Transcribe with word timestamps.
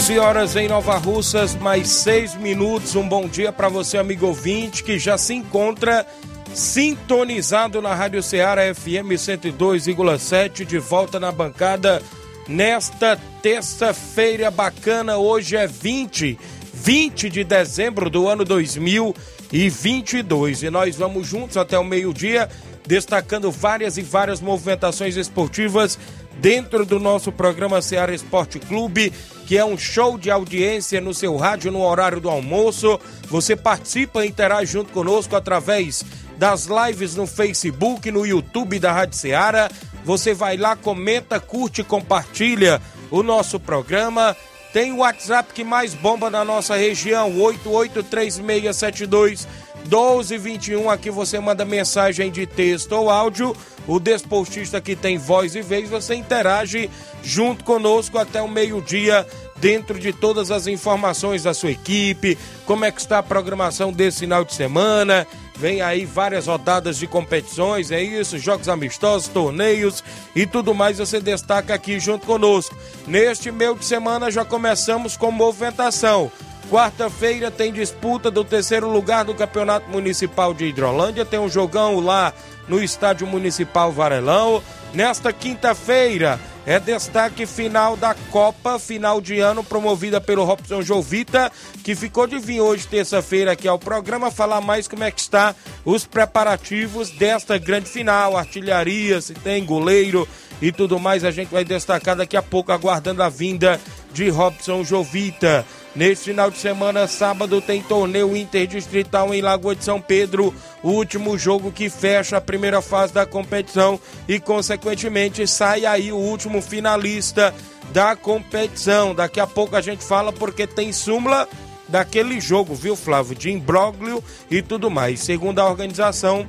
11 0.00 0.18
horas 0.18 0.56
em 0.56 0.66
Nova 0.66 0.96
Russas, 0.96 1.54
mais 1.54 1.86
6 1.90 2.36
minutos. 2.36 2.96
Um 2.96 3.06
bom 3.06 3.28
dia 3.28 3.52
para 3.52 3.68
você, 3.68 3.98
amigo 3.98 4.28
ouvinte, 4.28 4.82
que 4.82 4.98
já 4.98 5.18
se 5.18 5.34
encontra 5.34 6.06
sintonizado 6.54 7.82
na 7.82 7.94
Rádio 7.94 8.22
Ceará 8.22 8.62
FM 8.74 9.12
102,7, 9.12 10.64
de 10.64 10.78
volta 10.78 11.20
na 11.20 11.30
bancada 11.30 12.02
nesta 12.48 13.20
terça-feira 13.42 14.50
bacana. 14.50 15.18
Hoje 15.18 15.54
é 15.54 15.66
20, 15.66 16.38
20 16.72 17.28
de 17.28 17.44
dezembro 17.44 18.08
do 18.08 18.26
ano 18.26 18.42
2022. 18.42 20.62
E 20.62 20.70
nós 20.70 20.96
vamos 20.96 21.26
juntos 21.26 21.58
até 21.58 21.78
o 21.78 21.84
meio-dia, 21.84 22.48
destacando 22.86 23.50
várias 23.50 23.98
e 23.98 24.02
várias 24.02 24.40
movimentações 24.40 25.16
esportivas 25.16 25.98
dentro 26.40 26.86
do 26.86 26.98
nosso 26.98 27.30
programa 27.30 27.82
Ceará 27.82 28.14
Esporte 28.14 28.58
Clube 28.58 29.12
que 29.50 29.58
é 29.58 29.64
um 29.64 29.76
show 29.76 30.16
de 30.16 30.30
audiência 30.30 31.00
no 31.00 31.12
seu 31.12 31.36
rádio 31.36 31.72
no 31.72 31.82
horário 31.82 32.20
do 32.20 32.30
almoço. 32.30 33.00
Você 33.26 33.56
participa 33.56 34.24
e 34.24 34.28
interage 34.28 34.70
junto 34.70 34.92
conosco 34.92 35.34
através 35.34 36.04
das 36.38 36.66
lives 36.66 37.16
no 37.16 37.26
Facebook, 37.26 38.08
no 38.12 38.24
YouTube 38.24 38.78
da 38.78 38.92
Rádio 38.92 39.18
Ceará. 39.18 39.68
Você 40.04 40.32
vai 40.32 40.56
lá, 40.56 40.76
comenta, 40.76 41.40
curte, 41.40 41.82
compartilha 41.82 42.80
o 43.10 43.24
nosso 43.24 43.58
programa. 43.58 44.36
Tem 44.72 44.92
o 44.92 44.98
WhatsApp 44.98 45.52
que 45.52 45.64
mais 45.64 45.94
bomba 45.94 46.30
na 46.30 46.44
nossa 46.44 46.76
região, 46.76 47.36
883672 47.36 49.48
1221. 49.84 50.90
Aqui 50.90 51.10
você 51.10 51.38
manda 51.38 51.64
mensagem 51.64 52.30
de 52.30 52.46
texto 52.46 52.92
ou 52.92 53.10
áudio. 53.10 53.56
O 53.86 53.98
despostista 53.98 54.80
que 54.80 54.94
tem 54.94 55.18
voz 55.18 55.54
e 55.54 55.62
vez, 55.62 55.88
você 55.88 56.14
interage 56.14 56.90
junto 57.22 57.64
conosco 57.64 58.18
até 58.18 58.40
o 58.40 58.48
meio-dia 58.48 59.26
dentro 59.56 59.98
de 59.98 60.12
todas 60.12 60.50
as 60.50 60.66
informações 60.66 61.42
da 61.42 61.52
sua 61.52 61.70
equipe, 61.70 62.38
como 62.64 62.84
é 62.84 62.90
que 62.90 63.00
está 63.00 63.18
a 63.18 63.22
programação 63.22 63.92
desse 63.92 64.20
final 64.20 64.44
de 64.44 64.54
semana. 64.54 65.26
Vem 65.56 65.82
aí 65.82 66.06
várias 66.06 66.46
rodadas 66.46 66.96
de 66.96 67.06
competições, 67.06 67.90
é 67.90 68.02
isso, 68.02 68.38
jogos 68.38 68.68
amistosos, 68.68 69.28
torneios 69.28 70.02
e 70.34 70.46
tudo 70.46 70.72
mais 70.72 70.96
você 70.96 71.20
destaca 71.20 71.74
aqui 71.74 72.00
junto 72.00 72.26
conosco. 72.26 72.74
Neste 73.06 73.50
meio 73.50 73.74
de 73.74 73.84
semana 73.84 74.30
já 74.30 74.42
começamos 74.42 75.18
com 75.18 75.30
movimentação. 75.30 76.32
Quarta-feira 76.70 77.50
tem 77.50 77.72
disputa 77.72 78.30
do 78.30 78.44
terceiro 78.44 78.88
lugar 78.88 79.24
do 79.24 79.34
Campeonato 79.34 79.90
Municipal 79.90 80.54
de 80.54 80.66
Hidrolândia, 80.66 81.24
tem 81.24 81.40
um 81.40 81.48
jogão 81.48 81.98
lá 81.98 82.32
no 82.68 82.80
Estádio 82.80 83.26
Municipal 83.26 83.90
Varelão. 83.90 84.62
Nesta 84.94 85.32
quinta-feira 85.32 86.38
é 86.64 86.78
destaque 86.78 87.44
final 87.44 87.96
da 87.96 88.14
Copa 88.30 88.78
final 88.78 89.20
de 89.20 89.40
ano 89.40 89.64
promovida 89.64 90.20
pelo 90.20 90.44
Robson 90.44 90.80
Jovita, 90.80 91.50
que 91.82 91.96
ficou 91.96 92.28
de 92.28 92.38
vir 92.38 92.60
hoje, 92.60 92.86
terça-feira, 92.86 93.50
aqui 93.50 93.66
ao 93.66 93.78
programa, 93.78 94.30
falar 94.30 94.60
mais 94.60 94.86
como 94.86 95.02
é 95.02 95.10
que 95.10 95.20
está 95.20 95.56
os 95.84 96.06
preparativos 96.06 97.10
desta 97.10 97.58
grande 97.58 97.88
final, 97.88 98.36
artilharia, 98.36 99.20
se 99.20 99.34
tem 99.34 99.64
goleiro 99.64 100.28
e 100.62 100.70
tudo 100.70 101.00
mais. 101.00 101.24
A 101.24 101.32
gente 101.32 101.48
vai 101.50 101.64
destacar 101.64 102.14
daqui 102.14 102.36
a 102.36 102.42
pouco, 102.42 102.70
aguardando 102.70 103.24
a 103.24 103.28
vinda 103.28 103.80
de 104.12 104.28
Robson 104.28 104.84
Jovita. 104.84 105.66
Neste 105.94 106.26
final 106.26 106.50
de 106.50 106.58
semana, 106.58 107.08
sábado, 107.08 107.60
tem 107.60 107.82
torneio 107.82 108.36
interdistrital 108.36 109.34
em 109.34 109.40
Lagoa 109.40 109.74
de 109.74 109.84
São 109.84 110.00
Pedro, 110.00 110.54
o 110.84 110.90
último 110.90 111.36
jogo 111.36 111.72
que 111.72 111.90
fecha 111.90 112.36
a 112.36 112.40
primeira 112.40 112.80
fase 112.80 113.12
da 113.12 113.26
competição 113.26 113.98
e, 114.28 114.38
consequentemente, 114.38 115.46
sai 115.48 115.84
aí 115.84 116.12
o 116.12 116.16
último 116.16 116.62
finalista 116.62 117.52
da 117.92 118.14
competição. 118.14 119.14
Daqui 119.16 119.40
a 119.40 119.48
pouco 119.48 119.74
a 119.74 119.80
gente 119.80 120.04
fala 120.04 120.32
porque 120.32 120.64
tem 120.64 120.92
súmula 120.92 121.48
daquele 121.88 122.40
jogo, 122.40 122.72
viu, 122.72 122.94
Flávio? 122.94 123.34
De 123.34 123.50
imbróglio 123.50 124.22
e 124.48 124.62
tudo 124.62 124.88
mais. 124.90 125.18
Segundo 125.18 125.58
a 125.58 125.68
organização, 125.68 126.46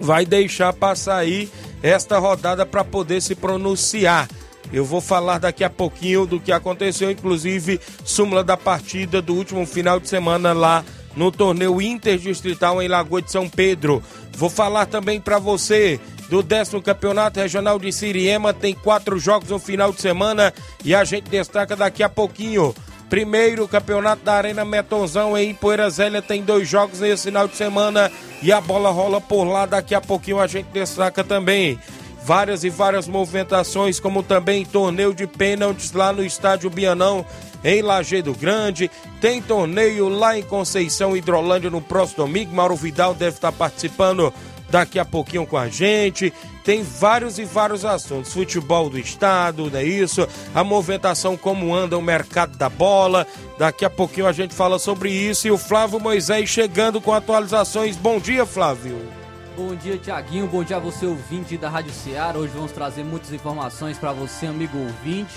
vai 0.00 0.24
deixar 0.24 0.72
passar 0.72 1.18
aí 1.18 1.50
esta 1.82 2.18
rodada 2.18 2.64
para 2.64 2.82
poder 2.82 3.20
se 3.20 3.34
pronunciar. 3.34 4.26
Eu 4.74 4.84
vou 4.84 5.00
falar 5.00 5.38
daqui 5.38 5.62
a 5.62 5.70
pouquinho 5.70 6.26
do 6.26 6.40
que 6.40 6.50
aconteceu, 6.50 7.08
inclusive 7.08 7.80
súmula 8.04 8.42
da 8.42 8.56
partida 8.56 9.22
do 9.22 9.32
último 9.32 9.64
final 9.64 10.00
de 10.00 10.08
semana 10.08 10.52
lá 10.52 10.84
no 11.14 11.30
torneio 11.30 11.80
interdistrital 11.80 12.82
em 12.82 12.88
Lagoa 12.88 13.22
de 13.22 13.30
São 13.30 13.48
Pedro. 13.48 14.02
Vou 14.36 14.50
falar 14.50 14.86
também 14.86 15.20
para 15.20 15.38
você 15.38 16.00
do 16.28 16.42
décimo 16.42 16.82
campeonato 16.82 17.38
regional 17.38 17.78
de 17.78 17.92
Siriema. 17.92 18.52
Tem 18.52 18.74
quatro 18.74 19.16
jogos 19.16 19.48
no 19.48 19.60
final 19.60 19.92
de 19.92 20.00
semana 20.00 20.52
e 20.84 20.92
a 20.92 21.04
gente 21.04 21.30
destaca 21.30 21.76
daqui 21.76 22.02
a 22.02 22.08
pouquinho. 22.08 22.74
Primeiro, 23.08 23.68
campeonato 23.68 24.24
da 24.24 24.34
Arena 24.34 24.64
Metonzão 24.64 25.38
em 25.38 25.54
Poeira 25.54 25.88
Zélia 25.88 26.20
tem 26.20 26.42
dois 26.42 26.68
jogos 26.68 26.98
nesse 26.98 27.28
final 27.28 27.46
de 27.46 27.54
semana 27.54 28.10
e 28.42 28.50
a 28.50 28.60
bola 28.60 28.90
rola 28.90 29.20
por 29.20 29.44
lá. 29.44 29.66
Daqui 29.66 29.94
a 29.94 30.00
pouquinho 30.00 30.40
a 30.40 30.48
gente 30.48 30.66
destaca 30.72 31.22
também 31.22 31.78
várias 32.24 32.64
e 32.64 32.70
várias 32.70 33.06
movimentações, 33.06 34.00
como 34.00 34.22
também 34.22 34.64
torneio 34.64 35.14
de 35.14 35.26
pênaltis 35.26 35.92
lá 35.92 36.12
no 36.12 36.24
estádio 36.24 36.70
Bianão, 36.70 37.24
em 37.62 37.82
Lajeado 37.82 38.32
Grande. 38.34 38.90
Tem 39.20 39.42
torneio 39.42 40.08
lá 40.08 40.38
em 40.38 40.42
Conceição 40.42 41.16
Hidrolândia 41.16 41.70
no 41.70 41.80
próximo 41.80 42.24
domingo. 42.24 42.54
Mauro 42.54 42.76
Vidal 42.76 43.14
deve 43.14 43.36
estar 43.36 43.52
participando 43.52 44.32
daqui 44.70 44.98
a 44.98 45.04
pouquinho 45.04 45.46
com 45.46 45.56
a 45.56 45.68
gente. 45.68 46.32
Tem 46.64 46.82
vários 46.82 47.38
e 47.38 47.44
vários 47.44 47.84
assuntos. 47.84 48.32
Futebol 48.32 48.88
do 48.88 48.98
estado, 48.98 49.70
não 49.70 49.78
é 49.78 49.84
isso? 49.84 50.26
A 50.54 50.64
movimentação, 50.64 51.36
como 51.36 51.74
anda 51.74 51.98
o 51.98 52.02
mercado 52.02 52.56
da 52.56 52.70
bola. 52.70 53.26
Daqui 53.58 53.84
a 53.84 53.90
pouquinho 53.90 54.26
a 54.26 54.32
gente 54.32 54.54
fala 54.54 54.78
sobre 54.78 55.10
isso. 55.10 55.46
E 55.46 55.50
o 55.50 55.58
Flávio 55.58 56.00
Moisés 56.00 56.48
chegando 56.48 57.00
com 57.00 57.12
atualizações. 57.12 57.96
Bom 57.96 58.18
dia, 58.18 58.46
Flávio. 58.46 59.23
Bom 59.56 59.72
dia, 59.76 59.96
Tiaguinho. 59.96 60.48
Bom 60.48 60.64
dia 60.64 60.78
a 60.78 60.80
você, 60.80 61.06
ouvinte 61.06 61.56
da 61.56 61.68
Rádio 61.68 61.92
Ceará. 61.92 62.36
Hoje 62.36 62.52
vamos 62.52 62.72
trazer 62.72 63.04
muitas 63.04 63.32
informações 63.32 63.96
para 63.96 64.12
você, 64.12 64.46
amigo 64.46 64.76
ouvinte. 64.76 65.30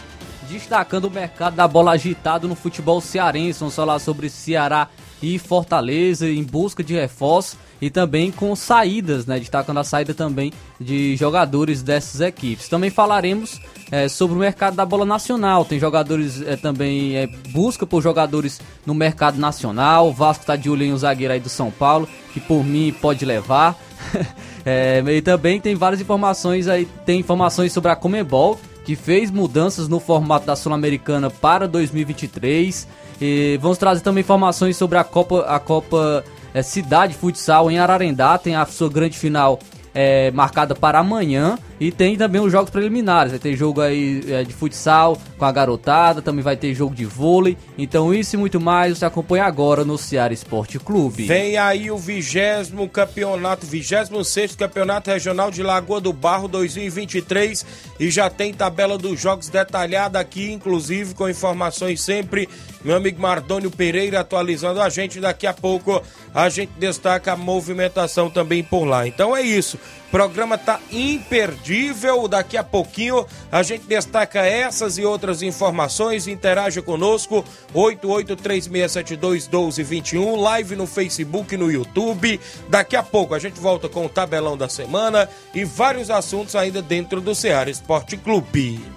Destacando 0.50 1.06
o 1.06 1.12
mercado 1.12 1.56
da 1.56 1.68
bola 1.68 1.92
agitado 1.92 2.48
no 2.48 2.56
futebol 2.56 3.00
cearense. 3.00 3.60
Vamos 3.60 3.76
falar 3.76 4.00
sobre 4.00 4.28
Ceará 4.28 4.90
e 5.22 5.38
Fortaleza 5.38 6.28
em 6.28 6.44
busca 6.44 6.84
de 6.84 6.96
reforço 6.96 7.58
e 7.80 7.92
também 7.92 8.32
com 8.32 8.56
saídas, 8.56 9.28
né? 9.28 9.38
Destacando 9.38 9.80
a 9.80 9.84
saída 9.84 10.16
também 10.16 10.52
de 10.82 11.16
jogadores 11.16 11.84
dessas 11.84 12.20
equipes. 12.20 12.68
Também 12.68 12.90
falaremos 12.90 13.62
é, 13.92 14.08
sobre 14.08 14.36
o 14.36 14.40
mercado 14.40 14.76
da 14.76 14.86
bola 14.86 15.06
nacional. 15.06 15.66
Tem 15.66 15.80
jogadores 15.80 16.42
é, 16.42 16.56
também, 16.56 17.16
é, 17.16 17.28
busca 17.50 17.86
por 17.86 18.02
jogadores 18.02 18.60
no 18.86 18.94
mercado 18.94 19.38
nacional. 19.38 20.10
O 20.10 20.14
Vasco 20.14 20.44
está 20.44 20.56
de 20.56 20.70
olho 20.70 20.84
em 20.84 20.94
um 20.94 20.98
zagueiro 20.98 21.34
aí 21.34 21.40
do 21.40 21.50
São 21.50 21.72
Paulo, 21.72 22.08
que 22.34 22.40
por 22.40 22.64
mim 22.64 22.94
pode 23.02 23.26
levar. 23.26 23.76
é, 24.66 25.04
e 25.08 25.22
também 25.22 25.60
tem 25.60 25.76
várias 25.76 26.02
informações 26.02 26.68
aí, 26.68 26.86
tem 27.06 27.20
informações 27.20 27.72
sobre 27.72 27.92
a 27.92 27.96
Comebol, 27.96 28.60
que 28.86 28.96
fez 28.96 29.32
mudanças 29.32 29.88
no 29.88 30.00
formato 30.00 30.46
da 30.46 30.56
Sul-Americana 30.56 31.30
para 31.30 31.68
2023. 31.68 32.88
E 33.20 33.58
vamos 33.62 33.78
trazer 33.78 34.02
também 34.02 34.22
informações 34.22 34.78
sobre 34.78 34.98
a 34.98 35.04
Copa, 35.04 35.42
a 35.42 35.60
Copa 35.60 36.24
é, 36.54 36.62
Cidade 36.62 37.14
Futsal 37.14 37.72
em 37.72 37.80
Ararendá, 37.80 38.38
tem 38.38 38.56
a 38.56 38.66
sua 38.66 38.90
grande 38.90 39.18
final 39.18 39.60
é, 39.98 40.30
marcada 40.30 40.76
para 40.76 41.00
amanhã. 41.00 41.58
E 41.80 41.92
tem 41.92 42.16
também 42.16 42.42
os 42.42 42.52
jogos 42.52 42.70
preliminares. 42.70 43.32
Vai 43.32 43.40
ter 43.40 43.56
jogo 43.56 43.82
aí 43.82 44.24
é, 44.28 44.44
de 44.44 44.54
futsal 44.54 45.18
com 45.38 45.46
a 45.46 45.52
garotada, 45.52 46.22
também 46.22 46.44
vai 46.44 46.56
ter 46.56 46.74
jogo 46.74 46.94
de 46.94 47.06
vôlei. 47.06 47.58
Então 47.78 48.14
isso 48.14 48.36
e 48.36 48.38
muito 48.38 48.60
mais 48.60 48.98
você 48.98 49.06
acompanha 49.06 49.46
agora 49.46 49.84
no 49.84 49.98
Ceará 49.98 50.34
Esporte 50.34 50.80
Clube. 50.80 51.26
Vem 51.26 51.58
aí 51.58 51.92
o 51.92 51.98
vigésimo 51.98 52.88
campeonato, 52.90 53.66
vigésimo 53.66 54.24
sexto 54.24 54.58
campeonato 54.58 55.10
regional 55.10 55.52
de 55.52 55.62
Lagoa 55.62 56.02
do 56.02 56.14
Barro 56.14 56.48
2023 56.48 57.66
e 58.00 58.10
já 58.10 58.30
tem 58.30 58.54
tabela 58.54 58.98
dos 58.98 59.20
jogos 59.20 59.50
detalhada 59.50 60.20
aqui, 60.20 60.52
inclusive 60.52 61.14
com 61.14 61.30
informações 61.30 62.02
sempre. 62.02 62.50
Meu 62.84 62.96
amigo 62.96 63.22
Mardônio 63.22 63.70
Pereira 63.70 64.20
atualizando 64.20 64.82
a 64.82 64.90
gente. 64.90 65.20
Daqui 65.20 65.46
a 65.46 65.54
pouco 65.54 66.02
a 66.34 66.50
gente 66.50 66.72
destaca 66.78 67.34
a 67.34 67.36
movimentação 67.36 68.30
também 68.30 68.64
por 68.64 68.86
lá. 68.86 69.08
Então 69.08 69.36
é 69.36 69.42
isso. 69.42 69.78
Programa 70.12 70.58
tá 70.58 70.82
imperdível. 70.92 72.28
Daqui 72.28 72.58
a 72.58 72.64
pouquinho 72.64 73.26
a 73.52 73.64
gente 73.64 73.86
destaca 73.86 74.46
essas 74.46 74.98
e 74.98 75.06
outras 75.06 75.42
informações. 75.42 76.28
Interaja 76.28 76.82
conosco. 76.82 77.46
8836721221. 77.74 80.40
Live 80.40 80.76
no 80.76 80.86
Facebook 80.88 81.56
no 81.58 81.72
YouTube. 81.72 82.40
Daqui 82.70 82.96
a 82.96 83.04
pouco 83.04 83.34
a 83.34 83.40
gente 83.40 83.60
volta 83.60 83.90
com 83.90 84.06
o 84.06 84.10
tabelão 84.10 84.56
da 84.58 84.70
semana 84.70 85.28
e 85.54 85.64
vários 85.64 86.10
assuntos 86.10 86.56
ainda 86.56 86.82
dentro 86.82 87.20
do 87.20 87.36
Ceará 87.36 87.70
Esporte 87.70 88.16
Clube. 88.18 88.97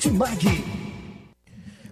Martimag. 0.00 0.64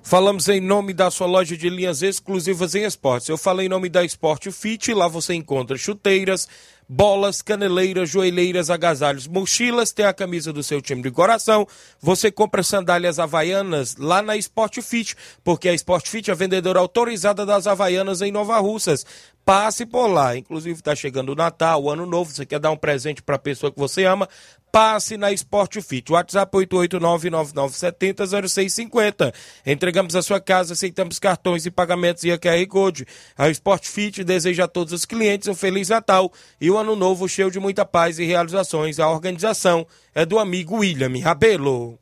Falamos 0.03 0.49
em 0.49 0.59
nome 0.63 0.95
da 0.95 1.11
sua 1.11 1.27
loja 1.27 1.55
de 1.55 1.69
linhas 1.69 2.01
exclusivas 2.01 2.75
em 2.75 2.85
esportes. 2.85 3.29
Eu 3.29 3.37
falei 3.37 3.67
em 3.67 3.69
nome 3.69 3.91
da 3.91 4.03
Sport 4.05 4.51
Fit, 4.51 4.95
lá 4.95 5.07
você 5.07 5.35
encontra 5.35 5.77
chuteiras, 5.77 6.49
bolas, 6.89 7.43
caneleiras, 7.43 8.09
joelheiras, 8.09 8.71
agasalhos, 8.71 9.27
mochilas, 9.27 9.93
tem 9.93 10.07
a 10.07 10.15
camisa 10.15 10.51
do 10.51 10.63
seu 10.63 10.81
time 10.81 11.03
de 11.03 11.11
coração. 11.11 11.69
Você 12.01 12.31
compra 12.31 12.63
sandálias 12.63 13.19
havaianas 13.19 13.97
lá 13.99 14.23
na 14.23 14.39
Sport 14.39 14.81
Fit, 14.81 15.15
porque 15.45 15.69
a 15.69 15.75
Sport 15.75 16.09
Fit 16.09 16.31
é 16.31 16.33
a 16.33 16.37
vendedora 16.37 16.81
autorizada 16.81 17.45
das 17.45 17.67
havaianas 17.67 18.23
em 18.23 18.33
Nova 18.33 18.59
Russas. 18.59 19.05
Passe 19.45 19.85
por 19.85 20.07
lá. 20.07 20.37
Inclusive 20.37 20.79
está 20.79 20.95
chegando 20.95 21.33
o 21.33 21.35
Natal, 21.35 21.83
o 21.83 21.91
Ano 21.91 22.07
Novo, 22.07 22.31
você 22.31 22.47
quer 22.47 22.59
dar 22.59 22.71
um 22.71 22.77
presente 22.77 23.23
para 23.23 23.37
a 23.37 23.39
pessoa 23.39 23.71
que 23.71 23.79
você 23.79 24.05
ama, 24.05 24.27
passe 24.73 25.17
na 25.17 25.31
Sport 25.33 25.81
Fit. 25.81 26.13
WhatsApp 26.13 26.57
889-9970-0650. 26.57 29.33
Entregamos 29.67 30.15
a 30.17 30.23
sua 30.23 30.41
casa, 30.41 30.75
aceitamos 30.75 31.19
cartões 31.19 31.67
e 31.67 31.71
pagamentos 31.71 32.25
e 32.25 32.33
a 32.33 32.39
QR 32.39 32.67
Code. 32.69 33.07
A 33.37 33.51
Sport 33.51 33.87
Fit 33.87 34.25
deseja 34.25 34.65
a 34.65 34.69
todos 34.69 34.93
os 34.93 35.05
clientes 35.05 35.49
um 35.49 35.55
Feliz 35.55 35.89
Natal 35.89 36.33
e 36.61 36.69
um 36.71 36.79
Ano 36.79 36.95
Novo 36.97 37.29
cheio 37.29 37.51
de 37.51 37.61
muita 37.61 37.85
paz 37.85 38.19
e 38.19 38.25
realizações. 38.25 38.99
A 38.99 39.11
organização 39.11 39.87
é 40.15 40.25
do 40.25 40.39
amigo 40.39 40.77
William 40.77 41.13
Rabelo. 41.23 41.99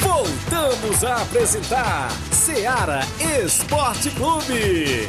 Voltamos 0.00 1.04
a 1.04 1.22
apresentar 1.22 2.10
Seara 2.32 3.00
Esporte 3.42 4.10
Clube. 4.10 5.08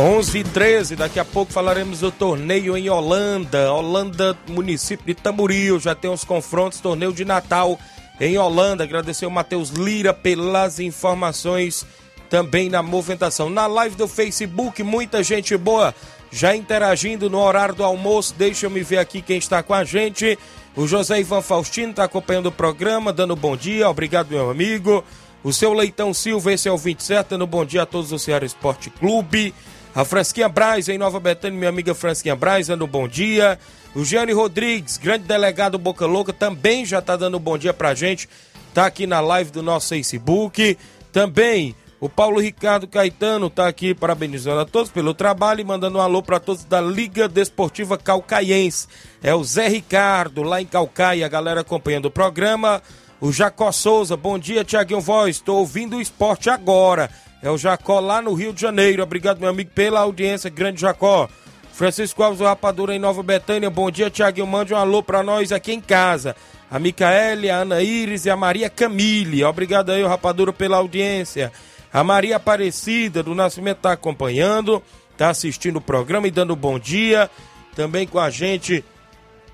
11 0.00 0.38
e 0.38 0.44
13, 0.44 0.96
daqui 0.96 1.20
a 1.20 1.24
pouco 1.26 1.52
falaremos 1.52 2.00
do 2.00 2.10
torneio 2.10 2.74
em 2.74 2.88
Holanda, 2.88 3.70
Holanda, 3.70 4.34
município 4.48 5.04
de 5.04 5.14
Tamboril, 5.14 5.78
já 5.78 5.94
tem 5.94 6.10
os 6.10 6.24
confrontos, 6.24 6.80
torneio 6.80 7.12
de 7.12 7.22
Natal 7.22 7.78
em 8.18 8.38
Holanda. 8.38 8.82
Agradecer 8.82 9.26
o 9.26 9.30
Matheus 9.30 9.68
Lira 9.68 10.14
pelas 10.14 10.80
informações 10.80 11.84
também 12.30 12.70
na 12.70 12.82
movimentação. 12.82 13.50
Na 13.50 13.66
live 13.66 13.94
do 13.94 14.08
Facebook, 14.08 14.82
muita 14.82 15.22
gente 15.22 15.54
boa 15.54 15.94
já 16.32 16.56
interagindo 16.56 17.28
no 17.28 17.38
horário 17.38 17.74
do 17.74 17.84
almoço. 17.84 18.34
Deixa 18.38 18.64
eu 18.64 18.70
me 18.70 18.80
ver 18.80 19.00
aqui 19.00 19.20
quem 19.20 19.36
está 19.36 19.62
com 19.62 19.74
a 19.74 19.84
gente. 19.84 20.38
O 20.74 20.86
José 20.86 21.20
Ivan 21.20 21.42
Faustino 21.42 21.90
está 21.90 22.04
acompanhando 22.04 22.46
o 22.46 22.52
programa, 22.52 23.12
dando 23.12 23.36
bom 23.36 23.54
dia. 23.54 23.90
Obrigado, 23.90 24.30
meu 24.30 24.48
amigo. 24.48 25.04
O 25.44 25.52
seu 25.52 25.74
Leitão 25.74 26.14
Silva, 26.14 26.54
esse 26.54 26.70
é 26.70 26.72
o 26.72 26.78
27, 26.78 27.28
dando 27.28 27.46
bom 27.46 27.66
dia 27.66 27.82
a 27.82 27.86
todos 27.86 28.08
do 28.08 28.18
Ceará 28.18 28.46
Esporte 28.46 28.88
Clube. 28.88 29.52
A 29.94 30.04
Fransquinha 30.04 30.48
Braz, 30.48 30.88
em 30.88 30.96
Nova 30.96 31.18
Betânia, 31.18 31.58
minha 31.58 31.68
amiga 31.68 31.94
Fransquinha 31.94 32.36
Braz, 32.36 32.68
dando 32.68 32.86
bom 32.86 33.08
dia. 33.08 33.58
O 33.94 34.04
Gianni 34.04 34.32
Rodrigues, 34.32 34.96
grande 34.96 35.24
delegado 35.24 35.78
Boca 35.78 36.06
Louca, 36.06 36.32
também 36.32 36.86
já 36.86 37.00
está 37.00 37.16
dando 37.16 37.40
bom 37.40 37.58
dia 37.58 37.74
pra 37.74 37.92
gente. 37.92 38.28
Tá 38.72 38.86
aqui 38.86 39.04
na 39.04 39.20
live 39.20 39.50
do 39.50 39.64
nosso 39.64 39.88
Facebook. 39.88 40.78
Também 41.12 41.74
o 42.00 42.08
Paulo 42.08 42.40
Ricardo 42.40 42.86
Caetano 42.86 43.50
tá 43.50 43.66
aqui 43.66 43.92
parabenizando 43.92 44.60
a 44.60 44.64
todos 44.64 44.92
pelo 44.92 45.12
trabalho 45.12 45.60
e 45.60 45.64
mandando 45.64 45.98
um 45.98 46.00
alô 46.00 46.22
para 46.22 46.38
todos 46.38 46.64
da 46.64 46.80
Liga 46.80 47.28
Desportiva 47.28 47.98
Calcaiense. 47.98 48.86
É 49.20 49.34
o 49.34 49.42
Zé 49.42 49.66
Ricardo, 49.66 50.42
lá 50.42 50.62
em 50.62 50.66
Calcaia, 50.66 51.26
a 51.26 51.28
galera 51.28 51.62
acompanhando 51.62 52.06
o 52.06 52.10
programa. 52.10 52.80
O 53.20 53.30
Jacó 53.30 53.70
Souza, 53.70 54.16
bom 54.16 54.38
dia, 54.38 54.64
Tiaguinho 54.64 55.00
Voz. 55.00 55.36
Estou 55.36 55.58
ouvindo 55.58 55.96
o 55.96 56.00
esporte 56.00 56.48
agora. 56.48 57.10
É 57.42 57.50
o 57.50 57.56
Jacó 57.56 58.00
lá 58.00 58.20
no 58.20 58.34
Rio 58.34 58.52
de 58.52 58.60
Janeiro. 58.60 59.02
Obrigado, 59.02 59.40
meu 59.40 59.48
amigo, 59.48 59.70
pela 59.74 60.00
audiência, 60.00 60.50
grande 60.50 60.80
Jacó. 60.80 61.28
Francisco 61.72 62.22
Alves, 62.22 62.40
Rapadura 62.40 62.94
em 62.94 62.98
Nova 62.98 63.22
Betânia. 63.22 63.70
Bom 63.70 63.90
dia, 63.90 64.10
Tiaguinho. 64.10 64.46
Mande 64.46 64.74
um 64.74 64.76
alô 64.76 65.02
pra 65.02 65.22
nós 65.22 65.50
aqui 65.50 65.72
em 65.72 65.80
casa. 65.80 66.36
A 66.70 66.78
Micaele, 66.78 67.48
a 67.48 67.56
Ana 67.56 67.80
Iris 67.82 68.26
e 68.26 68.30
a 68.30 68.36
Maria 68.36 68.68
Camille. 68.68 69.42
Obrigado 69.44 69.90
aí, 69.90 70.04
o 70.04 70.08
Rapadura, 70.08 70.52
pela 70.52 70.76
audiência. 70.76 71.50
A 71.90 72.04
Maria 72.04 72.36
Aparecida 72.36 73.22
do 73.22 73.34
Nascimento 73.34 73.78
tá 73.78 73.92
acompanhando, 73.92 74.82
tá 75.16 75.30
assistindo 75.30 75.76
o 75.76 75.80
programa 75.80 76.28
e 76.28 76.30
dando 76.30 76.54
bom 76.54 76.78
dia. 76.78 77.30
Também 77.74 78.06
com 78.06 78.18
a 78.18 78.28
gente 78.28 78.84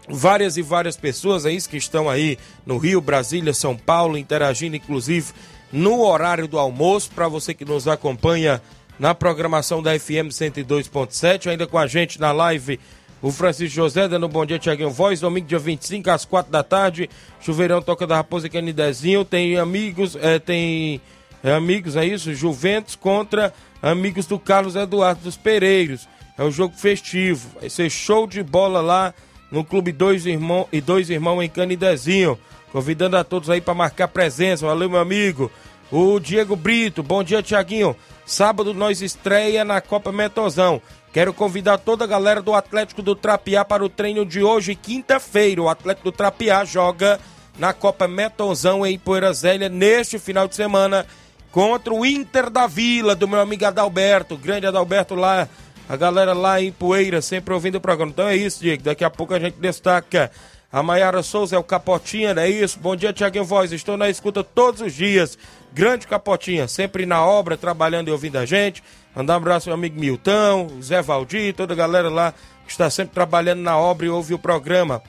várias 0.08 0.56
e 0.56 0.62
várias 0.62 0.96
pessoas 0.96 1.46
aí 1.46 1.60
que 1.62 1.76
estão 1.76 2.10
aí 2.10 2.38
no 2.66 2.76
Rio, 2.76 3.00
Brasília, 3.00 3.54
São 3.54 3.76
Paulo, 3.76 4.18
interagindo 4.18 4.76
inclusive 4.76 5.32
no 5.72 6.02
horário 6.02 6.46
do 6.46 6.58
almoço, 6.58 7.10
para 7.14 7.28
você 7.28 7.52
que 7.52 7.64
nos 7.64 7.88
acompanha 7.88 8.62
na 8.98 9.14
programação 9.14 9.82
da 9.82 9.98
FM 9.98 10.30
102.7, 10.30 11.50
ainda 11.50 11.66
com 11.66 11.78
a 11.78 11.86
gente 11.86 12.20
na 12.20 12.32
live, 12.32 12.80
o 13.20 13.30
Francisco 13.30 13.74
José, 13.74 14.08
dando 14.08 14.26
um 14.26 14.30
bom 14.30 14.44
dia, 14.44 14.58
Tiaguinho 14.58 14.90
Voz, 14.90 15.20
domingo 15.20 15.46
dia 15.46 15.58
25, 15.58 16.10
às 16.10 16.24
4 16.24 16.50
da 16.50 16.62
tarde, 16.62 17.10
Chuveirão 17.40 17.82
Toca 17.82 18.06
da 18.06 18.16
Raposa 18.16 18.48
Canidezinho, 18.48 19.24
tem 19.24 19.56
amigos, 19.58 20.16
é, 20.16 20.38
tem 20.38 21.00
é, 21.42 21.52
amigos, 21.52 21.96
é 21.96 22.04
isso, 22.04 22.34
Juventus 22.34 22.94
contra 22.94 23.52
amigos 23.82 24.26
do 24.26 24.38
Carlos 24.38 24.76
Eduardo 24.76 25.22
dos 25.22 25.36
Pereiros, 25.36 26.08
é 26.38 26.44
o 26.44 26.50
jogo 26.50 26.74
festivo, 26.76 27.48
vai 27.58 27.70
ser 27.70 27.90
show 27.90 28.26
de 28.26 28.42
bola 28.42 28.80
lá 28.80 29.14
no 29.50 29.64
Clube 29.64 29.92
Dois 29.92 30.26
Irmãos 30.26 30.66
e 30.72 30.80
Dois 30.80 31.08
Irmãos 31.08 31.42
em 31.42 31.48
Canidezinho, 31.48 32.38
Convidando 32.76 33.16
a 33.16 33.24
todos 33.24 33.48
aí 33.48 33.58
para 33.58 33.72
marcar 33.72 34.06
presença. 34.06 34.66
Valeu, 34.66 34.90
meu 34.90 35.00
amigo. 35.00 35.50
O 35.90 36.20
Diego 36.20 36.54
Brito, 36.54 37.02
bom 37.02 37.24
dia, 37.24 37.42
Tiaguinho. 37.42 37.96
Sábado 38.26 38.74
nós 38.74 39.00
estreia 39.00 39.64
na 39.64 39.80
Copa 39.80 40.12
Metozão. 40.12 40.82
Quero 41.10 41.32
convidar 41.32 41.78
toda 41.78 42.04
a 42.04 42.06
galera 42.06 42.42
do 42.42 42.52
Atlético 42.52 43.00
do 43.00 43.16
Trapiá 43.16 43.64
para 43.64 43.82
o 43.82 43.88
treino 43.88 44.26
de 44.26 44.42
hoje, 44.42 44.74
quinta-feira. 44.74 45.62
O 45.62 45.70
Atlético 45.70 46.10
do 46.10 46.14
Trapiá 46.14 46.66
joga 46.66 47.18
na 47.58 47.72
Copa 47.72 48.06
Metonzão 48.06 48.84
em 48.84 48.98
Poeira 48.98 49.32
Zélia 49.32 49.70
neste 49.70 50.18
final 50.18 50.46
de 50.46 50.54
semana 50.54 51.06
contra 51.50 51.94
o 51.94 52.04
Inter 52.04 52.50
da 52.50 52.66
Vila, 52.66 53.16
do 53.16 53.26
meu 53.26 53.40
amigo 53.40 53.64
Adalberto, 53.64 54.36
grande 54.36 54.66
Adalberto 54.66 55.14
lá, 55.14 55.48
a 55.88 55.96
galera 55.96 56.34
lá 56.34 56.60
em 56.60 56.70
Poeira, 56.70 57.22
sempre 57.22 57.54
ouvindo 57.54 57.76
o 57.76 57.80
programa. 57.80 58.12
Então 58.12 58.28
é 58.28 58.36
isso, 58.36 58.60
Diego, 58.60 58.82
daqui 58.82 59.02
a 59.02 59.08
pouco 59.08 59.32
a 59.32 59.40
gente 59.40 59.54
destaca 59.54 60.30
a 60.76 60.82
Maiara 60.82 61.22
Souza, 61.22 61.56
é 61.56 61.58
o 61.58 61.64
Capotinha, 61.64 62.34
não 62.34 62.42
é 62.42 62.50
isso? 62.50 62.78
Bom 62.78 62.94
dia, 62.94 63.10
Tiaguinho 63.10 63.46
Voz, 63.46 63.72
estou 63.72 63.96
na 63.96 64.10
escuta 64.10 64.44
todos 64.44 64.82
os 64.82 64.92
dias, 64.92 65.38
grande 65.72 66.06
Capotinha, 66.06 66.68
sempre 66.68 67.06
na 67.06 67.24
obra, 67.24 67.56
trabalhando 67.56 68.08
e 68.08 68.10
ouvindo 68.10 68.36
a 68.36 68.44
gente. 68.44 68.84
Mandar 69.14 69.32
um 69.32 69.36
abraço 69.38 69.70
ao 69.70 69.74
meu 69.74 69.86
amigo 69.86 69.98
Milton, 69.98 70.68
Zé 70.82 71.00
Valdir, 71.00 71.54
toda 71.54 71.72
a 71.72 71.76
galera 71.76 72.10
lá 72.10 72.34
que 72.66 72.70
está 72.70 72.90
sempre 72.90 73.14
trabalhando 73.14 73.62
na 73.62 73.78
obra 73.78 74.04
e 74.04 74.10
ouve 74.10 74.34
o 74.34 74.38
programa. 74.38 75.02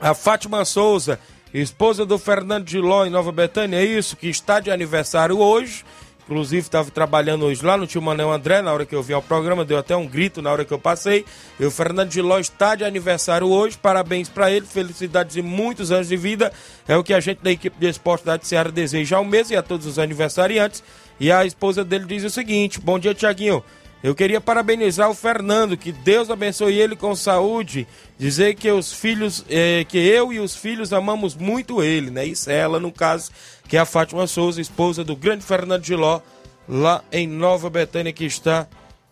A 0.00 0.12
Fátima 0.12 0.64
Souza, 0.64 1.20
esposa 1.54 2.04
do 2.04 2.18
Fernando 2.18 2.64
de 2.64 2.80
Ló 2.80 3.06
em 3.06 3.10
Nova 3.10 3.30
Betânia, 3.30 3.76
é 3.76 3.84
isso, 3.84 4.16
que 4.16 4.28
está 4.28 4.58
de 4.58 4.72
aniversário 4.72 5.38
hoje. 5.38 5.84
Inclusive, 6.30 6.62
estava 6.62 6.88
trabalhando 6.92 7.44
hoje 7.44 7.66
lá 7.66 7.76
no 7.76 7.88
Tio 7.88 8.00
Manel 8.00 8.30
André, 8.30 8.62
na 8.62 8.72
hora 8.72 8.86
que 8.86 8.94
eu 8.94 9.02
vi 9.02 9.12
o 9.12 9.20
programa, 9.20 9.64
deu 9.64 9.76
até 9.76 9.96
um 9.96 10.06
grito 10.06 10.40
na 10.40 10.52
hora 10.52 10.64
que 10.64 10.72
eu 10.72 10.78
passei. 10.78 11.24
E 11.58 11.66
o 11.66 11.72
Fernando 11.72 12.08
de 12.08 12.22
Ló 12.22 12.38
está 12.38 12.76
de 12.76 12.84
aniversário 12.84 13.48
hoje, 13.48 13.76
parabéns 13.76 14.28
para 14.28 14.48
ele, 14.48 14.64
felicidades 14.64 15.34
e 15.34 15.42
muitos 15.42 15.90
anos 15.90 16.06
de 16.06 16.16
vida. 16.16 16.52
É 16.86 16.96
o 16.96 17.02
que 17.02 17.12
a 17.12 17.18
gente 17.18 17.42
da 17.42 17.50
equipe 17.50 17.76
de 17.80 17.88
esporte 17.88 18.26
da 18.26 18.38
Seara 18.40 18.70
deseja 18.70 19.16
ao 19.16 19.24
mês 19.24 19.50
e 19.50 19.56
a 19.56 19.62
todos 19.62 19.88
os 19.88 19.98
aniversariantes. 19.98 20.84
E 21.18 21.32
a 21.32 21.44
esposa 21.44 21.84
dele 21.84 22.04
diz 22.04 22.22
o 22.22 22.30
seguinte: 22.30 22.78
Bom 22.78 22.96
dia, 22.96 23.12
Tiaguinho. 23.12 23.64
Eu 24.02 24.14
queria 24.14 24.40
parabenizar 24.40 25.10
o 25.10 25.14
Fernando, 25.14 25.76
que 25.76 25.92
Deus 25.92 26.30
abençoe 26.30 26.78
ele 26.78 26.96
com 26.96 27.14
saúde. 27.14 27.86
Dizer 28.18 28.54
que 28.54 28.70
os 28.70 28.92
filhos, 28.92 29.44
eh, 29.48 29.84
que 29.86 29.98
eu 29.98 30.32
e 30.32 30.40
os 30.40 30.56
filhos 30.56 30.90
amamos 30.92 31.34
muito 31.34 31.82
ele, 31.82 32.10
né? 32.10 32.24
Isso 32.24 32.50
é 32.50 32.56
ela, 32.56 32.80
no 32.80 32.90
caso, 32.90 33.30
que 33.68 33.76
é 33.76 33.80
a 33.80 33.84
Fátima 33.84 34.26
Souza, 34.26 34.60
esposa 34.60 35.04
do 35.04 35.14
grande 35.14 35.44
Fernando 35.44 35.82
de 35.82 35.94
Ló, 35.94 36.20
lá 36.66 37.04
em 37.12 37.28
Nova 37.28 37.68
Betânia, 37.68 38.12
que 38.12 38.24
está 38.24 38.66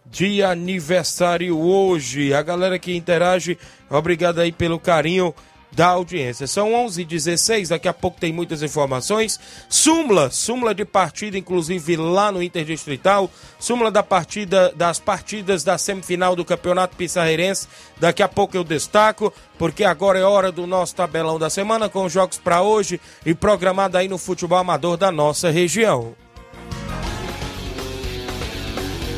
de 0.07 0.43
aniversário 0.43 1.59
hoje. 1.59 2.33
A 2.33 2.41
galera 2.41 2.79
que 2.79 2.97
interage, 2.97 3.59
obrigado 3.91 4.39
aí 4.39 4.53
pelo 4.53 4.81
carinho 4.81 5.35
da 5.73 5.89
audiência. 5.89 6.47
São 6.47 6.73
11h16, 6.73 7.69
daqui 7.69 7.89
a 7.89 7.93
pouco 7.93 8.21
tem 8.21 8.33
muitas 8.33 8.63
informações. 8.63 9.39
Súmula, 9.69 10.31
súmula 10.31 10.75
de 10.75 10.85
partida, 10.85 11.39
inclusive 11.39 11.97
lá 11.97 12.33
no 12.33 12.43
Interdistrital. 12.43 13.31
Súmula 13.59 13.91
da 13.91 14.03
partida, 14.03 14.73
das 14.75 14.99
partidas 14.99 15.63
da 15.65 15.79
semifinal 15.79 16.35
do 16.35 16.45
Campeonato 16.45 16.97
Pissarreirense. 16.97 17.69
Daqui 17.99 18.23
a 18.23 18.29
pouco 18.29 18.57
eu 18.57 18.65
destaco, 18.65 19.33
porque 19.59 19.85
agora 19.85 20.19
é 20.19 20.25
hora 20.25 20.51
do 20.51 20.67
nosso 20.67 20.95
tabelão 20.95 21.39
da 21.39 21.51
semana 21.51 21.89
com 21.89 22.09
jogos 22.09 22.39
para 22.39 22.63
hoje 22.63 23.01
e 23.25 23.35
programado 23.35 23.97
aí 23.97 24.09
no 24.09 24.19
futebol 24.19 24.59
amador 24.59 24.97
da 24.97 25.13
nossa 25.13 25.51
região. 25.51 26.15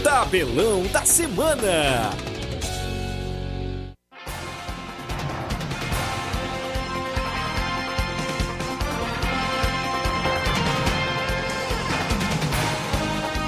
Tabelão 0.02 0.82
da 0.86 1.04
semana. 1.04 2.10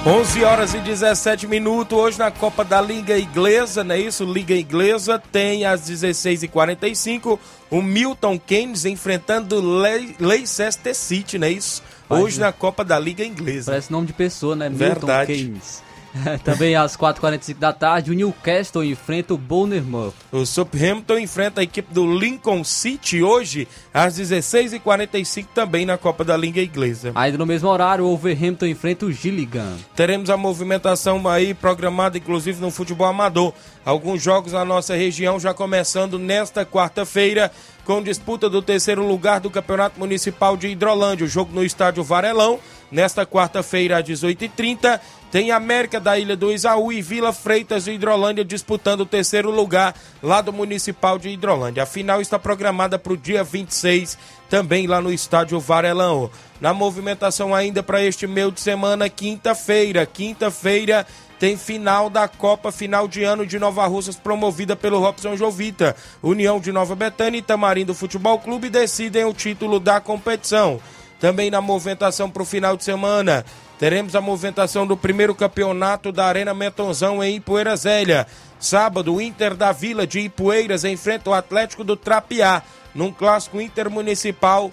11 0.05 0.43
horas 0.43 0.73
e 0.73 0.79
17 0.79 1.47
minutos, 1.47 1.97
hoje 1.97 2.19
na 2.19 2.29
Copa 2.29 2.65
da 2.65 2.81
Liga 2.81 3.17
Inglesa, 3.17 3.85
não 3.85 3.95
é 3.95 3.99
isso? 3.99 4.25
Liga 4.25 4.53
Inglesa 4.53 5.17
tem 5.17 5.63
às 5.63 5.89
16h45 5.89 7.39
o 7.71 7.81
Milton 7.81 8.37
Keynes 8.37 8.83
enfrentando 8.83 9.61
Le 9.61 10.13
Leicester 10.19 10.93
City, 10.93 11.39
não 11.39 11.47
é 11.47 11.51
isso? 11.51 11.81
Hoje 12.09 12.37
na 12.37 12.51
Copa 12.51 12.83
da 12.83 12.99
Liga 12.99 13.23
Inglesa. 13.23 13.71
Parece 13.71 13.89
nome 13.93 14.07
de 14.07 14.13
pessoa, 14.13 14.57
né? 14.57 14.69
Verdade. 14.69 15.31
Milton 15.31 15.45
Keynes. 15.45 15.83
Também 16.43 16.75
às 16.75 16.95
4h45 16.95 17.57
da 17.57 17.73
tarde, 17.73 18.11
o 18.11 18.13
Newcastle 18.13 18.83
enfrenta 18.83 19.33
o 19.33 19.37
Bournemouth. 19.37 20.13
O 20.31 20.45
Southampton 20.45 21.17
enfrenta 21.17 21.61
a 21.61 21.63
equipe 21.63 21.93
do 21.93 22.17
Lincoln 22.17 22.63
City 22.63 23.23
hoje 23.23 23.67
às 23.93 24.19
16h45 24.19 25.47
também 25.53 25.85
na 25.85 25.97
Copa 25.97 26.23
da 26.23 26.37
Liga 26.37 26.61
Inglesa. 26.61 27.11
Ainda 27.15 27.37
no 27.37 27.45
mesmo 27.45 27.69
horário, 27.69 28.05
o 28.05 28.07
Wolverhampton 28.07 28.65
enfrenta 28.65 29.05
o 29.05 29.11
Gilligan. 29.11 29.75
Teremos 29.95 30.29
a 30.29 30.37
movimentação 30.37 31.27
aí 31.27 31.53
programada 31.53 32.17
inclusive 32.17 32.61
no 32.61 32.71
futebol 32.71 33.07
amador. 33.07 33.53
Alguns 33.85 34.21
jogos 34.23 34.53
na 34.53 34.63
nossa 34.63 34.95
região 34.95 35.39
já 35.39 35.53
começando 35.53 36.17
nesta 36.17 36.65
quarta-feira 36.65 37.51
com 37.85 38.01
disputa 38.01 38.49
do 38.49 38.61
terceiro 38.61 39.05
lugar 39.05 39.39
do 39.39 39.49
Campeonato 39.49 39.99
Municipal 39.99 40.55
de 40.55 40.67
Hidrolândia. 40.67 41.25
O 41.25 41.29
jogo 41.29 41.53
no 41.53 41.63
estádio 41.63 42.03
Varelão, 42.03 42.59
nesta 42.91 43.25
quarta-feira 43.25 43.97
às 43.97 44.05
18h30. 44.05 44.99
Tem 45.31 45.49
América 45.49 45.99
da 45.99 46.17
Ilha 46.17 46.37
do 46.37 46.51
Isaú 46.51 46.93
e 46.93 47.01
Vila 47.01 47.33
Freitas 47.33 47.85
de 47.85 47.91
Hidrolândia 47.91 48.45
disputando 48.45 49.01
o 49.01 49.05
terceiro 49.05 49.49
lugar 49.49 49.95
lá 50.21 50.41
do 50.41 50.53
Municipal 50.53 51.17
de 51.17 51.29
Hidrolândia. 51.29 51.83
A 51.83 51.87
final 51.87 52.21
está 52.21 52.37
programada 52.37 52.99
para 52.99 53.13
o 53.13 53.17
dia 53.17 53.43
26, 53.43 54.15
também 54.47 54.85
lá 54.85 55.01
no 55.01 55.11
estádio 55.11 55.59
Varelão. 55.59 56.29
Na 56.61 56.71
movimentação 56.71 57.53
ainda 57.53 57.81
para 57.81 58.03
este 58.03 58.27
meio 58.27 58.51
de 58.51 58.61
semana, 58.61 59.09
quinta-feira. 59.09 60.05
Quinta-feira 60.05 61.05
tem 61.43 61.57
final 61.57 62.09
da 62.09 62.25
Copa 62.25 62.71
Final 62.71 63.05
de 63.05 63.21
Ano 63.21 63.45
de 63.45 63.59
Nova 63.59 63.85
Russas, 63.85 64.15
promovida 64.15 64.77
pelo 64.77 64.97
Robson 64.97 65.35
Jovita. 65.35 65.93
União 66.21 66.57
de 66.57 66.71
Nova 66.71 66.95
Betânia 66.95 67.37
e 67.37 67.41
Tamarindo 67.41 67.93
Futebol 67.93 68.39
Clube 68.39 68.69
decidem 68.69 69.25
o 69.25 69.33
título 69.33 69.77
da 69.77 69.99
competição. 69.99 70.79
Também 71.19 71.51
na 71.51 71.59
movimentação 71.59 72.29
para 72.29 72.43
o 72.43 72.45
final 72.45 72.77
de 72.77 72.85
semana, 72.85 73.43
teremos 73.77 74.15
a 74.15 74.21
movimentação 74.21 74.87
do 74.87 74.95
primeiro 74.95 75.35
campeonato 75.35 76.13
da 76.13 76.27
Arena 76.27 76.53
Metonzão 76.53 77.21
em 77.21 77.35
Ipueira 77.35 77.75
Zélia. 77.75 78.25
Sábado, 78.57 79.13
o 79.13 79.21
Inter 79.21 79.53
da 79.53 79.73
Vila 79.73 80.07
de 80.07 80.21
Ipueiras 80.21 80.85
enfrenta 80.85 81.29
o 81.29 81.33
Atlético 81.33 81.83
do 81.83 81.97
Trapiá, 81.97 82.63
num 82.95 83.11
clássico 83.11 83.59
intermunicipal, 83.59 84.71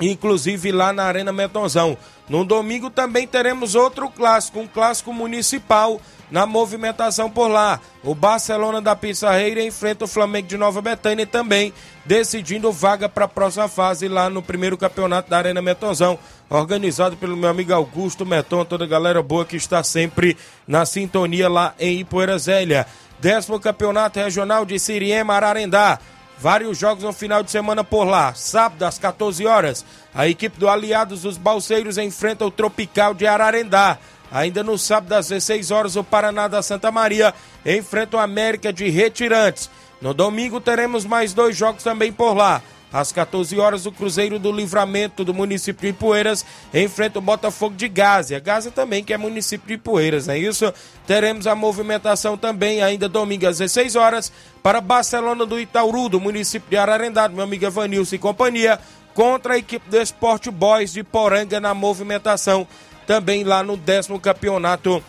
inclusive 0.00 0.72
lá 0.72 0.92
na 0.92 1.04
Arena 1.04 1.32
Metonzão. 1.32 1.96
No 2.28 2.44
domingo 2.44 2.90
também 2.90 3.26
teremos 3.26 3.74
outro 3.74 4.08
clássico, 4.08 4.60
um 4.60 4.66
clássico 4.66 5.12
municipal 5.12 6.00
na 6.30 6.46
movimentação 6.46 7.28
por 7.28 7.48
lá. 7.48 7.80
O 8.04 8.14
Barcelona 8.14 8.80
da 8.80 8.94
Pissarreira 8.94 9.62
enfrenta 9.62 10.04
o 10.04 10.08
Flamengo 10.08 10.46
de 10.46 10.56
Nova 10.56 10.80
Betânia 10.80 11.26
também, 11.26 11.72
decidindo 12.04 12.70
vaga 12.70 13.08
para 13.08 13.24
a 13.24 13.28
próxima 13.28 13.68
fase 13.68 14.06
lá 14.06 14.30
no 14.30 14.40
primeiro 14.40 14.78
campeonato 14.78 15.28
da 15.28 15.38
Arena 15.38 15.60
Metonzão, 15.60 16.18
organizado 16.48 17.16
pelo 17.16 17.36
meu 17.36 17.50
amigo 17.50 17.74
Augusto 17.74 18.24
Meton, 18.24 18.64
toda 18.64 18.84
a 18.84 18.88
galera 18.88 19.22
boa 19.22 19.44
que 19.44 19.56
está 19.56 19.82
sempre 19.82 20.36
na 20.66 20.86
sintonia 20.86 21.48
lá 21.48 21.74
em 21.78 21.98
Ipoeira 21.98 22.38
Zélia. 22.38 22.86
Décimo 23.18 23.60
campeonato 23.60 24.18
regional 24.18 24.64
de 24.64 24.78
Siriema 24.78 25.34
Ararendá. 25.34 25.98
Vários 26.40 26.78
jogos 26.78 27.04
no 27.04 27.12
final 27.12 27.42
de 27.42 27.50
semana 27.50 27.84
por 27.84 28.04
lá. 28.04 28.32
Sábado, 28.32 28.82
às 28.84 28.98
14 28.98 29.44
horas, 29.46 29.84
a 30.14 30.26
equipe 30.26 30.58
do 30.58 30.70
Aliados 30.70 31.20
dos 31.20 31.36
Balseiros 31.36 31.98
enfrenta 31.98 32.46
o 32.46 32.50
Tropical 32.50 33.12
de 33.12 33.26
Ararendá. 33.26 33.98
Ainda 34.32 34.62
no 34.62 34.78
sábado, 34.78 35.12
às 35.12 35.28
16 35.28 35.70
horas, 35.70 35.96
o 35.96 36.04
Paraná 36.04 36.48
da 36.48 36.62
Santa 36.62 36.90
Maria 36.90 37.34
enfrenta 37.66 38.16
o 38.16 38.20
América 38.20 38.72
de 38.72 38.88
Retirantes. 38.88 39.68
No 40.00 40.14
domingo, 40.14 40.62
teremos 40.62 41.04
mais 41.04 41.34
dois 41.34 41.54
jogos 41.54 41.82
também 41.82 42.10
por 42.10 42.32
lá. 42.32 42.62
Às 42.92 43.12
14 43.12 43.58
horas, 43.58 43.86
o 43.86 43.92
Cruzeiro 43.92 44.38
do 44.38 44.50
Livramento 44.50 45.24
do 45.24 45.32
município 45.32 45.82
de 45.82 45.88
Ipueiras 45.88 46.44
enfrenta 46.74 47.20
o 47.20 47.22
Botafogo 47.22 47.76
de 47.76 47.88
Gásia. 47.88 48.40
Gásia 48.40 48.72
também, 48.72 49.04
que 49.04 49.12
é 49.12 49.18
município 49.18 49.68
de 49.68 49.74
Ipueiras, 49.74 50.26
não 50.26 50.34
é 50.34 50.38
isso? 50.38 50.72
Teremos 51.06 51.46
a 51.46 51.54
movimentação 51.54 52.36
também, 52.36 52.82
ainda 52.82 53.08
domingo 53.08 53.46
às 53.46 53.58
16 53.58 53.94
horas, 53.94 54.32
para 54.62 54.80
Barcelona 54.80 55.46
do 55.46 55.60
Itauru, 55.60 56.08
do 56.08 56.20
município 56.20 56.68
de 56.68 56.76
Ararendá, 56.76 57.28
meu 57.28 57.44
amigo 57.44 57.64
Evanilson 57.64 58.16
e 58.16 58.18
companhia, 58.18 58.78
contra 59.14 59.54
a 59.54 59.58
equipe 59.58 59.88
do 59.88 59.96
Esporte 59.96 60.50
Boys 60.50 60.92
de 60.92 61.04
Poranga 61.04 61.60
na 61.60 61.74
movimentação, 61.74 62.66
também 63.06 63.44
lá 63.44 63.62
no 63.62 63.76
décimo 63.76 64.18
campeonato 64.18 65.02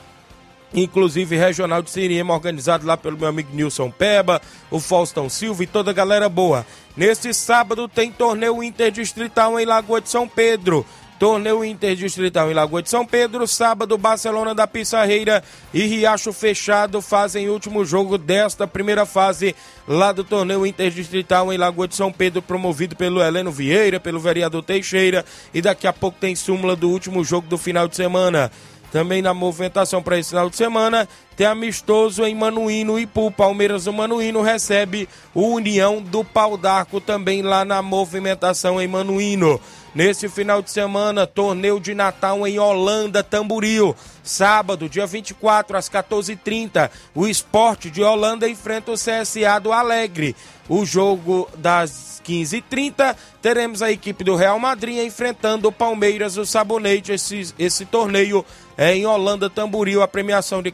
inclusive 0.73 1.35
regional 1.35 1.81
de 1.81 1.89
Siriema, 1.89 2.33
organizado 2.33 2.85
lá 2.85 2.95
pelo 2.95 3.17
meu 3.17 3.27
amigo 3.27 3.53
Nilson 3.53 3.91
Peba, 3.91 4.41
o 4.69 4.79
Faustão 4.79 5.29
Silva 5.29 5.63
e 5.63 5.67
toda 5.67 5.91
a 5.91 5.93
galera 5.93 6.29
boa. 6.29 6.65
Neste 6.95 7.33
sábado 7.33 7.87
tem 7.87 8.11
torneio 8.11 8.61
interdistrital 8.63 9.59
em 9.59 9.65
Lagoa 9.65 10.01
de 10.01 10.09
São 10.09 10.27
Pedro. 10.27 10.85
Torneio 11.21 11.63
Interdistrital 11.63 12.49
em 12.49 12.53
Lagoa 12.55 12.81
de 12.81 12.89
São 12.89 13.05
Pedro, 13.05 13.45
sábado, 13.45 13.95
Barcelona 13.95 14.55
da 14.55 14.65
Pissarreira 14.65 15.43
e 15.71 15.83
Riacho 15.83 16.33
Fechado 16.33 16.99
fazem 16.99 17.47
o 17.47 17.53
último 17.53 17.85
jogo 17.85 18.17
desta 18.17 18.67
primeira 18.67 19.05
fase 19.05 19.55
lá 19.87 20.11
do 20.11 20.23
Torneio 20.23 20.65
Interdistrital 20.65 21.53
em 21.53 21.59
Lagoa 21.59 21.87
de 21.87 21.93
São 21.93 22.11
Pedro, 22.11 22.41
promovido 22.41 22.95
pelo 22.95 23.21
Heleno 23.21 23.51
Vieira, 23.51 23.99
pelo 23.99 24.19
vereador 24.19 24.63
Teixeira. 24.63 25.23
E 25.53 25.61
daqui 25.61 25.85
a 25.85 25.93
pouco 25.93 26.17
tem 26.19 26.35
súmula 26.35 26.75
do 26.75 26.89
último 26.89 27.23
jogo 27.23 27.47
do 27.47 27.55
final 27.55 27.87
de 27.87 27.95
semana. 27.95 28.51
Também 28.91 29.21
na 29.21 29.33
movimentação 29.33 30.03
para 30.03 30.19
esse 30.19 30.29
final 30.29 30.49
de 30.49 30.57
semana, 30.57 31.07
tem 31.41 31.47
amistoso 31.47 32.23
em 32.23 32.35
Manuíno 32.35 32.99
e 32.99 33.01
Ipu. 33.01 33.31
Palmeiras 33.31 33.85
do 33.85 33.93
Manuíno 33.93 34.43
recebe 34.43 35.09
o 35.33 35.47
União 35.47 35.99
do 35.99 36.23
Pau 36.23 36.55
d'Arco 36.55 37.01
também 37.01 37.41
lá 37.41 37.65
na 37.65 37.81
movimentação 37.81 38.79
em 38.79 38.87
Manuíno. 38.87 39.59
Nesse 39.95 40.29
final 40.29 40.61
de 40.61 40.69
semana, 40.69 41.25
torneio 41.25 41.79
de 41.79 41.95
Natal 41.95 42.45
em 42.45 42.59
Holanda, 42.59 43.23
Tamboril. 43.23 43.95
Sábado, 44.23 44.87
dia 44.87 45.07
24, 45.07 45.75
às 45.75 45.89
14h30, 45.89 46.91
o 47.15 47.27
esporte 47.27 47.89
de 47.89 48.03
Holanda 48.03 48.47
enfrenta 48.47 48.91
o 48.91 48.95
CSA 48.95 49.59
do 49.59 49.73
Alegre. 49.73 50.35
O 50.69 50.85
jogo 50.85 51.49
das 51.57 52.21
15h30, 52.23 53.15
teremos 53.41 53.81
a 53.81 53.91
equipe 53.91 54.23
do 54.23 54.35
Real 54.35 54.59
Madrid 54.59 54.99
enfrentando 54.99 55.67
o 55.67 55.71
Palmeiras 55.71 56.35
do 56.35 56.45
Sabonete. 56.45 57.11
Esse, 57.11 57.53
esse 57.57 57.85
torneio 57.85 58.45
é 58.77 58.95
em 58.95 59.05
Holanda, 59.05 59.49
Tamboril, 59.49 60.01
a 60.01 60.07
premiação 60.07 60.61
de 60.61 60.71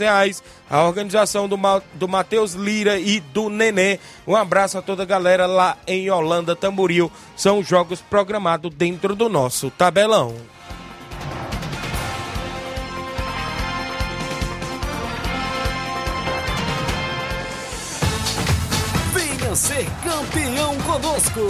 R$ 0.00 0.06
reais. 0.06 0.42
A 0.68 0.84
organização 0.84 1.48
do, 1.48 1.58
do 1.94 2.08
Matheus 2.08 2.52
Lira 2.52 2.98
e 2.98 3.20
do 3.20 3.48
Nenê. 3.48 3.98
Um 4.26 4.36
abraço 4.36 4.78
a 4.78 4.82
toda 4.82 5.02
a 5.02 5.06
galera 5.06 5.46
lá 5.46 5.76
em 5.86 6.10
Holanda, 6.10 6.54
Tamboril. 6.54 7.10
São 7.36 7.62
jogos 7.62 8.00
programados 8.00 8.72
dentro 8.74 9.14
do 9.14 9.28
nosso 9.28 9.70
tabelão. 9.70 10.34
Venha 19.14 19.56
ser 19.56 19.86
campeão 20.04 20.76
conosco. 20.78 21.40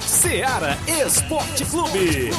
Seara 0.00 0.76
Esporte 0.86 1.64
Clube. 1.64 2.30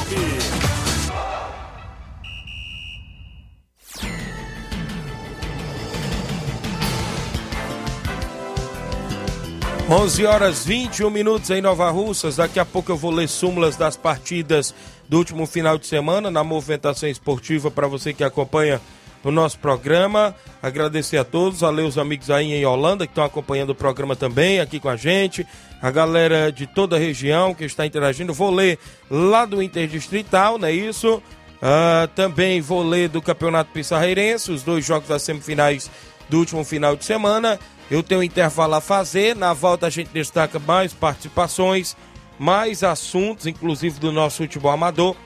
11 9.88 10.26
horas 10.26 10.64
21 10.64 11.08
minutos 11.10 11.48
em 11.50 11.62
Nova 11.62 11.88
Russas. 11.90 12.34
Daqui 12.34 12.58
a 12.58 12.64
pouco 12.64 12.90
eu 12.90 12.96
vou 12.96 13.12
ler 13.12 13.28
súmulas 13.28 13.76
das 13.76 13.96
partidas 13.96 14.74
do 15.08 15.16
último 15.16 15.46
final 15.46 15.78
de 15.78 15.86
semana 15.86 16.28
na 16.28 16.42
movimentação 16.42 17.08
esportiva 17.08 17.70
para 17.70 17.86
você 17.86 18.12
que 18.12 18.24
acompanha 18.24 18.80
o 19.22 19.30
nosso 19.30 19.60
programa. 19.60 20.34
Agradecer 20.60 21.18
a 21.18 21.24
todos, 21.24 21.62
a 21.62 21.70
os 21.70 21.98
amigos 21.98 22.32
aí 22.32 22.52
em 22.52 22.66
Holanda 22.66 23.06
que 23.06 23.12
estão 23.12 23.24
acompanhando 23.24 23.70
o 23.70 23.74
programa 23.76 24.16
também 24.16 24.58
aqui 24.58 24.80
com 24.80 24.88
a 24.88 24.96
gente, 24.96 25.46
a 25.80 25.90
galera 25.92 26.50
de 26.50 26.66
toda 26.66 26.96
a 26.96 26.98
região 26.98 27.54
que 27.54 27.64
está 27.64 27.86
interagindo. 27.86 28.34
Vou 28.34 28.50
ler 28.50 28.80
lá 29.08 29.44
do 29.44 29.62
Interdistrital, 29.62 30.58
não 30.58 30.66
é 30.66 30.72
isso? 30.72 31.22
Uh, 31.56 32.08
também 32.16 32.60
vou 32.60 32.82
ler 32.82 33.08
do 33.08 33.22
Campeonato 33.22 33.70
Pissarreirense, 33.70 34.50
os 34.50 34.64
dois 34.64 34.84
jogos 34.84 35.08
das 35.08 35.22
semifinais 35.22 35.88
do 36.28 36.38
último 36.38 36.64
final 36.64 36.96
de 36.96 37.04
semana. 37.04 37.56
Eu 37.90 38.02
tenho 38.02 38.20
um 38.20 38.24
intervalo 38.24 38.74
a 38.74 38.80
fazer. 38.80 39.36
Na 39.36 39.52
volta 39.52 39.86
a 39.86 39.90
gente 39.90 40.10
destaca 40.12 40.58
mais 40.58 40.92
participações, 40.92 41.96
mais 42.38 42.82
assuntos, 42.82 43.46
inclusive 43.46 44.00
do 44.00 44.12
nosso 44.12 44.38
futebol 44.38 44.72
amador. 44.72 45.16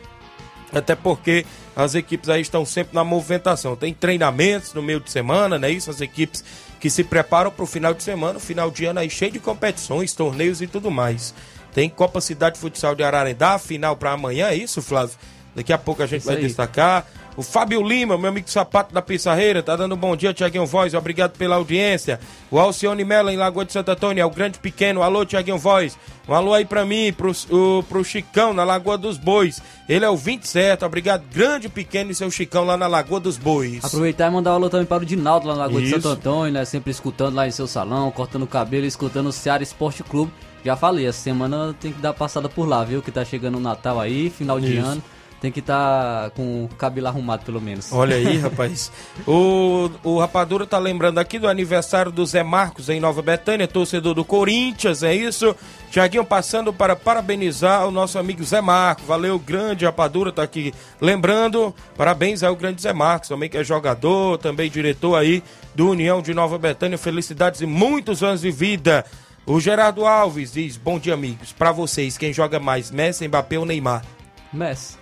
Até 0.73 0.95
porque 0.95 1.45
as 1.75 1.95
equipes 1.95 2.29
aí 2.29 2.43
estão 2.43 2.65
sempre 2.65 2.95
na 2.95 3.03
movimentação. 3.03 3.75
Tem 3.75 3.93
treinamentos 3.93 4.75
no 4.75 4.83
meio 4.83 5.01
de 5.01 5.11
semana, 5.11 5.59
né? 5.59 5.71
Isso, 5.71 5.91
as 5.91 6.01
equipes 6.01 6.45
que 6.79 6.89
se 6.89 7.03
preparam 7.05 7.51
para 7.51 7.63
o 7.63 7.67
final 7.67 7.93
de 7.93 8.03
semana, 8.03 8.39
o 8.39 8.41
final 8.41 8.71
de 8.71 8.85
ano 8.85 9.01
aí 9.01 9.11
cheio 9.11 9.33
de 9.33 9.39
competições, 9.39 10.15
torneios 10.15 10.63
e 10.63 10.67
tudo 10.67 10.91
mais. 10.91 11.35
Tem 11.75 11.89
Copa 11.89 12.21
Cidade 12.21 12.59
Futsal 12.59 12.95
de 12.95 13.03
Ararendá, 13.03 13.59
final 13.59 13.97
para 13.97 14.13
amanhã, 14.13 14.49
é 14.49 14.57
isso, 14.57 14.81
Flávio? 14.83 15.17
Daqui 15.55 15.73
a 15.73 15.79
pouco 15.79 16.03
a 16.03 16.07
gente 16.07 16.21
isso 16.21 16.29
vai 16.29 16.37
aí. 16.37 16.47
destacar. 16.47 17.07
O 17.41 17.43
Fábio 17.43 17.83
Lima, 17.83 18.19
meu 18.19 18.29
amigo 18.29 18.51
sapato 18.51 18.93
da 18.93 19.01
Pissarreira, 19.01 19.63
tá 19.63 19.75
dando 19.75 19.95
um 19.95 19.99
bom 19.99 20.15
dia, 20.15 20.35
Tiaguinho 20.35 20.67
Voz, 20.67 20.93
obrigado 20.93 21.39
pela 21.39 21.57
audiência. 21.57 22.21
O 22.51 22.59
Alcione 22.59 23.03
Mello, 23.03 23.31
em 23.31 23.37
Lagoa 23.39 23.65
de 23.65 23.73
Santo 23.73 23.91
Antônio, 23.91 24.21
é 24.21 24.25
o 24.27 24.31
grande 24.31 24.59
pequeno, 24.59 25.03
alô, 25.03 25.25
Tiaguinho 25.25 25.57
Voz. 25.57 25.97
Um 26.29 26.35
alô 26.35 26.53
aí 26.53 26.67
pra 26.67 26.85
mim, 26.85 27.15
pro, 27.15 27.33
o, 27.51 27.83
pro 27.85 28.05
Chicão, 28.05 28.53
na 28.53 28.63
Lagoa 28.63 28.99
dos 28.99 29.17
Bois. 29.17 29.63
Ele 29.89 30.05
é 30.05 30.11
o 30.11 30.19
27, 30.19 30.85
obrigado, 30.85 31.25
grande 31.33 31.71
pequeno 31.71 32.11
e 32.11 32.15
seu 32.15 32.31
Chicão 32.31 32.63
lá 32.63 32.77
na 32.77 32.87
Lagoa 32.87 33.19
dos 33.19 33.39
Bois. 33.39 33.83
Aproveitar 33.83 34.29
e 34.29 34.31
mandar 34.35 34.51
um 34.51 34.57
alô 34.57 34.69
também 34.69 34.85
para 34.85 35.03
o 35.03 35.07
Dinaldo 35.07 35.49
lá 35.49 35.55
na 35.55 35.61
Lagoa 35.61 35.81
Isso. 35.81 35.97
de 35.97 36.03
Santo 36.03 36.09
Antônio, 36.11 36.53
né, 36.53 36.67
sempre 36.67 36.91
escutando 36.91 37.37
lá 37.37 37.49
em 37.49 37.51
seu 37.51 37.67
salão, 37.67 38.11
cortando 38.11 38.43
o 38.43 38.47
cabelo, 38.47 38.85
escutando 38.85 39.29
o 39.29 39.33
Ceará 39.33 39.63
Esporte 39.63 40.03
Clube. 40.03 40.31
Já 40.63 40.77
falei, 40.77 41.07
essa 41.07 41.23
semana 41.23 41.75
tem 41.81 41.91
que 41.91 42.03
dar 42.03 42.13
passada 42.13 42.51
por 42.51 42.69
lá, 42.69 42.85
viu, 42.85 43.01
que 43.01 43.11
tá 43.11 43.25
chegando 43.25 43.57
o 43.57 43.61
Natal 43.63 43.99
aí, 43.99 44.29
final 44.29 44.59
Isso. 44.59 44.69
de 44.69 44.77
ano 44.77 45.03
tem 45.41 45.51
que 45.51 45.61
estar 45.61 46.25
tá 46.25 46.31
com 46.31 46.65
o 46.65 46.69
cabelo 46.77 47.07
arrumado, 47.07 47.45
pelo 47.45 47.61
menos. 47.61 47.91
Olha 47.93 48.17
aí, 48.17 48.37
rapaz. 48.39 48.93
o, 49.27 49.91
o 50.05 50.19
Rapadura 50.19 50.67
tá 50.67 50.79
lembrando 50.79 51.19
aqui 51.19 51.39
do 51.39 51.49
aniversário 51.49 52.13
do 52.13 52.25
Zé 52.27 52.43
Marcos 52.43 52.89
em 52.91 53.01
Nova 53.01 53.23
Betânia, 53.23 53.67
torcedor 53.67 54.15
do 54.15 54.25
Corinthians, 54.25 55.03
é 55.03 55.15
isso? 55.15 55.57
Tiaguinho 55.91 56.25
passando 56.25 56.73
para 56.73 56.95
parabenizar 56.95 57.87
o 57.87 57.91
nosso 57.91 58.19
amigo 58.19 58.45
Zé 58.45 58.61
Marcos. 58.61 59.07
Valeu, 59.07 59.39
grande 59.39 59.87
Rapadura, 59.87 60.31
tá 60.31 60.43
aqui 60.43 60.75
lembrando. 61.01 61.75
Parabéns 61.97 62.43
ao 62.43 62.55
grande 62.55 62.83
Zé 62.83 62.93
Marcos, 62.93 63.31
também 63.31 63.49
que 63.49 63.57
é 63.57 63.65
jogador, 63.65 64.39
também 64.39 64.71
diretor 64.71 65.17
aí 65.17 65.43
do 65.75 65.89
União 65.89 66.21
de 66.21 66.35
Nova 66.35 66.59
Betânia. 66.59 66.99
Felicidades 66.99 67.63
e 67.63 67.67
muitos 67.67 68.23
anos 68.23 68.43
de 68.43 68.51
vida. 68.51 69.05
O 69.47 69.59
Gerardo 69.59 70.07
Alves 70.07 70.53
diz: 70.53 70.77
Bom 70.77 70.99
dia, 70.99 71.15
amigos. 71.15 71.51
Para 71.53 71.73
vocês, 71.73 72.19
quem 72.19 72.33
joga 72.33 72.61
mais, 72.61 72.91
Messi, 72.91 73.27
Mbappé 73.27 73.59
ou 73.59 73.65
Neymar? 73.65 74.05
Messi. 74.53 75.00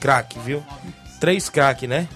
Craque, 0.00 0.38
viu? 0.38 0.62
Três 1.20 1.48
craque, 1.48 1.86
né? 1.86 2.08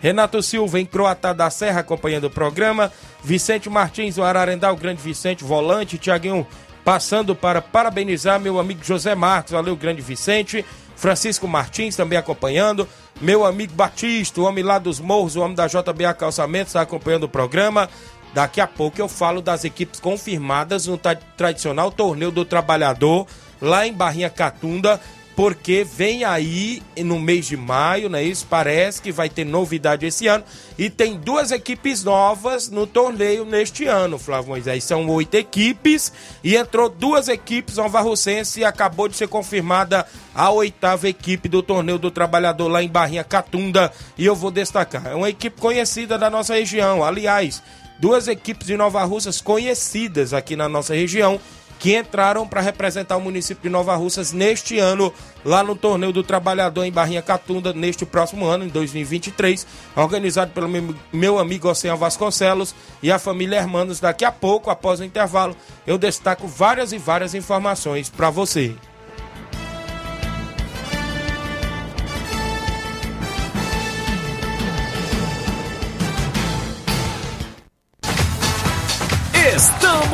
Renato 0.00 0.42
Silva 0.42 0.80
em 0.80 0.86
Croatá 0.86 1.32
da 1.32 1.50
Serra 1.50 1.80
acompanhando 1.80 2.24
o 2.24 2.30
programa. 2.30 2.90
Vicente 3.22 3.68
Martins, 3.68 4.16
o 4.16 4.22
Ararendá, 4.22 4.72
o 4.72 4.76
grande 4.76 5.02
Vicente, 5.02 5.44
volante. 5.44 5.98
Tiaguinho 5.98 6.46
passando 6.84 7.34
para 7.34 7.60
parabenizar 7.60 8.40
meu 8.40 8.58
amigo 8.58 8.82
José 8.82 9.14
Marcos. 9.14 9.52
Valeu, 9.52 9.76
grande 9.76 10.00
Vicente. 10.00 10.64
Francisco 10.96 11.46
Martins 11.46 11.96
também 11.96 12.18
acompanhando. 12.18 12.88
Meu 13.20 13.44
amigo 13.44 13.74
Batista, 13.74 14.40
o 14.40 14.44
homem 14.44 14.64
lá 14.64 14.78
dos 14.78 14.98
morros, 14.98 15.36
o 15.36 15.40
homem 15.40 15.54
da 15.54 15.66
JBA 15.66 16.14
Calçamentos, 16.14 16.70
está 16.70 16.80
acompanhando 16.80 17.24
o 17.24 17.28
programa. 17.28 17.88
Daqui 18.32 18.60
a 18.60 18.66
pouco 18.66 19.00
eu 19.00 19.08
falo 19.08 19.42
das 19.42 19.64
equipes 19.64 20.00
confirmadas 20.00 20.86
no 20.86 20.98
tradicional 21.36 21.90
torneio 21.90 22.30
do 22.30 22.44
trabalhador 22.44 23.26
lá 23.60 23.86
em 23.86 23.92
Barrinha 23.92 24.30
Catunda 24.30 25.00
porque 25.36 25.84
vem 25.84 26.24
aí 26.24 26.82
no 26.98 27.18
mês 27.18 27.46
de 27.46 27.56
maio, 27.56 28.08
né? 28.08 28.22
Isso 28.22 28.46
parece 28.48 29.00
que 29.00 29.10
vai 29.10 29.28
ter 29.28 29.44
novidade 29.44 30.04
esse 30.04 30.26
ano. 30.26 30.44
E 30.76 30.90
tem 30.90 31.16
duas 31.16 31.50
equipes 31.50 32.04
novas 32.04 32.68
no 32.68 32.86
torneio 32.86 33.44
neste 33.44 33.86
ano, 33.86 34.18
Flávio 34.18 34.50
Moisés. 34.50 34.84
São 34.84 35.08
oito 35.08 35.34
equipes 35.36 36.12
e 36.44 36.56
entrou 36.56 36.88
duas 36.88 37.28
equipes 37.28 37.76
Nova 37.76 38.00
Russense 38.00 38.60
e 38.60 38.64
acabou 38.64 39.08
de 39.08 39.16
ser 39.16 39.28
confirmada 39.28 40.06
a 40.34 40.50
oitava 40.50 41.08
equipe 41.08 41.48
do 41.48 41.62
torneio 41.62 41.98
do 41.98 42.10
trabalhador 42.10 42.68
lá 42.68 42.82
em 42.82 42.88
Barrinha 42.88 43.24
Catunda. 43.24 43.90
E 44.18 44.26
eu 44.26 44.36
vou 44.36 44.50
destacar. 44.50 45.06
É 45.06 45.14
uma 45.14 45.30
equipe 45.30 45.60
conhecida 45.60 46.18
da 46.18 46.28
nossa 46.28 46.54
região. 46.54 47.02
Aliás, 47.02 47.62
duas 47.98 48.28
equipes 48.28 48.66
de 48.66 48.76
Nova 48.76 49.02
Russas 49.04 49.40
conhecidas 49.40 50.34
aqui 50.34 50.56
na 50.56 50.68
nossa 50.68 50.94
região 50.94 51.40
que 51.80 51.96
entraram 51.96 52.46
para 52.46 52.60
representar 52.60 53.16
o 53.16 53.20
município 53.20 53.62
de 53.62 53.70
Nova 53.70 53.96
Russas 53.96 54.32
neste 54.32 54.78
ano, 54.78 55.10
lá 55.42 55.64
no 55.64 55.74
Torneio 55.74 56.12
do 56.12 56.22
Trabalhador 56.22 56.84
em 56.84 56.92
Barrinha 56.92 57.22
Catunda, 57.22 57.72
neste 57.72 58.04
próximo 58.04 58.44
ano, 58.44 58.64
em 58.64 58.68
2023, 58.68 59.66
organizado 59.96 60.52
pelo 60.52 60.68
meu, 61.10 61.38
amigo 61.38 61.70
Oceano 61.70 61.96
Vasconcelos 61.96 62.74
e 63.02 63.10
a 63.10 63.18
família 63.18 63.56
Hermanos. 63.56 63.98
Daqui 63.98 64.26
a 64.26 64.30
pouco, 64.30 64.68
após 64.68 65.00
o 65.00 65.04
intervalo, 65.04 65.56
eu 65.86 65.96
destaco 65.96 66.46
várias 66.46 66.92
e 66.92 66.98
várias 66.98 67.34
informações 67.34 68.10
para 68.10 68.28
você. 68.28 68.76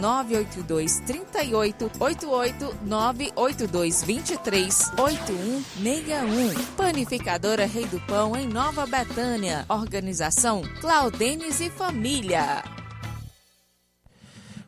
982 0.00 1.00
38 1.00 1.90
88 2.00 2.76
982 2.82 4.02
23 4.02 4.92
8161. 4.98 6.64
Panificadora 6.76 7.66
Rei 7.66 7.84
do 7.84 8.00
Pão, 8.00 8.34
em 8.34 8.48
Nova 8.48 8.86
Betânia. 8.86 9.66
Organização 9.68 10.62
Claudenes 10.80 11.60
e 11.60 11.68
Família. 11.68 12.64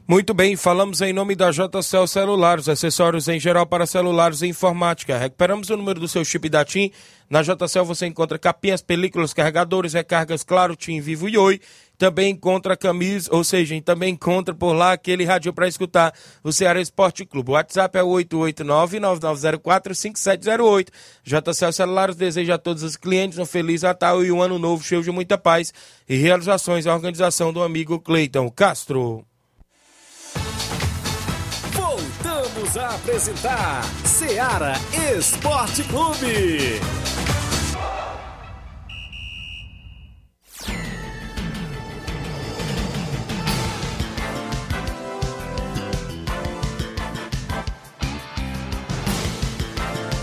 Muito 0.06 0.34
bem, 0.34 0.56
falamos 0.56 1.00
em 1.00 1.12
nome 1.12 1.34
da 1.34 1.50
JCL 1.50 2.06
Celulares, 2.06 2.68
acessórios 2.68 3.28
em 3.28 3.40
geral 3.40 3.64
para 3.64 3.86
celulares 3.86 4.42
e 4.42 4.48
informática. 4.48 5.16
Recuperamos 5.16 5.70
o 5.70 5.76
número 5.76 6.00
do 6.00 6.08
seu 6.08 6.24
chip 6.24 6.50
da 6.50 6.64
TIM. 6.64 6.90
Na 7.30 7.40
JCL 7.40 7.84
você 7.84 8.06
encontra 8.06 8.38
capinhas, 8.38 8.82
películas, 8.82 9.32
carregadores, 9.32 9.94
recargas, 9.94 10.42
claro, 10.42 10.76
TIM, 10.76 11.00
Vivo 11.00 11.28
e 11.30 11.38
Oi. 11.38 11.60
Também 12.02 12.30
encontra 12.30 12.76
camisa, 12.76 13.30
ou 13.32 13.44
seja, 13.44 13.80
também 13.80 14.14
encontra 14.14 14.52
por 14.52 14.72
lá 14.72 14.90
aquele 14.90 15.24
rádio 15.24 15.52
para 15.52 15.68
escutar 15.68 16.12
o 16.42 16.50
Ceará 16.50 16.80
Esporte 16.80 17.24
Clube. 17.24 17.52
O 17.52 17.54
WhatsApp 17.54 17.96
é 17.96 18.02
889-9904-5708. 18.02 20.88
JCL 21.22 21.72
Celulares 21.72 22.16
deseja 22.16 22.56
a 22.56 22.58
todos 22.58 22.82
os 22.82 22.96
clientes 22.96 23.38
um 23.38 23.46
feliz 23.46 23.82
Natal 23.82 24.24
e 24.24 24.32
um 24.32 24.42
ano 24.42 24.58
novo 24.58 24.82
cheio 24.82 25.00
de 25.00 25.12
muita 25.12 25.38
paz 25.38 25.72
e 26.08 26.16
realizações. 26.16 26.88
A 26.88 26.94
organização 26.94 27.52
do 27.52 27.62
amigo 27.62 28.00
Cleiton 28.00 28.50
Castro. 28.50 29.24
Voltamos 31.70 32.76
a 32.76 32.96
apresentar 32.96 33.84
Seara 34.04 34.72
Esporte 35.16 35.84
Clube. 35.84 36.80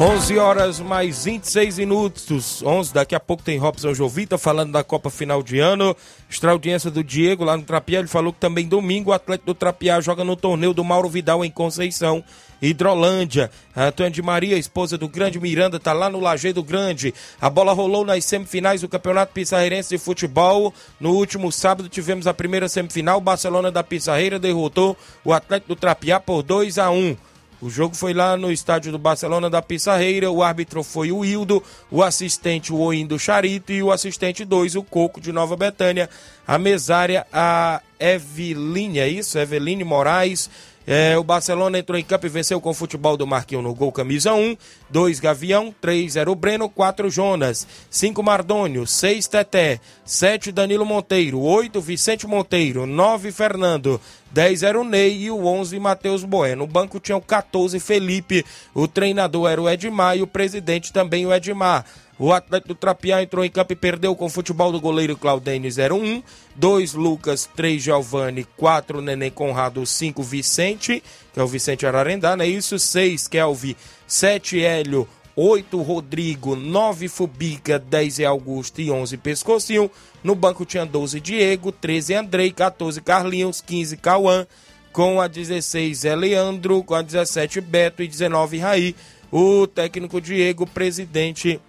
11 0.01 0.37
horas 0.37 0.79
mais 0.79 1.25
26 1.25 1.77
minutos. 1.77 2.63
11, 2.63 2.93
daqui 2.93 3.13
a 3.13 3.19
pouco 3.19 3.43
tem 3.43 3.57
Robson 3.57 3.93
Jovita 3.93 4.37
falando 4.37 4.71
da 4.71 4.81
Copa 4.81 5.09
Final 5.09 5.43
de 5.43 5.59
Ano. 5.59 5.93
Extra 6.29 6.51
audiência 6.51 6.89
do 6.89 7.03
Diego 7.03 7.43
lá 7.43 7.57
no 7.57 7.63
Trapiá. 7.63 7.99
Ele 7.99 8.07
falou 8.07 8.31
que 8.31 8.39
também 8.39 8.65
domingo 8.65 9.09
o 9.09 9.13
Atlético 9.13 9.47
do 9.47 9.53
Trapiá 9.53 9.99
joga 9.99 10.23
no 10.23 10.37
torneio 10.37 10.73
do 10.73 10.85
Mauro 10.85 11.09
Vidal 11.09 11.43
em 11.43 11.51
Conceição. 11.51 12.23
Hidrolândia. 12.61 13.51
Antônio 13.75 14.13
de 14.13 14.21
Maria, 14.21 14.57
esposa 14.57 14.97
do 14.97 15.09
grande 15.09 15.37
Miranda, 15.37 15.75
está 15.75 15.91
lá 15.91 16.09
no 16.09 16.21
Lajeado 16.21 16.63
Grande. 16.63 17.13
A 17.41 17.49
bola 17.49 17.73
rolou 17.73 18.05
nas 18.05 18.23
semifinais 18.23 18.79
do 18.79 18.87
Campeonato 18.87 19.33
Pissarreirense 19.33 19.89
de 19.89 19.97
Futebol. 19.97 20.73
No 20.97 21.11
último 21.11 21.51
sábado 21.51 21.89
tivemos 21.89 22.25
a 22.25 22.33
primeira 22.33 22.69
semifinal. 22.69 23.19
Barcelona 23.19 23.69
da 23.69 23.83
Pissarreira 23.83 24.39
derrotou 24.39 24.95
o 25.25 25.33
Atlético 25.33 25.75
do 25.75 25.79
Trapiá 25.79 26.21
por 26.21 26.41
2 26.41 26.77
a 26.77 26.89
1 26.89 27.17
o 27.61 27.69
jogo 27.69 27.93
foi 27.93 28.13
lá 28.13 28.37
no 28.37 28.51
estádio 28.51 28.91
do 28.91 28.97
Barcelona 28.97 29.49
da 29.49 29.61
Pissarreira. 29.61 30.31
O 30.31 30.41
árbitro 30.41 30.81
foi 30.81 31.11
o 31.11 31.25
Hildo, 31.25 31.61
o 31.91 32.01
assistente 32.01 32.71
o 32.71 32.77
Oindo 32.77 33.19
Charito 33.19 33.73
e 33.73 33.83
o 33.83 33.91
assistente 33.91 34.45
2, 34.45 34.75
o 34.75 34.83
Coco 34.83 35.19
de 35.19 35.33
Nova 35.33 35.57
Betânia. 35.57 36.09
A 36.47 36.57
mesária, 36.57 37.27
a 37.33 37.81
Eveline, 37.99 38.99
é 38.99 39.09
isso? 39.09 39.37
Eveline 39.37 39.83
Moraes. 39.83 40.49
É, 40.91 41.15
o 41.19 41.23
Barcelona 41.23 41.77
entrou 41.77 41.99
em 41.99 42.03
campo 42.03 42.25
e 42.25 42.29
venceu 42.29 42.59
com 42.59 42.71
o 42.71 42.73
futebol 42.73 43.15
do 43.15 43.27
Marquinhos 43.27 43.63
no 43.63 43.75
gol 43.75 43.91
camisa 43.91 44.33
1, 44.33 44.57
2 44.89 45.19
Gavião, 45.19 45.71
3 45.79 46.15
era 46.15 46.31
o 46.31 46.33
Breno, 46.33 46.67
4 46.67 47.11
Jonas, 47.11 47.67
5 47.91 48.23
Mardônio, 48.23 48.87
6 48.87 49.27
Teté, 49.27 49.79
7 50.03 50.51
Danilo 50.51 50.87
Monteiro, 50.87 51.41
8 51.41 51.79
Vicente 51.79 52.25
Monteiro, 52.25 52.87
9 52.87 53.31
Fernando, 53.31 54.01
10 54.31 54.63
era 54.63 54.81
o 54.81 54.83
Ney 54.83 55.25
e 55.25 55.29
o 55.29 55.45
11 55.45 55.79
Matheus 55.79 56.23
Bueno. 56.23 56.65
No 56.65 56.67
banco 56.67 56.99
tinha 56.99 57.15
o 57.15 57.21
14 57.21 57.79
Felipe, 57.79 58.43
o 58.73 58.87
treinador 58.87 59.47
era 59.47 59.61
o 59.61 59.69
Edmar 59.69 60.17
e 60.17 60.23
o 60.23 60.27
presidente 60.27 60.91
também 60.91 61.23
o 61.23 61.31
Edmar. 61.31 61.85
O 62.19 62.33
atleta 62.33 62.67
do 62.67 62.75
Trapiá 62.75 63.23
entrou 63.23 63.45
em 63.45 63.49
campo 63.49 63.71
e 63.71 63.77
perdeu 63.77 64.13
com 64.13 64.25
o 64.25 64.29
futebol 64.29 64.73
do 64.73 64.81
goleiro 64.81 65.15
Claudênio 65.15 65.71
01. 65.71 66.21
2 66.53 66.93
Lucas, 66.93 67.49
3 67.55 67.81
Giovanni, 67.81 68.43
4 68.57 69.01
Neném 69.01 69.31
Conrado, 69.31 69.85
5 69.85 70.21
Vicente, 70.21 71.01
que 71.33 71.39
é 71.39 71.43
o 71.43 71.47
Vicente 71.47 71.85
Ararendá, 71.85 72.35
não 72.35 72.43
é 72.43 72.47
isso? 72.47 72.77
6 72.77 73.29
Kelvin, 73.29 73.73
7 74.05 74.61
Hélio, 74.61 75.07
8 75.33 75.81
Rodrigo, 75.81 76.57
9 76.57 77.07
Fubica, 77.07 77.79
10 77.79 78.19
é 78.19 78.25
Augusto 78.25 78.81
e 78.81 78.91
11 78.91 79.15
Pescocinho. 79.15 79.89
No 80.21 80.35
banco 80.35 80.65
tinha 80.65 80.85
12 80.85 81.21
Diego, 81.21 81.71
13 81.71 82.15
Andrei, 82.15 82.51
14 82.51 82.99
Carlinhos, 82.99 83.61
15 83.61 83.95
Cauã, 83.95 84.45
com 84.91 85.21
a 85.21 85.27
16 85.27 86.03
é 86.03 86.13
Leandro, 86.17 86.83
com 86.83 86.95
a 86.95 87.01
17 87.01 87.61
Beto 87.61 88.03
e 88.03 88.07
19 88.09 88.57
Raí. 88.57 88.93
O 89.31 89.65
técnico 89.65 90.19
Diego, 90.19 90.67
presidente 90.67 91.61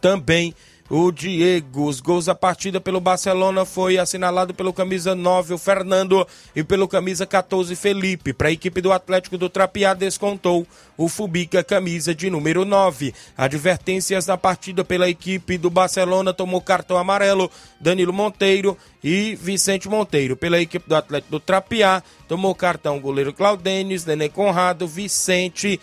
também 0.00 0.54
o 0.90 1.12
Diego. 1.12 1.86
Os 1.86 2.00
gols 2.00 2.26
da 2.26 2.34
partida 2.34 2.80
pelo 2.80 3.00
Barcelona 3.00 3.64
foi 3.64 3.98
assinalado 3.98 4.54
pelo 4.54 4.72
camisa 4.72 5.14
9, 5.14 5.54
o 5.54 5.58
Fernando, 5.58 6.26
e 6.54 6.64
pelo 6.64 6.88
camisa 6.88 7.26
14, 7.26 7.74
Felipe. 7.76 8.32
Para 8.32 8.48
a 8.48 8.52
equipe 8.52 8.80
do 8.80 8.92
Atlético 8.92 9.36
do 9.36 9.48
Trapiá, 9.48 9.94
descontou 9.94 10.66
o 10.96 11.08
Fubica, 11.08 11.62
camisa 11.62 12.14
de 12.14 12.30
número 12.30 12.64
9. 12.64 13.14
Advertências 13.36 14.26
da 14.26 14.36
partida 14.36 14.84
pela 14.84 15.08
equipe 15.08 15.58
do 15.58 15.70
Barcelona, 15.70 16.32
tomou 16.32 16.60
cartão 16.60 16.96
amarelo, 16.96 17.50
Danilo 17.80 18.12
Monteiro 18.12 18.76
e 19.02 19.36
Vicente 19.36 19.88
Monteiro. 19.88 20.36
Pela 20.36 20.60
equipe 20.60 20.88
do 20.88 20.96
Atlético 20.96 21.32
do 21.32 21.40
Trapiá, 21.40 22.02
tomou 22.26 22.54
cartão 22.54 22.98
goleiro 22.98 23.32
Claudênis, 23.32 24.04
Nenê 24.04 24.28
Conrado, 24.28 24.86
Vicente, 24.86 25.80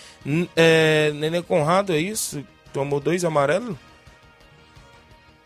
é, 0.55 1.11
Nenê 1.15 1.41
Conrado, 1.41 1.93
é 1.93 1.99
isso? 1.99 2.43
Tomou 2.73 2.99
dois 2.99 3.23
amarelos? 3.23 3.84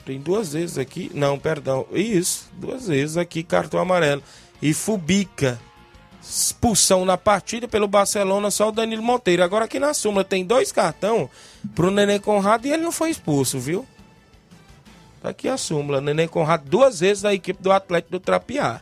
Tem 0.10 0.20
duas 0.20 0.54
vezes 0.54 0.80
aqui. 0.80 1.12
Não, 1.14 1.38
perdão. 1.38 1.86
Isso, 1.92 2.50
duas 2.54 2.88
vezes 2.88 3.16
aqui, 3.16 3.44
cartão 3.44 3.80
amarelo. 3.80 4.24
E 4.60 4.74
Fubica. 4.74 5.62
Expulsão 6.20 7.06
na 7.06 7.16
partida 7.16 7.68
pelo 7.68 7.88
Barcelona, 7.88 8.50
só 8.50 8.70
o 8.70 8.72
Danilo 8.72 9.04
Monteiro. 9.04 9.44
Agora 9.44 9.66
aqui 9.66 9.80
na 9.80 9.94
súmula 9.94 10.24
tem 10.24 10.44
dois 10.44 10.72
cartão 10.72 11.30
pro 11.76 11.92
Nenê 11.92 12.18
Conrado 12.18 12.66
e 12.66 12.72
ele 12.72 12.82
não 12.82 12.92
foi 12.92 13.12
expulso, 13.12 13.60
viu? 13.60 13.86
Tá 15.22 15.30
aqui 15.30 15.48
a 15.48 15.58
súmula. 15.58 16.02
Nenê 16.02 16.28
Conrado 16.28 16.68
duas 16.68 17.02
vezes 17.02 17.22
da 17.22 17.32
equipe 17.32 17.62
do 17.62 17.72
Atlético 17.72 18.14
do 18.14 18.20
Trapiá. 18.20 18.82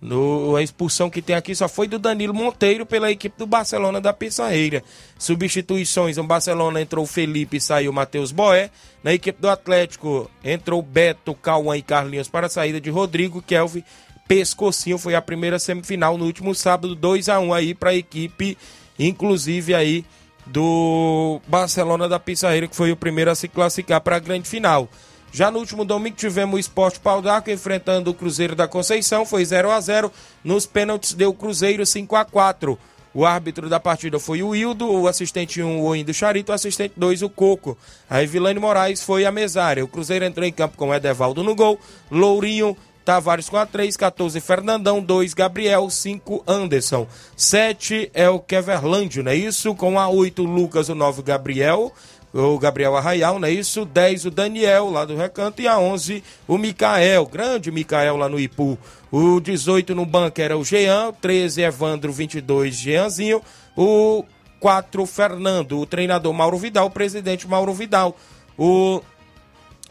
No, 0.00 0.56
a 0.56 0.62
expulsão 0.62 1.10
que 1.10 1.20
tem 1.20 1.36
aqui 1.36 1.54
só 1.54 1.68
foi 1.68 1.86
do 1.86 1.98
Danilo 1.98 2.32
Monteiro 2.32 2.86
pela 2.86 3.10
equipe 3.10 3.36
do 3.36 3.46
Barcelona 3.46 4.00
da 4.00 4.14
Pissarreira. 4.14 4.82
Substituições: 5.18 6.16
no 6.16 6.24
Barcelona 6.24 6.80
entrou 6.80 7.06
Felipe 7.06 7.58
e 7.58 7.60
saiu 7.60 7.92
Matheus 7.92 8.32
Boé. 8.32 8.70
Na 9.04 9.12
equipe 9.12 9.40
do 9.40 9.48
Atlético 9.48 10.30
entrou 10.42 10.80
Beto, 10.80 11.34
Cauã 11.34 11.76
e 11.76 11.82
Carlinhos 11.82 12.28
para 12.28 12.46
a 12.46 12.50
saída 12.50 12.80
de 12.80 12.88
Rodrigo, 12.88 13.42
Kelvin, 13.42 13.84
Pescocinho. 14.26 14.96
Foi 14.96 15.14
a 15.14 15.20
primeira 15.20 15.58
semifinal 15.58 16.16
no 16.16 16.24
último 16.24 16.54
sábado, 16.54 16.94
2 16.94 17.28
a 17.28 17.38
1 17.38 17.52
aí 17.52 17.74
para 17.74 17.90
a 17.90 17.94
equipe, 17.94 18.56
inclusive 18.98 19.74
aí 19.74 20.02
do 20.46 21.42
Barcelona 21.46 22.08
da 22.08 22.18
Pissarreira, 22.18 22.66
que 22.66 22.74
foi 22.74 22.90
o 22.90 22.96
primeiro 22.96 23.30
a 23.30 23.34
se 23.34 23.48
classificar 23.48 24.00
para 24.00 24.16
a 24.16 24.20
grande 24.20 24.48
final. 24.48 24.88
Já 25.32 25.50
no 25.50 25.58
último 25.58 25.84
domingo 25.84 26.16
tivemos 26.16 26.56
o 26.56 26.58
Esporte 26.58 26.98
Pau 26.98 27.22
d'Arco 27.22 27.50
enfrentando 27.50 28.10
o 28.10 28.14
Cruzeiro 28.14 28.56
da 28.56 28.66
Conceição, 28.66 29.24
foi 29.24 29.44
0 29.44 29.70
a 29.70 29.80
0 29.80 30.12
Nos 30.42 30.66
pênaltis 30.66 31.14
deu 31.14 31.30
o 31.30 31.34
Cruzeiro 31.34 31.86
5 31.86 32.16
a 32.16 32.24
4 32.24 32.76
O 33.14 33.24
árbitro 33.24 33.68
da 33.68 33.78
partida 33.78 34.18
foi 34.18 34.42
o 34.42 34.54
Hildo, 34.54 34.90
o 34.90 35.06
assistente 35.06 35.62
1 35.62 35.82
o 35.82 35.94
Indo 35.94 36.12
Charito, 36.12 36.50
o 36.50 36.54
assistente 36.54 36.94
2 36.96 37.22
o 37.22 37.30
Coco. 37.30 37.78
A 38.08 38.22
Evilane 38.22 38.58
Moraes 38.58 39.02
foi 39.02 39.24
a 39.24 39.30
mesária. 39.30 39.84
O 39.84 39.88
Cruzeiro 39.88 40.24
entrou 40.24 40.44
em 40.44 40.52
campo 40.52 40.76
com 40.76 40.92
Edevaldo 40.92 41.44
no 41.44 41.54
gol, 41.54 41.78
Lourinho, 42.10 42.76
Tavares 43.04 43.48
com 43.48 43.56
a 43.56 43.64
3, 43.64 43.96
14 43.96 44.40
Fernandão, 44.40 45.02
2 45.02 45.32
Gabriel, 45.34 45.88
5 45.88 46.44
Anderson. 46.46 47.06
7 47.36 48.10
é 48.12 48.28
o 48.28 48.38
Keverlândio, 48.38 49.22
não 49.22 49.32
é 49.32 49.36
isso? 49.36 49.74
Com 49.74 49.98
a 49.98 50.08
8 50.08 50.44
Lucas, 50.44 50.88
o 50.88 50.94
9 50.94 51.22
Gabriel, 51.22 51.92
o 52.32 52.58
Gabriel 52.58 52.96
Arraial, 52.96 53.38
não 53.38 53.48
é 53.48 53.50
isso? 53.50 53.84
10 53.84 54.26
o 54.26 54.30
Daniel, 54.30 54.90
lá 54.90 55.04
do 55.04 55.16
Recanto, 55.16 55.60
e 55.60 55.68
a 55.68 55.78
11 55.78 56.22
o 56.46 56.56
Micael, 56.56 57.26
grande 57.26 57.70
Micael 57.70 58.16
lá 58.16 58.28
no 58.28 58.38
Ipu. 58.38 58.78
O 59.10 59.40
18 59.40 59.94
no 59.94 60.06
banco 60.06 60.40
era 60.40 60.56
o 60.56 60.64
Jean, 60.64 61.12
13 61.20 61.62
Evandro, 61.62 62.12
22 62.12 62.76
Jeanzinho, 62.76 63.42
o 63.76 64.24
4 64.60 65.04
Fernando, 65.06 65.80
o 65.80 65.86
treinador 65.86 66.32
Mauro 66.32 66.58
Vidal, 66.58 66.86
o 66.86 66.90
presidente 66.90 67.48
Mauro 67.48 67.74
Vidal. 67.74 68.16
O, 68.56 69.02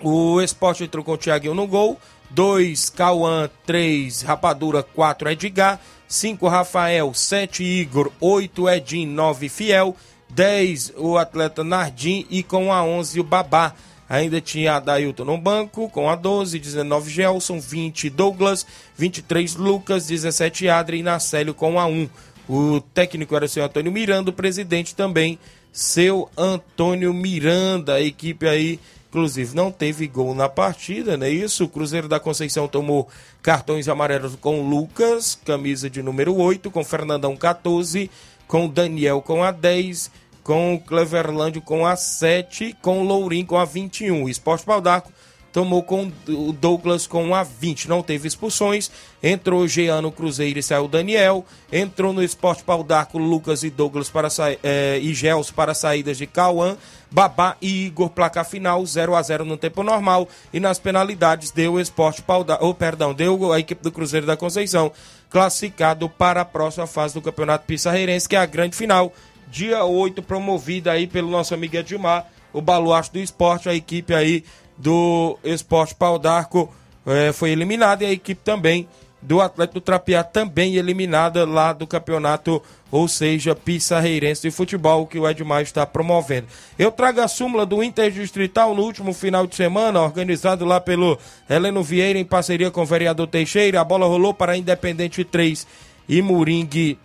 o 0.01 0.41
Esporte 0.41 0.83
entrou 0.83 1.03
com 1.03 1.13
o 1.13 1.17
Thiaguinho 1.17 1.53
no 1.53 1.67
gol, 1.67 1.99
2 2.29 2.89
Cauã, 2.91 3.49
3 3.65 4.21
Rapadura, 4.21 4.81
4 4.81 5.31
Edgar, 5.31 5.79
5 6.07 6.47
Rafael, 6.47 7.13
7 7.13 7.63
Igor, 7.63 8.11
8 8.21 8.69
Edinho, 8.69 9.11
9 9.11 9.49
Fiel, 9.49 9.95
10 10.29 10.93
o 10.97 11.17
atleta 11.17 11.63
Nardim 11.63 12.25
e 12.29 12.43
com 12.43 12.71
a 12.71 12.83
11 12.83 13.19
o 13.19 13.23
Babá. 13.23 13.73
Ainda 14.09 14.41
tinha 14.41 14.75
a 14.75 14.79
Dailton 14.79 15.23
no 15.23 15.37
banco, 15.37 15.87
com 15.89 16.09
a 16.09 16.15
12, 16.15 16.57
19 16.57 17.11
Gelson, 17.11 17.59
20 17.59 18.09
Douglas, 18.09 18.65
23 18.97 19.55
Lucas, 19.55 20.07
17 20.07 20.67
Adri 20.67 20.99
e 20.99 21.03
Nacélio 21.03 21.53
com 21.53 21.79
a 21.79 21.85
1. 21.85 22.09
O 22.49 22.81
técnico 22.81 23.35
era 23.35 23.45
o 23.45 23.49
seu 23.49 23.63
Antônio 23.63 23.91
Miranda, 23.91 24.31
o 24.31 24.33
presidente 24.33 24.95
também, 24.95 25.37
seu 25.71 26.27
Antônio 26.35 27.13
Miranda. 27.13 27.93
A 27.93 28.01
equipe 28.01 28.47
aí, 28.47 28.79
inclusive, 29.07 29.55
não 29.55 29.71
teve 29.71 30.07
gol 30.07 30.33
na 30.33 30.49
partida, 30.49 31.15
não 31.15 31.27
é 31.27 31.29
isso? 31.29 31.65
O 31.65 31.69
Cruzeiro 31.69 32.07
da 32.07 32.19
Conceição 32.19 32.67
tomou 32.67 33.07
cartões 33.43 33.87
amarelos 33.87 34.35
com 34.41 34.67
Lucas, 34.67 35.37
camisa 35.45 35.87
de 35.87 36.01
número 36.01 36.35
8, 36.35 36.71
com 36.71 36.83
Fernandão 36.83 37.37
14, 37.37 38.09
com 38.49 38.67
Daniel 38.67 39.21
com 39.21 39.43
a 39.43 39.51
10 39.51 40.11
com 40.43 40.73
o 40.73 40.79
Cleverlândio 40.79 41.61
com 41.61 41.85
a 41.85 41.95
7, 41.95 42.75
com 42.81 43.01
o 43.01 43.03
Lourim 43.03 43.45
com 43.45 43.55
a 43.55 43.65
21. 43.65 44.23
O 44.23 44.29
Esporte 44.29 44.65
Pau 44.65 44.81
d'Arco 44.81 45.11
tomou 45.53 45.83
com 45.83 46.11
o 46.27 46.51
Douglas 46.51 47.05
com 47.05 47.35
a 47.35 47.43
20. 47.43 47.87
Não 47.87 48.01
teve 48.01 48.27
expulsões. 48.27 48.89
Entrou 49.21 49.61
o 49.61 49.67
Jeano 49.67 50.11
Cruzeiro 50.11 50.57
e 50.57 50.63
saiu 50.63 50.85
o 50.85 50.87
Daniel. 50.87 51.45
Entrou 51.71 52.11
no 52.13 52.23
Esporte 52.23 52.63
Pau 52.63 52.83
d'Arco 52.83 53.19
Lucas 53.19 53.61
e 53.61 53.69
Douglas 53.69 54.09
para 54.09 54.27
é, 54.63 54.97
e 54.99 55.13
Gels 55.13 55.51
para 55.51 55.75
saídas 55.75 56.17
de 56.17 56.25
Cauã. 56.25 56.75
Babá 57.11 57.55
e 57.61 57.85
Igor, 57.85 58.09
placar 58.09 58.45
final 58.45 58.83
0 58.83 59.15
a 59.15 59.21
0 59.21 59.45
no 59.45 59.57
tempo 59.57 59.83
normal. 59.83 60.27
E 60.51 60.59
nas 60.59 60.79
penalidades 60.79 61.51
deu 61.51 61.73
o 61.73 61.79
Esporte 61.79 62.23
Pau 62.23 62.43
d'Arco, 62.43 62.65
oh, 62.65 62.73
perdão, 62.73 63.13
deu 63.13 63.53
a 63.53 63.59
equipe 63.59 63.83
do 63.83 63.91
Cruzeiro 63.91 64.25
da 64.25 64.35
Conceição 64.35 64.91
classificado 65.29 66.09
para 66.09 66.41
a 66.41 66.45
próxima 66.45 66.87
fase 66.87 67.13
do 67.13 67.21
Campeonato 67.21 67.65
Pissarreirense, 67.65 68.27
que 68.27 68.35
é 68.35 68.39
a 68.39 68.45
grande 68.45 68.75
final. 68.75 69.13
Dia 69.47 69.83
8, 69.83 70.21
promovida 70.23 70.91
aí 70.91 71.07
pelo 71.07 71.29
nosso 71.29 71.53
amigo 71.53 71.75
Edmar, 71.75 72.27
o 72.53 72.61
baluarte 72.61 73.11
do 73.11 73.19
esporte, 73.19 73.69
a 73.69 73.73
equipe 73.73 74.13
aí 74.13 74.43
do 74.77 75.37
Esporte 75.43 75.93
Pau 75.93 76.17
d'Arco 76.17 76.73
é, 77.05 77.31
foi 77.31 77.51
eliminada 77.51 78.03
e 78.03 78.07
a 78.07 78.11
equipe 78.11 78.41
também 78.43 78.87
do 79.21 79.41
Atlético 79.41 79.79
do 79.79 79.83
Trapiá 79.83 80.23
também 80.23 80.75
eliminada 80.75 81.45
lá 81.45 81.73
do 81.73 81.85
campeonato, 81.85 82.61
ou 82.89 83.07
seja, 83.07 83.53
Pissarreirense 83.53 84.43
de 84.43 84.51
futebol 84.51 85.05
que 85.05 85.19
o 85.19 85.27
Edmar 85.27 85.61
está 85.61 85.85
promovendo. 85.85 86.47
Eu 86.77 86.91
trago 86.91 87.21
a 87.21 87.27
súmula 87.27 87.65
do 87.65 87.83
Interdistrital 87.83 88.73
no 88.73 88.83
último 88.83 89.13
final 89.13 89.45
de 89.45 89.55
semana, 89.55 90.01
organizado 90.01 90.63
lá 90.63 90.79
pelo 90.79 91.17
Heleno 91.49 91.83
Vieira 91.83 92.17
em 92.17 92.25
parceria 92.25 92.71
com 92.71 92.81
o 92.81 92.85
vereador 92.85 93.27
Teixeira. 93.27 93.81
A 93.81 93.83
bola 93.83 94.05
rolou 94.05 94.33
para 94.33 94.57
Independente 94.57 95.23
3 95.23 95.67
e 96.07 96.21
Moringue 96.21 96.97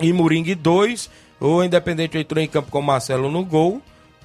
e 0.00 0.12
Moringue 0.12 0.54
2. 0.54 1.10
O 1.40 1.62
Independente 1.62 2.18
entrou 2.18 2.42
em 2.42 2.48
campo 2.48 2.70
com 2.70 2.82
Marcelo 2.82 3.30
no 3.30 3.44
gol, 3.44 3.80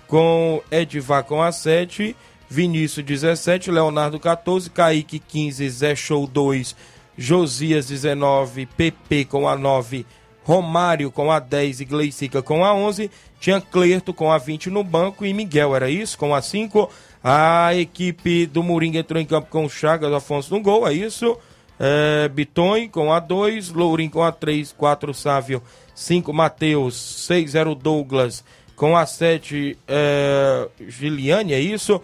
com 0.07 0.61
Edvar 0.69 1.23
com 1.23 1.41
a 1.41 1.51
7, 1.51 2.15
Vinícius 2.49 3.05
17, 3.05 3.71
Leonardo 3.71 4.19
14, 4.19 4.69
Kaique 4.69 5.19
15, 5.19 5.69
Zé 5.69 5.95
Show 5.95 6.27
2, 6.27 6.75
Josias 7.17 7.87
19, 7.87 8.65
PP 8.65 9.25
com 9.25 9.47
a 9.47 9.55
9, 9.55 10.05
Romário 10.43 11.11
com 11.11 11.31
a 11.31 11.39
10 11.39 11.81
e 11.81 11.85
Gleicica 11.85 12.41
com 12.41 12.63
a 12.63 12.73
11, 12.73 13.09
tinha 13.39 13.59
Clerto 13.59 14.13
com 14.13 14.31
a 14.31 14.37
20 14.37 14.69
no 14.69 14.83
banco 14.83 15.25
e 15.25 15.33
Miguel, 15.33 15.75
era 15.75 15.89
isso? 15.89 16.17
Com 16.17 16.35
a 16.35 16.41
5. 16.41 16.89
A 17.23 17.73
equipe 17.73 18.45
do 18.45 18.61
Moringa 18.61 18.99
entrou 18.99 19.19
em 19.19 19.25
campo 19.25 19.47
com 19.49 19.67
Chagas 19.67 20.13
Afonso 20.13 20.53
no 20.53 20.61
gol, 20.61 20.87
é 20.87 20.93
isso? 20.93 21.35
É, 21.79 22.29
Biton 22.29 22.87
com 22.89 23.11
a 23.11 23.19
2, 23.19 23.69
Lourim 23.71 24.07
com 24.07 24.23
a 24.23 24.31
3, 24.31 24.71
4 24.71 25.13
Sávio 25.13 25.61
5 25.93 26.31
Matheus, 26.31 26.95
6 27.25 27.51
0 27.51 27.75
Douglas, 27.75 28.43
com 28.75 28.95
a 28.95 29.05
7 29.05 29.77
é, 29.87 30.67
Giliane, 30.87 31.53
é 31.53 31.59
isso? 31.59 32.01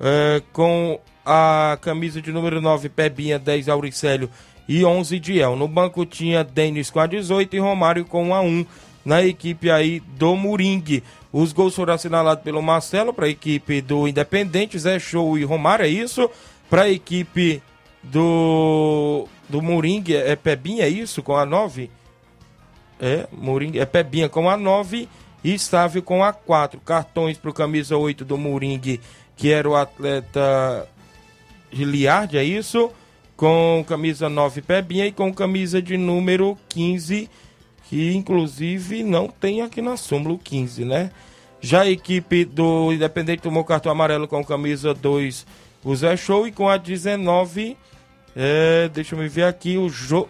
É, 0.00 0.42
com 0.52 0.98
a 1.24 1.78
camisa 1.80 2.20
de 2.20 2.32
número 2.32 2.60
9 2.60 2.88
Pebinha, 2.88 3.38
10 3.38 3.68
Auricélio 3.68 4.28
e 4.68 4.84
11 4.84 5.18
Diel. 5.18 5.56
No 5.56 5.68
banco 5.68 6.04
tinha 6.06 6.44
Denis 6.44 6.90
com 6.90 7.00
a 7.00 7.06
18 7.06 7.54
e 7.54 7.58
Romário 7.58 8.04
com 8.04 8.34
a 8.34 8.40
1 8.40 8.66
na 9.04 9.22
equipe 9.22 9.70
aí 9.70 10.00
do 10.00 10.34
Moringue. 10.34 11.02
Os 11.32 11.52
gols 11.52 11.74
foram 11.74 11.94
assinalados 11.94 12.42
pelo 12.42 12.62
Marcelo 12.62 13.12
para 13.12 13.26
a 13.26 13.30
equipe 13.30 13.80
do 13.80 14.08
Independente, 14.08 14.78
Zé 14.78 14.98
Show 14.98 15.36
e 15.36 15.44
Romário, 15.44 15.84
é 15.84 15.88
isso? 15.88 16.30
Para 16.70 16.82
a 16.82 16.90
equipe 16.90 17.62
do 18.02 19.26
do 19.48 19.60
Moringue, 19.60 20.16
é 20.16 20.34
Pebinha, 20.36 20.84
é 20.84 20.88
isso? 20.88 21.22
Com 21.22 21.36
a 21.36 21.44
9? 21.44 21.90
É, 22.98 23.26
Moringue, 23.30 23.78
é 23.78 23.84
Pebinha 23.84 24.28
com 24.28 24.48
a 24.48 24.56
9 24.56 25.08
e 25.42 25.58
Sávio 25.58 26.02
com 26.02 26.24
a 26.24 26.32
4. 26.32 26.80
Cartões 26.80 27.36
para 27.36 27.50
o 27.50 27.54
camisa 27.54 27.96
8 27.96 28.24
do 28.24 28.38
Moringue, 28.38 29.00
que 29.36 29.52
era 29.52 29.68
o 29.68 29.76
atleta 29.76 30.88
Giliard, 31.70 32.36
é 32.38 32.44
isso? 32.44 32.90
Com 33.36 33.84
camisa 33.86 34.28
9 34.28 34.62
Pebinha 34.62 35.06
e 35.06 35.12
com 35.12 35.32
camisa 35.32 35.82
de 35.82 35.96
número 35.96 36.56
15, 36.68 37.28
que 37.88 38.14
inclusive 38.14 39.02
não 39.02 39.28
tem 39.28 39.62
aqui 39.62 39.82
na 39.82 39.96
súmula 39.96 40.34
o 40.34 40.38
15, 40.38 40.84
né? 40.84 41.10
Já 41.60 41.82
a 41.82 41.90
equipe 41.90 42.44
do 42.44 42.92
Independente 42.92 43.42
tomou 43.42 43.64
cartão 43.64 43.90
amarelo 43.90 44.28
com 44.28 44.44
camisa 44.44 44.94
2, 44.94 45.46
o 45.82 45.96
Zé 45.96 46.16
Show, 46.16 46.46
e 46.46 46.52
com 46.52 46.68
a 46.68 46.76
19 46.76 47.76
é, 48.36 48.90
deixa 48.92 49.14
eu 49.14 49.28
ver 49.28 49.44
aqui 49.44 49.78
o 49.78 49.88
jo, 49.88 50.28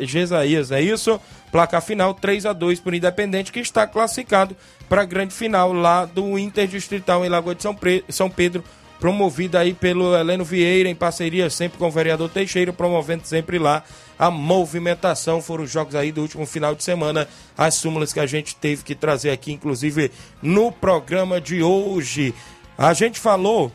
Gesaías, 0.00 0.72
é 0.72 0.80
isso? 0.80 1.20
Placar 1.50 1.82
final 1.82 2.14
3 2.14 2.46
a 2.46 2.52
2 2.52 2.80
por 2.80 2.94
Independente, 2.94 3.52
que 3.52 3.60
está 3.60 3.86
classificado 3.86 4.56
para 4.88 5.02
a 5.02 5.04
grande 5.04 5.34
final 5.34 5.72
lá 5.72 6.06
do 6.06 6.38
Interdistrital 6.38 7.24
em 7.24 7.28
Lagoa 7.28 7.54
de 7.54 7.62
São, 7.62 7.74
Pre, 7.74 8.04
São 8.08 8.30
Pedro, 8.30 8.64
promovida 9.02 9.58
aí 9.58 9.74
pelo 9.74 10.16
Heleno 10.16 10.44
Vieira, 10.44 10.88
em 10.88 10.94
parceria 10.94 11.50
sempre 11.50 11.76
com 11.76 11.88
o 11.88 11.90
vereador 11.90 12.30
Teixeira, 12.30 12.72
promovendo 12.72 13.26
sempre 13.26 13.58
lá 13.58 13.82
a 14.16 14.30
movimentação. 14.30 15.42
Foram 15.42 15.64
os 15.64 15.72
jogos 15.72 15.96
aí 15.96 16.12
do 16.12 16.22
último 16.22 16.46
final 16.46 16.72
de 16.72 16.84
semana, 16.84 17.26
as 17.58 17.74
súmulas 17.74 18.12
que 18.12 18.20
a 18.20 18.26
gente 18.26 18.54
teve 18.54 18.84
que 18.84 18.94
trazer 18.94 19.30
aqui, 19.30 19.50
inclusive 19.50 20.12
no 20.40 20.70
programa 20.70 21.40
de 21.40 21.64
hoje. 21.64 22.32
A 22.78 22.94
gente 22.94 23.18
falou 23.18 23.72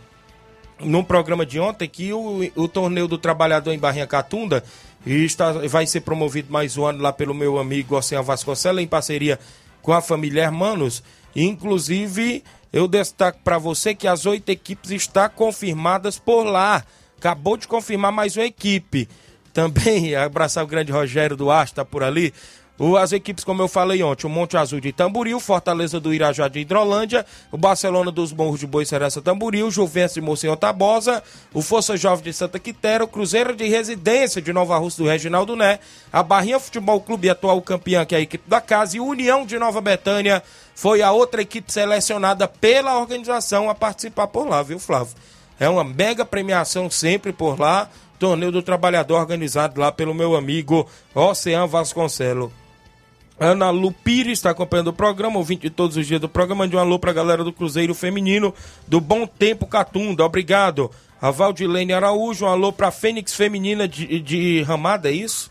no 0.80 1.04
programa 1.04 1.46
de 1.46 1.60
ontem 1.60 1.90
que 1.90 2.13
o, 2.13 2.50
o 2.56 2.70
torneio 2.70 3.10
do 3.10 3.18
trabalhador 3.18 3.74
em 3.74 3.80
Barrinha 3.80 4.08
Catunda 4.08 4.63
está, 5.06 5.52
vai 5.52 5.86
ser 5.86 6.02
promovido 6.02 6.54
mais 6.54 6.78
um 6.78 6.86
ano 6.86 7.04
lá 7.04 7.12
pelo 7.12 7.34
meu 7.34 7.60
amigo 7.60 7.98
Oceano 7.98 8.24
Vasconcelos, 8.24 8.82
em 8.82 8.88
parceria 8.88 9.38
com 9.82 9.92
a 9.92 10.00
família 10.00 10.44
Hermanos. 10.44 11.04
Inclusive, 11.36 12.46
eu 12.78 12.88
destaco 12.88 13.40
para 13.44 13.58
você 13.58 13.96
que 13.96 14.08
as 14.08 14.28
oito 14.28 14.50
equipes 14.50 14.92
estão 14.92 15.28
confirmadas 15.30 16.20
por 16.20 16.44
lá. 16.44 16.84
Acabou 17.18 17.58
de 17.58 17.68
confirmar 17.68 18.12
mais 18.12 18.38
uma 18.38 18.46
equipe. 18.46 19.10
Também 19.52 20.13
abraçar 20.16 20.63
o 20.63 20.68
grande 20.68 20.92
Rogério 20.92 21.36
Duarte, 21.36 21.72
está 21.72 21.84
por 21.84 22.04
ali. 22.04 22.32
As 23.00 23.12
equipes, 23.12 23.44
como 23.44 23.63
eu 23.63 23.68
falei 23.68 24.04
ontem, 24.04 24.28
o 24.28 24.30
Monte 24.30 24.56
Azul 24.56 24.80
de 24.80 24.92
Tamboril, 24.92 25.40
Fortaleza 25.40 26.00
do 26.00 26.13
Irajá 26.13 26.48
de 26.48 26.60
Hidrolândia, 26.60 27.26
o 27.52 27.58
Barcelona 27.58 28.12
dos 28.12 28.32
Morros 28.32 28.60
de 28.60 28.68
Boicerança 28.68 29.20
Tamboril, 29.20 29.72
Juventus 29.72 30.13
de 30.13 30.22
Mocinho 30.22 30.56
Tabosa, 30.56 31.24
o 31.52 31.63
Força 31.63 31.98
Jovem 31.98 32.26
de 32.26 32.34
Santa 32.34 32.60
Quitéria, 32.60 33.04
o 33.04 33.08
Cruzeiro 33.08 33.56
de 33.56 33.68
Residência 33.68 34.40
de 34.40 34.54
Nova 34.54 34.78
Rússia 34.78 35.04
do 35.04 35.10
Reginaldo 35.10 35.56
Né, 35.56 35.80
a 36.13 36.22
Barrinha 36.22 36.60
Futebol 36.60 37.02
Clube, 37.02 37.32
atual 37.32 37.60
campeã, 37.63 38.06
que 38.06 38.13
é 38.13 38.20
a 38.20 38.22
equipe 38.22 38.48
da 38.48 38.62
casa, 38.62 38.96
e 38.96 39.00
União 39.00 39.44
de 39.44 39.58
Nova 39.58 39.82
Betânia 39.82 40.44
foi 40.76 41.02
a 41.02 41.12
outra 41.12 41.42
equipe 41.42 41.74
selecionada 41.74 42.48
pela 42.48 43.00
organização 43.00 43.72
a 43.72 43.74
participar 43.74 44.28
por 44.28 44.48
lá, 44.48 44.62
viu, 44.62 44.78
Flávio? 44.78 45.16
É 45.60 45.68
uma 45.68 45.84
mega 45.84 46.24
premiação 46.24 46.92
sempre 46.92 47.34
por 47.34 47.60
lá, 47.60 47.90
torneio 48.20 48.52
do 48.52 48.62
trabalhador 48.62 49.16
organizado 49.16 49.82
lá 49.82 49.92
pelo 49.92 50.13
meu 50.13 50.36
amigo 50.36 50.88
Oceano 51.16 51.68
Vasconcelo. 51.68 52.54
Ana 53.39 53.69
Lu 53.69 53.91
Pires 53.91 54.39
está 54.39 54.50
acompanhando 54.50 54.88
o 54.88 54.93
programa, 54.93 55.38
ouvinte 55.38 55.63
de 55.63 55.69
todos 55.69 55.95
os 55.95 56.08
dias 56.08 56.19
do 56.19 56.28
programa. 56.28 56.63
Mande 56.63 56.76
um 56.76 56.80
alô 56.80 56.97
para 56.97 57.12
a 57.12 57.13
galera 57.13 57.43
do 57.43 57.54
Cruzeiro 57.54 57.93
Feminino 57.93 58.54
do 58.88 59.00
Bom 59.00 59.28
Tempo 59.28 59.67
Catunda. 59.67 60.26
Obrigado. 60.26 60.89
A 61.21 61.32
Valdilene 61.32 61.93
Araújo, 61.93 62.45
um 62.45 62.50
alô 62.50 62.71
para 62.71 62.91
Fênix 62.91 63.34
Feminina 63.34 63.88
de, 63.88 64.19
de 64.19 64.62
Ramada, 64.62 65.10
é 65.10 65.13
isso? 65.13 65.50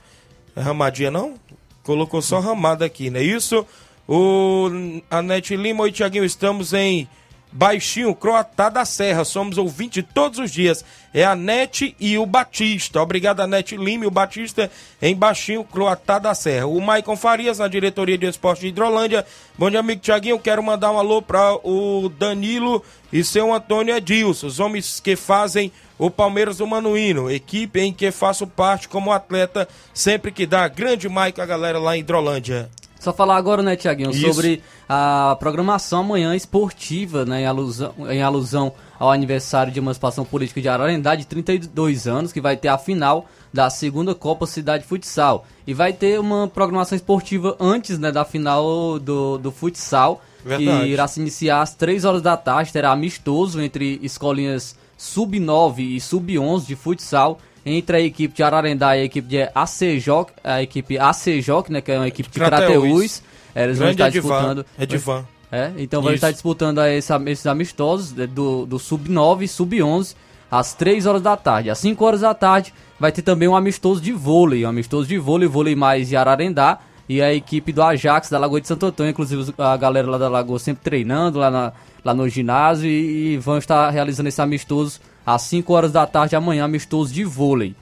É 0.55 0.61
Ramadinha 0.61 1.11
não? 1.11 1.35
Colocou 1.83 2.23
só 2.23 2.39
Ramada 2.39 2.85
aqui, 2.85 3.11
não 3.11 3.19
é 3.19 3.25
isso? 3.25 3.67
O 4.09 4.69
Anete 5.11 5.57
Lima, 5.57 5.83
oi 5.83 5.91
Tiaguinho, 5.91 6.25
estamos 6.25 6.73
em 6.73 7.09
Baixinho, 7.53 8.15
Croatá 8.15 8.69
da 8.69 8.85
Serra. 8.85 9.25
Somos 9.25 9.57
ouvintes 9.57 10.05
todos 10.13 10.39
os 10.39 10.51
dias. 10.51 10.85
É 11.15 11.25
a 11.25 11.35
Nete 11.35 11.97
e 11.99 12.19
o 12.19 12.27
Batista. 12.27 13.01
Obrigado, 13.01 13.41
a 13.41 13.47
Nete 13.47 13.77
Lima 13.77 14.05
e 14.05 14.07
o 14.07 14.11
Batista 14.11 14.71
em 15.01 15.15
Baixinho, 15.15 15.65
Croatá 15.65 16.19
da 16.19 16.35
Serra. 16.35 16.67
O 16.67 16.81
Maicon 16.81 17.17
Farias, 17.17 17.59
na 17.59 17.69
diretoria 17.69 18.19
de 18.19 18.27
esporte 18.27 18.61
de 18.61 18.69
Hidrolândia. 18.69 19.25
Bom 19.57 19.71
dia, 19.71 19.81
amigo 19.81 20.03
Tiaguinho. 20.03 20.39
Quero 20.39 20.63
mandar 20.63 20.93
um 20.93 20.99
alô 20.99 21.23
para 21.23 21.55
o 21.67 22.11
Danilo 22.11 22.83
e 23.13 23.25
seu 23.25 23.55
Antônio 23.55 23.97
Edilson, 23.97 24.47
os 24.47 24.61
homens 24.61 25.01
que 25.01 25.17
fazem 25.17 25.73
o 25.99 26.11
Palmeiras 26.11 26.59
do 26.59 26.67
Manuíno, 26.67 27.31
equipe 27.31 27.81
em 27.81 27.93
que 27.93 28.11
faço 28.11 28.47
parte 28.47 28.89
como 28.89 29.13
atleta 29.13 29.67
sempre 29.95 30.31
que 30.31 30.45
dá. 30.45 30.69
Grande 30.69 31.09
Maicon, 31.09 31.41
a 31.41 31.47
galera 31.47 31.79
lá 31.79 31.97
em 31.97 32.01
Hidrolândia. 32.01 32.69
Só 33.07 33.13
falar 33.13 33.37
agora, 33.37 33.63
né, 33.63 33.77
Tiaguinho, 33.77 34.13
sobre 34.13 34.61
a 34.89 35.37
programação 35.39 36.01
amanhã 36.01 36.35
esportiva, 36.35 37.25
né, 37.25 37.43
em 37.43 37.47
alusão, 37.47 37.95
em 38.11 38.21
alusão 38.21 38.73
ao 38.99 39.13
aniversário 39.13 39.73
de 39.73 39.79
emancipação 39.79 40.25
política 40.25 40.61
de 40.61 40.69
Ararendá, 40.69 41.15
de 41.15 41.25
32 41.25 42.09
anos, 42.09 42.33
que 42.33 42.41
vai 42.41 42.57
ter 42.57 42.67
a 42.67 42.77
final 42.77 43.27
da 43.53 43.71
segunda 43.71 44.13
Copa 44.13 44.45
Cidade 44.45 44.85
Futsal. 44.85 45.47
E 45.65 45.73
vai 45.73 45.93
ter 45.93 46.19
uma 46.19 46.49
programação 46.49 46.97
esportiva 46.97 47.57
antes, 47.61 47.97
né, 47.97 48.11
da 48.11 48.25
final 48.25 48.99
do, 48.99 49.39
do 49.39 49.53
futsal, 49.53 50.21
Verdade. 50.45 50.81
que 50.81 50.87
irá 50.89 51.07
se 51.07 51.21
iniciar 51.21 51.63
às 51.63 51.77
3 51.77 52.05
horas 52.05 52.23
da 52.23 52.37
tarde, 52.37 52.73
terá 52.73 52.91
amistoso 52.91 53.61
entre 53.61 54.01
escolinhas 54.03 54.77
sub-9 54.99 55.79
e 55.79 56.01
sub-11 56.01 56.67
de 56.67 56.75
futsal, 56.75 57.39
entre 57.67 57.97
a 57.97 58.01
equipe 58.01 58.33
de 58.35 58.43
Ararendá 58.45 58.97
e 58.97 59.01
a 59.01 59.05
equipe 59.05 59.27
de 59.29 59.49
ACJOC, 59.55 60.33
a 60.45 60.63
equipe 60.63 60.97
ACJOC, 60.99 61.71
né, 61.73 61.81
que 61.81 61.91
é 61.91 61.99
uma 61.99 62.07
equipe 62.09 62.31
de. 62.31 62.41
É, 63.55 63.65
Eles 63.65 63.79
vão 63.79 63.87
Grande 63.89 64.03
estar 64.03 64.09
Edivan. 64.09 64.29
disputando. 64.37 64.67
Edivan. 64.79 65.27
É, 65.51 65.73
então 65.79 66.01
vai 66.03 66.13
Isso. 66.15 66.17
estar 66.25 66.31
disputando 66.33 66.79
essa- 66.79 67.21
esses 67.27 67.47
amistosos 67.47 68.19
é, 68.19 68.27
do, 68.27 68.67
do 68.67 68.79
Sub-9 68.79 69.43
e 69.43 69.49
Sub-11 69.49 70.15
às 70.51 70.75
3 70.75 71.07
horas 71.07 71.23
da 71.23 71.37
tarde. 71.37 71.71
Às 71.71 71.79
5 71.79 72.05
horas 72.05 72.21
da 72.21 72.35
tarde 72.35 72.73
vai 73.01 73.11
ter 73.13 73.23
também 73.23 73.49
um 73.49 73.57
amistoso 73.57 74.01
de 74.01 74.13
vôlei, 74.13 74.65
um 74.65 74.69
amistoso 74.69 75.09
de 75.09 75.19
vôlei, 75.19 75.49
vôlei 75.49 75.75
mais 75.75 76.09
de 76.09 76.17
Ararendá 76.17 76.79
e 77.09 77.23
a 77.23 77.33
equipe 77.33 77.73
do 77.73 77.83
Ajax 77.83 78.29
da 78.29 78.39
Lagoa 78.39 78.61
de 78.61 78.67
Santo 78.69 78.87
Antônio, 78.87 79.11
inclusive 79.11 79.55
a 79.59 79.77
galera 79.77 80.11
lá 80.11 80.19
da 80.19 80.29
Lagoa 80.29 80.59
sempre 80.59 80.83
treinando 80.85 81.39
lá, 81.39 81.51
na- 81.51 81.73
lá 82.05 82.13
no 82.15 82.29
ginásio 82.29 82.89
e, 82.91 83.35
e 83.35 83.39
vão 83.39 83.57
estar 83.59 83.89
realizando 83.91 84.29
esse 84.29 84.43
amistoso 84.43 85.01
às 85.27 85.43
5 85.43 85.73
horas 85.73 85.91
da 85.91 86.07
tarde 86.07 86.37
amanhã, 86.37 86.65
amistoso 86.65 87.13
de 87.13 87.25
vôlei. 87.25 87.75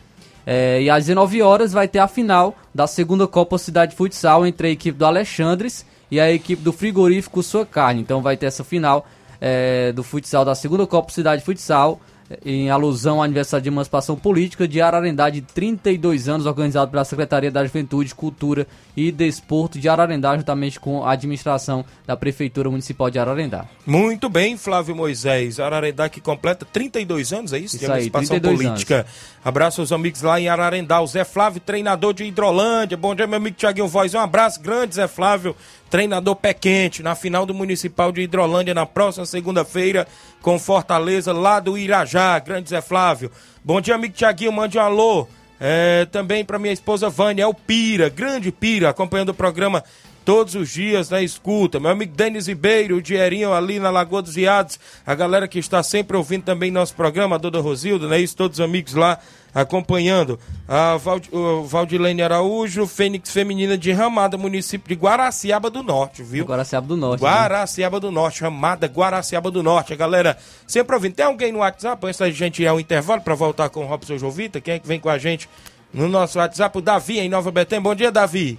É, 0.47 0.83
e 0.83 0.91
às 0.91 1.05
19 1.07 1.43
horas 1.43 1.73
vai 1.73 1.87
ter 1.87 1.99
a 1.99 2.09
final 2.09 2.57
da 2.75 2.87
segunda 2.87 3.27
Copa 3.27 3.59
Cidade 3.59 3.95
Futsal 3.95 4.47
entre 4.47 4.69
a 4.69 4.71
equipe 4.71 4.99
do 4.99 5.05
Alexandres 5.05 5.87
e 6.11 6.19
a 6.19 6.31
equipe 6.33 6.63
do 6.63 6.73
Frigorífico 6.73 7.43
Sua 7.43 7.65
Carne. 7.65 8.01
Então 8.01 8.23
vai 8.23 8.37
ter 8.37 8.47
essa 8.47 8.65
final 8.65 9.07
é, 9.41 9.93
do 9.93 10.03
futsal 10.03 10.45
da 10.45 10.55
segunda 10.55 10.87
Copa 10.87 11.13
Cidade 11.13 11.45
Futsal 11.45 12.01
em 12.45 12.71
alusão 12.71 13.17
ao 13.17 13.23
aniversário 13.23 13.63
de 13.63 13.69
emancipação 13.69 14.17
política 14.17 14.67
de 14.67 14.81
Ararendá 14.81 15.29
de 15.31 15.43
32 15.43 16.29
anos, 16.29 16.47
organizado 16.47 16.91
pela 16.91 17.05
Secretaria 17.05 17.51
da 17.51 17.65
Juventude, 17.65 18.15
Cultura 18.15 18.67
e 18.97 19.13
Desporto 19.13 19.79
de 19.79 19.89
Ararendá, 19.89 20.37
juntamente 20.37 20.81
com 20.81 21.05
a 21.05 21.13
administração 21.13 21.85
da 22.07 22.17
Prefeitura 22.17 22.71
Municipal 22.71 23.11
de 23.11 23.19
Ararendá. 23.19 23.67
Muito 23.87 24.29
bem, 24.29 24.57
Flávio 24.57 24.95
Moisés. 24.95 25.61
Ararendá 25.61 26.09
que 26.09 26.21
completa 26.21 26.67
32 26.71 27.33
anos, 27.33 27.53
é 27.53 27.59
isso? 27.59 27.77
Isso 27.77 27.85
aí, 27.85 28.07
emancipação 28.07 28.41
32 28.41 28.69
política. 28.69 29.07
Abraço 29.45 29.81
aos 29.81 29.93
amigos 29.93 30.23
lá 30.23 30.41
em 30.41 30.49
Ararendá. 30.49 31.01
O 31.01 31.07
Zé 31.07 31.25
Flávio, 31.25 31.61
treinador 31.61 32.15
de 32.15 32.25
Hidrolândia. 32.25 32.97
Bom 32.97 33.15
dia, 33.15 33.27
meu 33.27 33.37
amigo 33.37 33.57
Tiaguinho 33.57 33.89
Voz. 33.89 34.15
Um 34.15 34.21
abraço 34.21 34.61
grande, 34.61 34.95
Zé 34.95 35.07
Flávio. 35.07 35.55
Treinador 35.95 36.35
pé 36.35 36.53
quente 36.53 37.05
na 37.05 37.15
final 37.15 37.47
do 37.47 37.55
Municipal 37.55 38.11
de 38.11 38.21
Hidrolândia 38.21 38.75
na 38.75 38.85
próxima 38.85 39.25
segunda-feira 39.25 40.09
com 40.43 40.59
Fortaleza 40.59 41.33
lá 41.33 41.61
do 41.61 41.79
Irajá. 41.79 42.37
Grande 42.41 42.71
Zé 42.71 42.81
Flávio. 42.81 43.31
Bom 43.63 43.81
dia, 43.81 43.95
amigo 43.95 44.13
Tiaguinho. 44.13 44.51
Mande 44.53 44.77
um 44.77 44.81
alô. 44.81 45.29
É, 45.61 46.05
também 46.07 46.45
para 46.45 46.59
minha 46.59 46.73
esposa 46.73 47.09
Vânia, 47.09 47.45
é 47.45 47.47
o 47.47 47.55
Pira, 47.55 48.09
grande 48.09 48.51
Pira, 48.51 48.91
acompanhando 48.91 49.29
o 49.29 49.35
programa 49.35 49.85
todos 50.25 50.57
os 50.57 50.69
dias 50.69 51.11
na 51.11 51.23
escuta. 51.23 51.79
Meu 51.79 51.93
amigo 51.93 52.13
Denis 52.13 52.49
Ribeiro, 52.49 52.97
o 52.97 53.01
Dierinho 53.01 53.53
ali 53.53 53.79
na 53.79 53.89
Lagoa 53.89 54.21
dos 54.21 54.35
Viados, 54.35 54.81
a 55.07 55.15
galera 55.15 55.47
que 55.47 55.61
está 55.61 55.81
sempre 55.81 56.17
ouvindo 56.17 56.43
também 56.43 56.73
nosso 56.73 56.97
programa, 56.97 57.37
a 57.37 57.39
Dona 57.39 57.61
Rosilda, 57.61 58.09
né? 58.09 58.19
Isso, 58.19 58.37
todos 58.37 58.59
os 58.59 58.65
amigos 58.65 58.95
lá 58.95 59.21
acompanhando. 59.55 60.39
A 60.67 60.97
Vald, 60.97 61.29
o 61.33 61.63
Valdilene 61.65 62.23
Araújo, 62.23 62.87
Fênix 62.87 63.31
Feminina 63.31 63.79
de 63.79 63.93
Ramada, 63.93 64.37
município 64.37 64.89
de 64.89 65.01
Guaraciaba 65.01 65.71
do 65.71 65.83
Norte, 65.83 66.23
viu? 66.23 66.45
Guaraciaba 66.45 66.87
do 66.87 66.97
Norte. 66.97 67.23
né? 67.23 67.31
Guaraciaba 67.31 68.01
do 68.01 68.11
Norte, 68.11 68.43
Ramada 68.43 68.87
Guaraciaba 68.87 69.51
do 69.51 69.63
Norte. 69.63 69.93
A 69.93 69.97
galera 69.97 70.37
sempre 70.67 70.95
ouvindo. 70.97 71.15
Tem 71.15 71.27
alguém 71.27 71.53
no 71.53 71.61
WhatsApp 71.61 72.05
antes 72.07 72.19
da 72.19 72.31
gente 72.31 72.63
ir 72.63 72.67
ao 72.67 72.81
intervalo 72.81 73.21
para 73.21 73.35
voltar 73.35 73.69
com 73.69 73.85
o 73.85 73.87
Robson 73.87 74.19
Jovita? 74.19 74.61
Quem 74.61 74.75
é 74.75 74.79
que 74.79 74.89
vem 74.89 74.99
com 74.99 75.09
a 75.09 75.19
gente 75.19 75.49
no 75.93 76.09
nosso 76.09 76.39
WhatsApp? 76.39 76.77
O 76.77 76.81
Davi, 76.81 77.21
em 77.21 77.29
Nova 77.29 77.51
Betém. 77.53 77.81
Bom 77.81 77.95
dia, 77.95 78.11
Davi. 78.11 78.59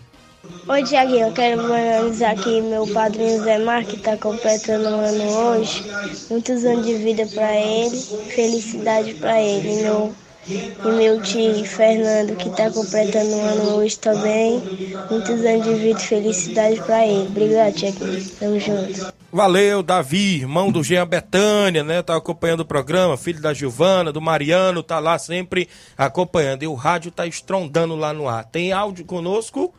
Oi, 0.67 0.83
Tiaguinho, 0.83 1.27
eu 1.27 1.31
quero 1.33 1.67
parabenizar 1.67 2.31
aqui 2.33 2.61
meu 2.61 2.85
padrinho 2.87 3.43
Zé 3.43 3.57
Mar, 3.57 3.83
que 3.83 3.95
está 3.95 4.15
completando 4.15 4.89
um 4.89 4.99
ano 4.99 5.23
hoje. 5.23 5.83
Muitos 6.29 6.63
anos 6.63 6.85
de 6.85 6.93
vida 6.95 7.25
para 7.33 7.55
ele, 7.55 7.99
felicidade 8.35 9.15
para 9.15 9.41
ele. 9.41 9.81
Meu, 9.81 10.13
e 10.47 10.73
meu 10.83 11.21
tio 11.21 11.65
Fernando, 11.65 12.35
que 12.35 12.49
está 12.49 12.69
completando 12.69 13.35
um 13.35 13.45
ano 13.45 13.75
hoje 13.75 13.97
também. 13.97 14.61
Muitos 15.09 15.43
anos 15.43 15.63
de 15.63 15.73
vida 15.73 15.99
e 15.99 16.03
felicidade 16.03 16.81
para 16.83 17.05
ele. 17.05 17.27
Obrigado, 17.27 17.73
Tiaguinho. 17.73 18.29
Tamo 18.39 18.59
junto. 18.59 19.13
Valeu, 19.31 19.81
Davi, 19.81 20.41
irmão 20.41 20.71
do 20.71 20.83
Jean 20.83 21.07
Betânia, 21.07 21.83
né? 21.83 22.01
Tá 22.01 22.15
acompanhando 22.15 22.59
o 22.61 22.65
programa, 22.65 23.17
filho 23.17 23.41
da 23.41 23.53
Gilvana, 23.53 24.11
do 24.11 24.21
Mariano, 24.21 24.83
tá 24.83 24.99
lá 24.99 25.17
sempre 25.17 25.67
acompanhando. 25.97 26.63
E 26.63 26.67
o 26.67 26.73
rádio 26.73 27.11
tá 27.11 27.25
estrondando 27.25 27.95
lá 27.95 28.13
no 28.13 28.29
ar. 28.29 28.45
Tem 28.45 28.71
áudio 28.71 29.03
conosco? 29.03 29.73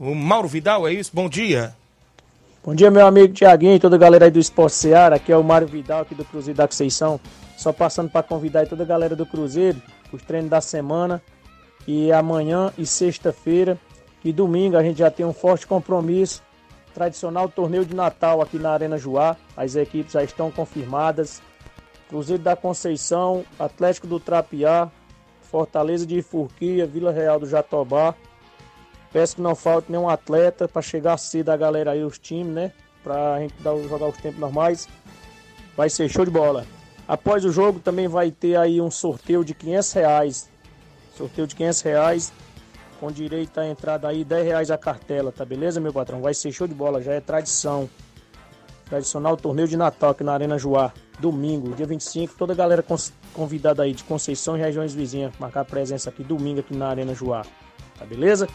O 0.00 0.14
Mauro 0.14 0.48
Vidal, 0.48 0.88
é 0.88 0.92
isso? 0.92 1.10
Bom 1.12 1.28
dia. 1.28 1.74
Bom 2.64 2.74
dia, 2.74 2.90
meu 2.90 3.06
amigo 3.06 3.32
Tiaguinho 3.32 3.76
e 3.76 3.78
toda 3.78 3.96
a 3.96 3.98
galera 3.98 4.24
aí 4.24 4.30
do 4.30 4.38
Esporte 4.38 4.74
Seara. 4.74 5.16
Aqui 5.16 5.30
é 5.30 5.36
o 5.36 5.44
Mário 5.44 5.68
Vidal, 5.68 6.00
aqui 6.00 6.14
do 6.14 6.24
Cruzeiro 6.24 6.56
da 6.56 6.66
Conceição. 6.66 7.20
Só 7.56 7.72
passando 7.72 8.08
para 8.08 8.22
convidar 8.22 8.60
aí 8.60 8.66
toda 8.66 8.84
a 8.84 8.86
galera 8.86 9.16
do 9.16 9.26
Cruzeiro, 9.26 9.82
os 10.12 10.22
treinos 10.22 10.50
da 10.50 10.60
semana. 10.60 11.22
E 11.86 12.12
amanhã 12.12 12.72
e 12.76 12.84
sexta-feira 12.84 13.78
e 14.24 14.32
domingo 14.32 14.76
a 14.76 14.82
gente 14.82 14.98
já 14.98 15.10
tem 15.10 15.24
um 15.24 15.32
forte 15.32 15.66
compromisso. 15.66 16.42
Tradicional 16.94 17.48
torneio 17.48 17.84
de 17.84 17.94
Natal 17.94 18.42
aqui 18.42 18.58
na 18.58 18.72
Arena 18.72 18.98
Joá. 18.98 19.36
As 19.56 19.76
equipes 19.76 20.12
já 20.12 20.22
estão 20.22 20.50
confirmadas. 20.50 21.40
Cruzeiro 22.08 22.42
da 22.42 22.56
Conceição, 22.56 23.44
Atlético 23.58 24.06
do 24.06 24.18
Trapiá, 24.18 24.90
Fortaleza 25.42 26.06
de 26.06 26.22
Furquia, 26.22 26.86
Vila 26.86 27.12
Real 27.12 27.38
do 27.38 27.46
Jatobá. 27.46 28.14
Peço 29.12 29.36
que 29.36 29.42
não 29.42 29.54
falte 29.54 29.90
nenhum 29.90 30.08
atleta 30.08 30.68
para 30.68 30.82
chegar 30.82 31.16
cedo 31.16 31.50
a 31.50 31.56
galera 31.56 31.92
aí, 31.92 32.02
os 32.02 32.18
times, 32.18 32.52
né? 32.52 32.72
Pra 33.02 33.38
gente 33.40 33.54
dar, 33.62 33.76
jogar 33.88 34.06
os 34.06 34.16
tempos 34.16 34.40
normais. 34.40 34.88
Vai 35.76 35.88
ser 35.88 36.08
show 36.08 36.24
de 36.24 36.30
bola. 36.30 36.66
Após 37.08 37.42
o 37.44 37.50
jogo 37.50 37.80
também 37.80 38.06
vai 38.06 38.30
ter 38.30 38.56
aí 38.56 38.80
um 38.80 38.90
sorteio 38.90 39.42
de 39.42 39.54
500 39.54 39.92
reais. 39.92 40.50
Sorteio 41.16 41.46
de 41.46 41.56
500 41.56 41.80
reais 41.80 42.32
com 43.00 43.10
direito 43.10 43.58
à 43.58 43.66
entrada 43.66 44.08
aí 44.08 44.24
10 44.24 44.44
reais 44.44 44.70
a 44.70 44.76
cartela, 44.76 45.32
tá 45.32 45.44
beleza, 45.44 45.80
meu 45.80 45.92
patrão? 45.92 46.20
Vai 46.20 46.34
ser 46.34 46.52
show 46.52 46.66
de 46.66 46.74
bola, 46.74 47.00
já 47.00 47.12
é 47.12 47.20
tradição. 47.20 47.88
Tradicional 48.86 49.36
torneio 49.36 49.68
de 49.68 49.76
Natal 49.76 50.10
aqui 50.10 50.24
na 50.24 50.32
Arena 50.32 50.58
Joá. 50.58 50.92
Domingo, 51.18 51.74
dia 51.74 51.86
25, 51.86 52.34
toda 52.36 52.52
a 52.52 52.56
galera 52.56 52.84
convidada 53.32 53.82
aí 53.82 53.92
de 53.92 54.04
Conceição 54.04 54.56
e 54.56 54.60
regiões 54.60 54.94
vizinhas 54.94 55.32
marcar 55.38 55.64
presença 55.64 56.10
aqui 56.10 56.22
domingo 56.22 56.60
aqui 56.60 56.76
na 56.76 56.88
Arena 56.88 57.14
Joá. 57.14 57.42
Tá 57.98 58.04
beleza? 58.04 58.48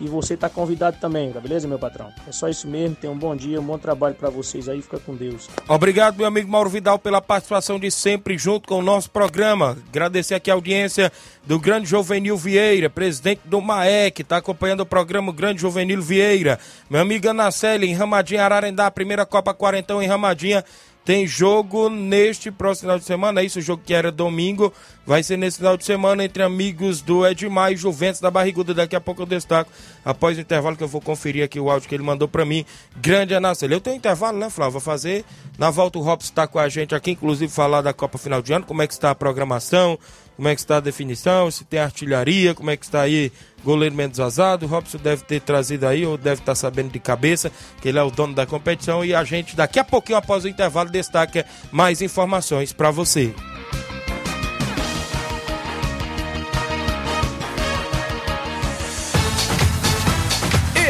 E 0.00 0.06
você 0.06 0.36
tá 0.36 0.48
convidado 0.48 0.98
também, 1.00 1.32
tá 1.32 1.40
beleza, 1.40 1.66
meu 1.66 1.78
patrão? 1.78 2.12
É 2.28 2.32
só 2.32 2.48
isso 2.48 2.68
mesmo, 2.68 2.96
tenha 2.96 3.12
um 3.12 3.18
bom 3.18 3.34
dia, 3.34 3.60
um 3.60 3.64
bom 3.64 3.78
trabalho 3.78 4.14
para 4.14 4.28
vocês 4.28 4.68
aí, 4.68 4.82
fica 4.82 4.98
com 4.98 5.14
Deus. 5.14 5.48
Obrigado, 5.66 6.18
meu 6.18 6.26
amigo 6.26 6.50
Mauro 6.50 6.68
Vidal, 6.68 6.98
pela 6.98 7.20
participação 7.20 7.78
de 7.78 7.90
sempre 7.90 8.36
junto 8.36 8.68
com 8.68 8.78
o 8.78 8.82
nosso 8.82 9.10
programa. 9.10 9.76
Agradecer 9.88 10.34
aqui 10.34 10.50
a 10.50 10.54
audiência 10.54 11.10
do 11.46 11.58
Grande 11.58 11.88
Juvenil 11.88 12.36
Vieira, 12.36 12.90
presidente 12.90 13.40
do 13.44 13.60
MAEC, 13.60 14.20
está 14.20 14.36
acompanhando 14.36 14.80
o 14.80 14.86
programa 14.86 15.32
Grande 15.32 15.62
Juvenil 15.62 16.02
Vieira. 16.02 16.58
Meu 16.90 17.00
amigo 17.00 17.28
Anacelli, 17.28 17.88
em 17.88 17.94
Ramadinha, 17.94 18.44
Ararendá, 18.44 18.90
primeira 18.90 19.24
Copa 19.24 19.54
Quarentão 19.54 20.02
em 20.02 20.06
Ramadinha. 20.06 20.64
Tem 21.06 21.24
jogo 21.24 21.88
neste 21.88 22.50
próximo 22.50 22.88
final 22.88 22.98
de 22.98 23.04
semana, 23.04 23.40
é 23.40 23.44
isso, 23.44 23.60
o 23.60 23.62
jogo 23.62 23.80
que 23.86 23.94
era 23.94 24.10
domingo, 24.10 24.72
vai 25.06 25.22
ser 25.22 25.36
nesse 25.36 25.58
final 25.58 25.76
de 25.76 25.84
semana 25.84 26.24
entre 26.24 26.42
amigos 26.42 27.00
do 27.00 27.24
Edmar 27.24 27.70
e 27.70 27.76
Juventus 27.76 28.20
da 28.20 28.28
Barriguda. 28.28 28.74
Daqui 28.74 28.96
a 28.96 29.00
pouco 29.00 29.22
eu 29.22 29.26
destaco, 29.26 29.70
após 30.04 30.36
o 30.36 30.40
intervalo, 30.40 30.76
que 30.76 30.82
eu 30.82 30.88
vou 30.88 31.00
conferir 31.00 31.44
aqui 31.44 31.60
o 31.60 31.70
áudio 31.70 31.88
que 31.88 31.94
ele 31.94 32.02
mandou 32.02 32.26
pra 32.26 32.44
mim. 32.44 32.66
Grande 32.96 33.36
Anacelli. 33.36 33.72
Eu 33.72 33.80
tenho 33.80 33.94
intervalo, 33.94 34.36
né, 34.36 34.50
Flávio? 34.50 34.72
Vou 34.72 34.80
fazer. 34.80 35.24
Na 35.56 35.70
volta 35.70 35.96
o 35.96 36.02
Robson 36.02 36.30
está 36.30 36.44
com 36.48 36.58
a 36.58 36.68
gente 36.68 36.92
aqui, 36.92 37.12
inclusive 37.12 37.52
falar 37.52 37.82
da 37.82 37.92
Copa 37.92 38.18
Final 38.18 38.42
de 38.42 38.52
Ano, 38.52 38.66
como 38.66 38.82
é 38.82 38.86
que 38.88 38.92
está 38.92 39.12
a 39.12 39.14
programação, 39.14 39.96
como 40.36 40.48
é 40.48 40.54
que 40.54 40.60
está 40.60 40.76
a 40.76 40.80
definição, 40.80 41.50
se 41.50 41.64
tem 41.64 41.80
artilharia, 41.80 42.54
como 42.54 42.70
é 42.70 42.76
que 42.76 42.84
está 42.84 43.00
aí 43.00 43.32
goleiro 43.64 43.94
menos 43.94 44.18
vazado. 44.18 44.66
O 44.66 44.68
Robson 44.68 44.98
deve 44.98 45.24
ter 45.24 45.40
trazido 45.40 45.86
aí, 45.86 46.06
ou 46.06 46.16
deve 46.16 46.42
estar 46.42 46.54
sabendo 46.54 46.90
de 46.90 47.00
cabeça, 47.00 47.50
que 47.80 47.88
ele 47.88 47.98
é 47.98 48.02
o 48.02 48.10
dono 48.10 48.34
da 48.34 48.46
competição. 48.46 49.04
E 49.04 49.14
a 49.14 49.24
gente, 49.24 49.56
daqui 49.56 49.78
a 49.78 49.84
pouquinho, 49.84 50.18
após 50.18 50.44
o 50.44 50.48
intervalo, 50.48 50.90
destaca 50.90 51.44
mais 51.72 52.02
informações 52.02 52.72
para 52.72 52.90
você. 52.90 53.34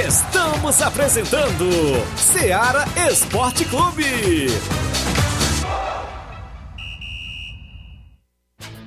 Estamos 0.06 0.82
apresentando 0.82 1.68
Seara 2.16 2.84
Esporte 3.08 3.64
Clube. 3.64 4.46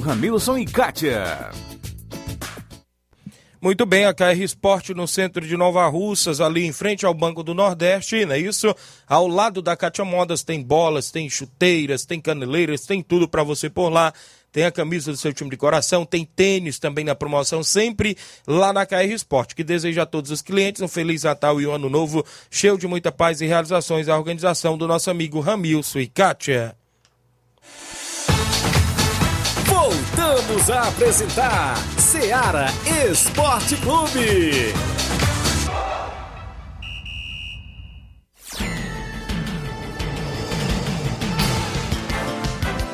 Ramilson 0.00 0.58
e 0.58 0.66
Kátia. 0.66 1.50
Muito 3.60 3.86
bem, 3.86 4.04
a 4.04 4.14
KR 4.14 4.42
Esporte 4.42 4.94
no 4.94 5.08
centro 5.08 5.46
de 5.46 5.56
Nova 5.56 5.86
Russas, 5.88 6.40
ali 6.40 6.64
em 6.64 6.72
frente 6.72 7.06
ao 7.06 7.14
Banco 7.14 7.42
do 7.42 7.54
Nordeste, 7.54 8.24
não 8.24 8.34
é 8.34 8.38
isso? 8.38 8.74
Ao 9.06 9.26
lado 9.26 9.62
da 9.62 9.76
Cátia 9.76 10.04
Modas 10.04 10.42
tem 10.42 10.62
bolas, 10.62 11.10
tem 11.10 11.28
chuteiras, 11.28 12.04
tem 12.04 12.20
caneleiras, 12.20 12.82
tem 12.82 13.02
tudo 13.02 13.28
para 13.28 13.42
você 13.42 13.70
por 13.70 13.88
lá. 13.88 14.12
Tem 14.52 14.64
a 14.64 14.70
camisa 14.70 15.10
do 15.10 15.18
seu 15.18 15.32
time 15.32 15.50
de 15.50 15.56
coração, 15.56 16.06
tem 16.06 16.24
tênis 16.24 16.78
também 16.78 17.04
na 17.04 17.14
promoção, 17.14 17.62
sempre 17.62 18.16
lá 18.46 18.72
na 18.72 18.86
KR 18.86 19.12
Esporte, 19.12 19.54
que 19.54 19.64
deseja 19.64 20.02
a 20.02 20.06
todos 20.06 20.30
os 20.30 20.40
clientes 20.40 20.80
um 20.80 20.88
Feliz 20.88 21.24
Natal 21.24 21.60
e 21.60 21.66
um 21.66 21.72
Ano 21.72 21.90
Novo, 21.90 22.24
cheio 22.50 22.78
de 22.78 22.86
muita 22.86 23.10
paz 23.10 23.40
e 23.40 23.46
realizações. 23.46 24.08
A 24.08 24.16
organização 24.16 24.78
do 24.78 24.86
nosso 24.86 25.10
amigo 25.10 25.40
Ramilson 25.40 25.98
e 25.98 26.06
Kátia. 26.06 26.76
Voltamos 29.86 30.68
a 30.68 30.88
apresentar 30.88 31.76
Seara 31.96 32.66
Esporte 33.08 33.76
Clube. 33.76 34.74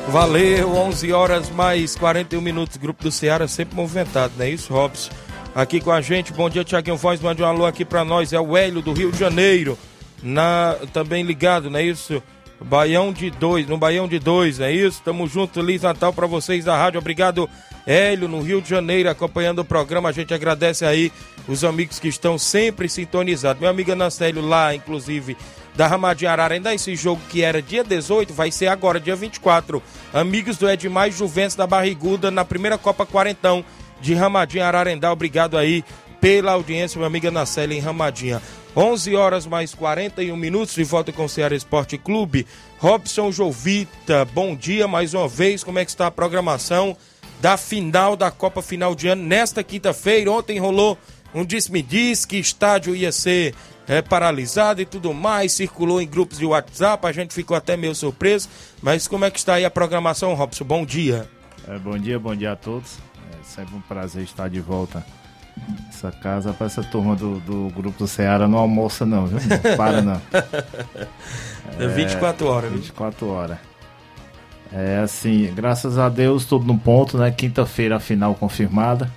Valeu, 0.07 0.75
11 0.75 1.11
horas 1.11 1.49
mais 1.49 1.95
41 1.95 2.39
minutos. 2.39 2.77
Grupo 2.77 3.01
do 3.01 3.11
Ceará 3.11 3.47
sempre 3.47 3.75
movimentado, 3.75 4.35
não 4.37 4.45
é 4.45 4.51
isso, 4.51 4.71
Robson? 4.71 5.09
Aqui 5.55 5.81
com 5.81 5.91
a 5.91 5.99
gente, 5.99 6.31
bom 6.31 6.47
dia, 6.47 6.63
Tiaguinho 6.63 6.95
Voz. 6.95 7.19
Mande 7.19 7.41
um 7.41 7.47
alô 7.47 7.65
aqui 7.65 7.83
pra 7.83 8.05
nós. 8.05 8.33
É 8.33 8.39
o 8.39 8.55
Hélio 8.55 8.83
do 8.83 8.93
Rio 8.93 9.11
de 9.11 9.17
Janeiro. 9.17 9.75
Na, 10.21 10.75
também 10.93 11.23
ligado, 11.23 11.71
não 11.71 11.79
é 11.79 11.83
isso? 11.83 12.21
Baião 12.63 13.11
de 13.11 13.29
dois, 13.29 13.67
no 13.67 13.77
Baião 13.77 14.07
de 14.07 14.17
dois, 14.19 14.59
é 14.59 14.71
isso? 14.71 15.01
Tamo 15.03 15.27
junto, 15.27 15.53
Feliz 15.53 15.81
Natal 15.81 16.13
pra 16.13 16.25
vocês 16.25 16.63
da 16.63 16.77
rádio. 16.77 16.99
Obrigado, 16.99 17.49
Hélio, 17.85 18.27
no 18.27 18.41
Rio 18.41 18.61
de 18.61 18.69
Janeiro, 18.69 19.09
acompanhando 19.09 19.59
o 19.59 19.65
programa. 19.65 20.09
A 20.09 20.11
gente 20.13 20.33
agradece 20.33 20.85
aí 20.85 21.11
os 21.47 21.63
amigos 21.63 21.99
que 21.99 22.07
estão 22.07 22.37
sempre 22.37 22.87
sintonizados. 22.87 23.61
Meu 23.61 23.69
amigo 23.69 23.91
Anacélio 23.91 24.41
lá, 24.41 24.73
inclusive, 24.73 25.35
da 25.75 25.87
Ramadinha 25.87 26.31
Ararendá, 26.31 26.73
esse 26.73 26.95
jogo 26.95 27.21
que 27.29 27.41
era 27.41 27.61
dia 27.61 27.83
18, 27.83 28.33
vai 28.33 28.49
ser 28.49 28.67
agora, 28.67 28.99
dia 28.99 29.15
24. 29.15 29.83
Amigos 30.13 30.57
do 30.57 30.69
Edmar 30.69 31.11
Juventus 31.11 31.55
da 31.55 31.67
Barriguda, 31.67 32.31
na 32.31 32.45
primeira 32.45 32.77
Copa 32.77 33.05
Quarentão 33.05 33.63
de 33.99 34.13
Ramadinha 34.13 34.65
Ararendá. 34.65 35.11
Obrigado 35.11 35.57
aí 35.57 35.83
pela 36.21 36.53
audiência, 36.53 36.97
meu 36.97 37.07
amigo 37.07 37.27
Anacélio 37.27 37.75
em 37.75 37.81
Ramadinha. 37.81 38.41
11 38.75 39.15
horas 39.15 39.45
mais 39.45 39.75
41 39.75 40.35
minutos, 40.35 40.73
de 40.73 40.83
volta 40.83 41.11
com 41.11 41.25
o 41.25 41.29
Ceará 41.29 41.55
Esporte 41.55 41.95
Clube. 41.95 42.47
Robson 42.79 43.31
Jovita, 43.31 44.25
bom 44.25 44.55
dia 44.55 44.87
mais 44.87 45.13
uma 45.13 45.27
vez. 45.27 45.63
Como 45.63 45.77
é 45.77 45.85
que 45.85 45.91
está 45.91 46.07
a 46.07 46.11
programação 46.11 46.97
da 47.39 47.55
final 47.55 48.15
da 48.15 48.31
Copa 48.31 48.63
Final 48.63 48.95
de 48.95 49.07
Ano 49.07 49.23
nesta 49.23 49.63
quinta-feira? 49.63 50.31
Ontem 50.31 50.57
rolou 50.57 50.97
um 51.35 51.45
disse-me-diz 51.45 52.25
que 52.25 52.37
estádio 52.37 52.95
ia 52.95 53.11
ser 53.11 53.53
é, 53.87 54.01
paralisado 54.01 54.81
e 54.81 54.85
tudo 54.85 55.13
mais, 55.13 55.51
circulou 55.51 56.01
em 56.01 56.07
grupos 56.07 56.39
de 56.39 56.45
WhatsApp, 56.45 57.05
a 57.05 57.11
gente 57.11 57.33
ficou 57.33 57.55
até 57.55 57.77
meio 57.77 57.93
surpreso. 57.93 58.49
Mas 58.81 59.07
como 59.07 59.23
é 59.23 59.29
que 59.29 59.37
está 59.37 59.55
aí 59.55 59.65
a 59.65 59.69
programação, 59.69 60.33
Robson? 60.33 60.65
Bom 60.65 60.83
dia. 60.83 61.29
É, 61.67 61.77
bom 61.77 61.97
dia, 61.97 62.17
bom 62.17 62.35
dia 62.35 62.53
a 62.53 62.55
todos. 62.55 62.97
É 63.31 63.43
sempre 63.43 63.75
um 63.75 63.81
prazer 63.81 64.23
estar 64.23 64.49
de 64.49 64.59
volta 64.59 65.05
essa 65.89 66.11
casa 66.11 66.53
para 66.53 66.67
essa 66.67 66.83
turma 66.83 67.15
do, 67.15 67.39
do 67.39 67.69
grupo 67.69 67.99
do 67.99 68.07
Ceará 68.07 68.47
não 68.47 68.59
almoça 68.59 69.05
não, 69.05 69.27
viu? 69.27 69.39
Não 69.39 69.77
para 69.77 70.01
não. 70.01 70.21
É 71.79 71.87
24 71.87 72.47
horas. 72.47 72.71
24 72.71 73.27
horas. 73.27 73.57
É 74.71 74.97
assim, 74.99 75.53
graças 75.53 75.97
a 75.97 76.09
Deus 76.09 76.45
tudo 76.45 76.65
no 76.65 76.77
ponto, 76.77 77.17
né? 77.17 77.29
Quinta-feira 77.31 77.97
a 77.97 77.99
final 77.99 78.33
confirmada. 78.33 79.09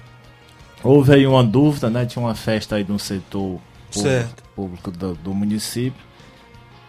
Houve 0.84 1.14
aí 1.14 1.26
uma 1.26 1.42
dúvida, 1.42 1.88
né? 1.88 2.04
Tinha 2.04 2.22
uma 2.24 2.34
festa 2.34 2.76
aí 2.76 2.84
no 2.86 2.98
setor 2.98 3.58
público, 3.90 4.42
público 4.54 4.90
do, 4.90 5.14
do, 5.14 5.34
município. 5.34 6.04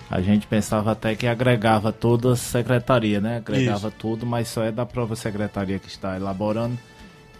A 0.10 0.22
gente 0.22 0.46
pensava 0.48 0.92
até 0.92 1.16
que 1.16 1.26
agregava 1.28 1.92
toda 1.92 2.34
a 2.34 2.36
secretaria, 2.36 3.22
né? 3.22 3.38
Agregava 3.38 3.88
Isso. 3.88 3.98
tudo, 3.98 4.26
mas 4.26 4.50
só 4.50 4.64
é 4.64 4.72
da 4.72 4.86
própria 4.86 5.16
secretaria 5.16 5.80
que 5.80 5.88
está 5.88 6.16
elaborando. 6.16 6.78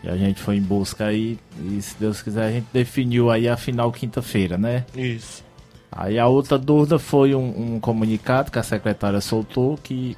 E 0.04 0.10
a 0.10 0.16
gente 0.16 0.42
foi 0.42 0.58
em 0.58 0.62
busca 0.62 1.06
aí, 1.06 1.40
e 1.64 1.82
se 1.82 1.96
Deus 2.00 2.22
quiser, 2.22 2.46
a 2.46 2.52
gente 2.52 2.68
definiu 2.72 3.32
aí 3.32 3.48
a 3.48 3.58
final 3.58 3.92
quinta-feira, 3.92 4.58
né? 4.58 4.86
Isso. 4.96 5.44
Aí 5.92 6.20
a 6.20 6.28
outra 6.28 6.58
dúvida 6.58 7.00
foi 7.00 7.34
um, 7.34 7.76
um, 7.76 7.80
comunicado 7.80 8.52
que 8.52 8.60
a 8.60 8.64
secretária 8.64 9.20
soltou 9.20 9.78
que 9.78 10.16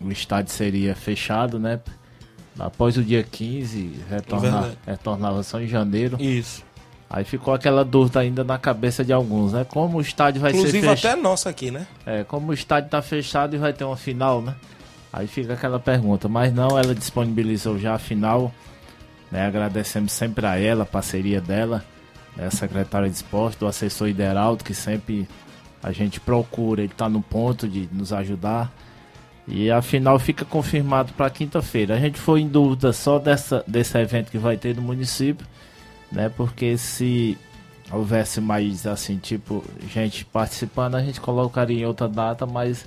o 0.00 0.10
estádio 0.10 0.52
seria 0.52 0.94
fechado, 0.94 1.58
né? 1.58 1.80
Após 2.58 2.96
o 2.96 3.02
dia 3.02 3.22
15, 3.22 3.92
retornar, 4.08 4.70
retornava 4.86 5.42
só 5.42 5.60
em 5.60 5.66
janeiro. 5.66 6.16
Isso. 6.20 6.64
Aí 7.08 7.24
ficou 7.24 7.54
aquela 7.54 7.84
dúvida 7.84 8.20
ainda 8.20 8.42
na 8.42 8.58
cabeça 8.58 9.04
de 9.04 9.12
alguns, 9.12 9.52
né? 9.52 9.64
Como 9.64 9.98
o 9.98 10.00
estádio 10.00 10.40
vai 10.40 10.50
Inclusive, 10.50 10.80
ser 10.80 10.88
fechado. 10.88 11.12
até 11.12 11.22
nossa 11.22 11.50
aqui, 11.50 11.70
né? 11.70 11.86
É, 12.04 12.24
como 12.24 12.50
o 12.50 12.54
estádio 12.54 12.90
tá 12.90 13.00
fechado 13.00 13.54
e 13.54 13.58
vai 13.58 13.72
ter 13.72 13.84
uma 13.84 13.96
final, 13.96 14.42
né? 14.42 14.54
Aí 15.12 15.26
fica 15.26 15.54
aquela 15.54 15.78
pergunta. 15.78 16.28
Mas 16.28 16.52
não, 16.52 16.78
ela 16.78 16.94
disponibilizou 16.94 17.78
já 17.78 17.94
a 17.94 17.98
final. 17.98 18.52
Né? 19.30 19.46
Agradecemos 19.46 20.12
sempre 20.12 20.46
a 20.46 20.58
ela, 20.58 20.82
a 20.82 20.86
parceria 20.86 21.40
dela, 21.40 21.84
né? 22.36 22.46
a 22.46 22.50
secretária 22.50 23.08
de 23.08 23.16
esporte, 23.16 23.58
do 23.58 23.66
assessor 23.66 24.08
Ideraldo, 24.08 24.64
que 24.64 24.74
sempre 24.74 25.28
a 25.82 25.92
gente 25.92 26.20
procura, 26.20 26.82
ele 26.82 26.92
está 26.92 27.08
no 27.08 27.22
ponto 27.22 27.68
de 27.68 27.88
nos 27.92 28.12
ajudar. 28.12 28.72
E 29.48 29.70
a 29.70 29.80
final 29.80 30.18
fica 30.18 30.44
confirmado 30.44 31.12
para 31.12 31.30
quinta-feira. 31.30 31.94
A 31.94 32.00
gente 32.00 32.18
foi 32.18 32.40
em 32.40 32.48
dúvida 32.48 32.92
só 32.92 33.18
dessa, 33.18 33.62
desse 33.66 33.96
evento 33.96 34.30
que 34.30 34.38
vai 34.38 34.56
ter 34.56 34.74
no 34.74 34.82
município, 34.82 35.46
né? 36.10 36.28
Porque 36.28 36.76
se 36.76 37.38
houvesse 37.92 38.40
mais 38.40 38.84
assim, 38.86 39.16
tipo, 39.18 39.64
gente 39.88 40.24
participando, 40.24 40.96
a 40.96 41.02
gente 41.02 41.20
colocaria 41.20 41.82
em 41.82 41.86
outra 41.86 42.08
data, 42.08 42.44
mas 42.44 42.84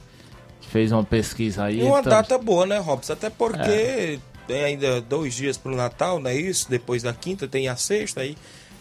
fez 0.59 0.91
uma 0.91 1.03
pesquisa 1.03 1.63
aí. 1.63 1.79
E 1.79 1.83
uma 1.83 1.99
então... 2.01 2.11
data 2.11 2.37
boa, 2.37 2.65
né, 2.65 2.77
Robson? 2.77 3.13
Até 3.13 3.29
porque 3.29 3.61
é 3.61 4.19
tem 4.49 4.63
ainda 4.63 4.99
dois 4.99 5.35
dias 5.35 5.59
para 5.59 5.71
o 5.71 5.75
Natal, 5.75 6.19
não 6.19 6.31
é 6.31 6.35
isso? 6.35 6.67
Depois 6.67 7.03
da 7.03 7.13
quinta 7.13 7.47
tem 7.47 7.67
a 7.67 7.75
sexta 7.75 8.21
aí. 8.21 8.35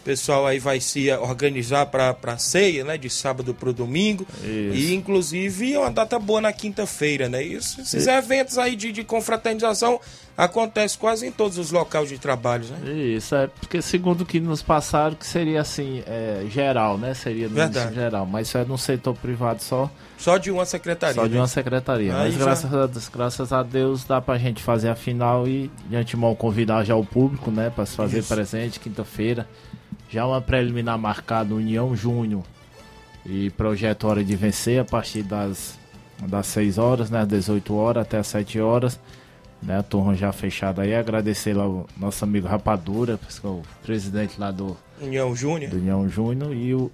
O 0.09 0.11
pessoal 0.11 0.47
aí 0.47 0.57
vai 0.57 0.79
se 0.81 1.11
organizar 1.11 1.85
para 1.85 2.17
a 2.23 2.37
ceia, 2.39 2.83
né? 2.83 2.97
De 2.97 3.11
sábado 3.11 3.53
para 3.53 3.69
o 3.69 3.73
domingo. 3.73 4.25
Isso. 4.39 4.75
E 4.75 4.95
inclusive 4.95 5.75
é 5.75 5.79
uma 5.79 5.91
data 5.91 6.17
boa 6.17 6.41
na 6.41 6.51
quinta-feira, 6.51 7.29
né? 7.29 7.43
Isso, 7.43 7.79
esses 7.79 7.93
Isso. 7.93 8.09
eventos 8.09 8.57
aí 8.57 8.75
de, 8.75 8.91
de 8.91 9.03
confraternização 9.03 9.99
acontecem 10.35 10.97
quase 10.97 11.27
em 11.27 11.31
todos 11.31 11.59
os 11.59 11.69
locais 11.69 12.09
de 12.09 12.17
trabalho, 12.17 12.65
né? 12.65 12.91
Isso, 12.91 13.35
é 13.35 13.47
porque 13.47 13.81
segundo 13.83 14.21
o 14.21 14.25
que 14.25 14.39
nos 14.39 14.63
passaram, 14.63 15.13
que 15.13 15.27
seria 15.27 15.61
assim, 15.61 16.01
é, 16.07 16.45
geral, 16.49 16.97
né? 16.97 17.13
Seria 17.13 17.47
no 17.47 17.93
geral, 17.93 18.25
mas 18.25 18.47
isso 18.47 18.57
é 18.57 18.65
no 18.65 18.77
setor 18.77 19.15
privado 19.15 19.61
só. 19.61 19.91
Só 20.17 20.37
de 20.37 20.51
uma 20.51 20.65
secretaria. 20.65 21.15
Só 21.15 21.27
de 21.27 21.33
né? 21.33 21.39
uma 21.39 21.47
secretaria. 21.47 22.15
Aí 22.15 22.31
Mas 22.31 22.33
já... 22.33 22.43
graças, 22.43 22.73
a, 22.73 22.89
graças 23.11 23.53
a 23.53 23.63
Deus 23.63 24.03
dá 24.03 24.19
pra 24.19 24.37
gente 24.37 24.61
fazer 24.61 24.89
a 24.89 24.95
final 24.95 25.47
e 25.47 25.71
de 25.87 25.95
antemão 25.95 26.35
convidar 26.35 26.83
já 26.83 26.95
o 26.95 27.05
público, 27.05 27.49
né? 27.51 27.69
Pra 27.69 27.85
se 27.85 27.95
fazer 27.95 28.19
Isso. 28.19 28.33
presente 28.33 28.79
quinta-feira. 28.81 29.47
Já 30.09 30.25
uma 30.25 30.41
preliminar 30.41 30.97
marcada 30.97 31.53
União 31.53 31.95
Júnior 31.95 32.43
e 33.25 33.49
Projeto 33.51 34.07
Hora 34.07 34.23
de 34.23 34.35
Vencer 34.35 34.81
a 34.81 34.85
partir 34.85 35.23
das, 35.23 35.77
das 36.27 36.47
6 36.47 36.77
horas, 36.77 37.09
né? 37.09 37.25
18 37.25 37.75
horas 37.75 38.01
até 38.03 38.17
as 38.17 38.27
7 38.27 38.59
horas. 38.59 38.99
Né, 39.61 39.77
a 39.77 39.83
turma 39.83 40.15
já 40.15 40.31
fechada 40.31 40.83
aí. 40.83 40.95
Agradecer 40.95 41.53
lá 41.53 41.67
o 41.67 41.85
nosso 41.97 42.23
amigo 42.23 42.47
Rapadura, 42.47 43.19
é 43.43 43.47
o 43.47 43.61
presidente 43.83 44.39
lá 44.39 44.51
do 44.51 44.77
União 45.01 45.35
Júnior. 45.35 45.69
Do 45.69 45.77
União 45.77 46.07
Júnior 46.07 46.55
e 46.55 46.73
o 46.73 46.89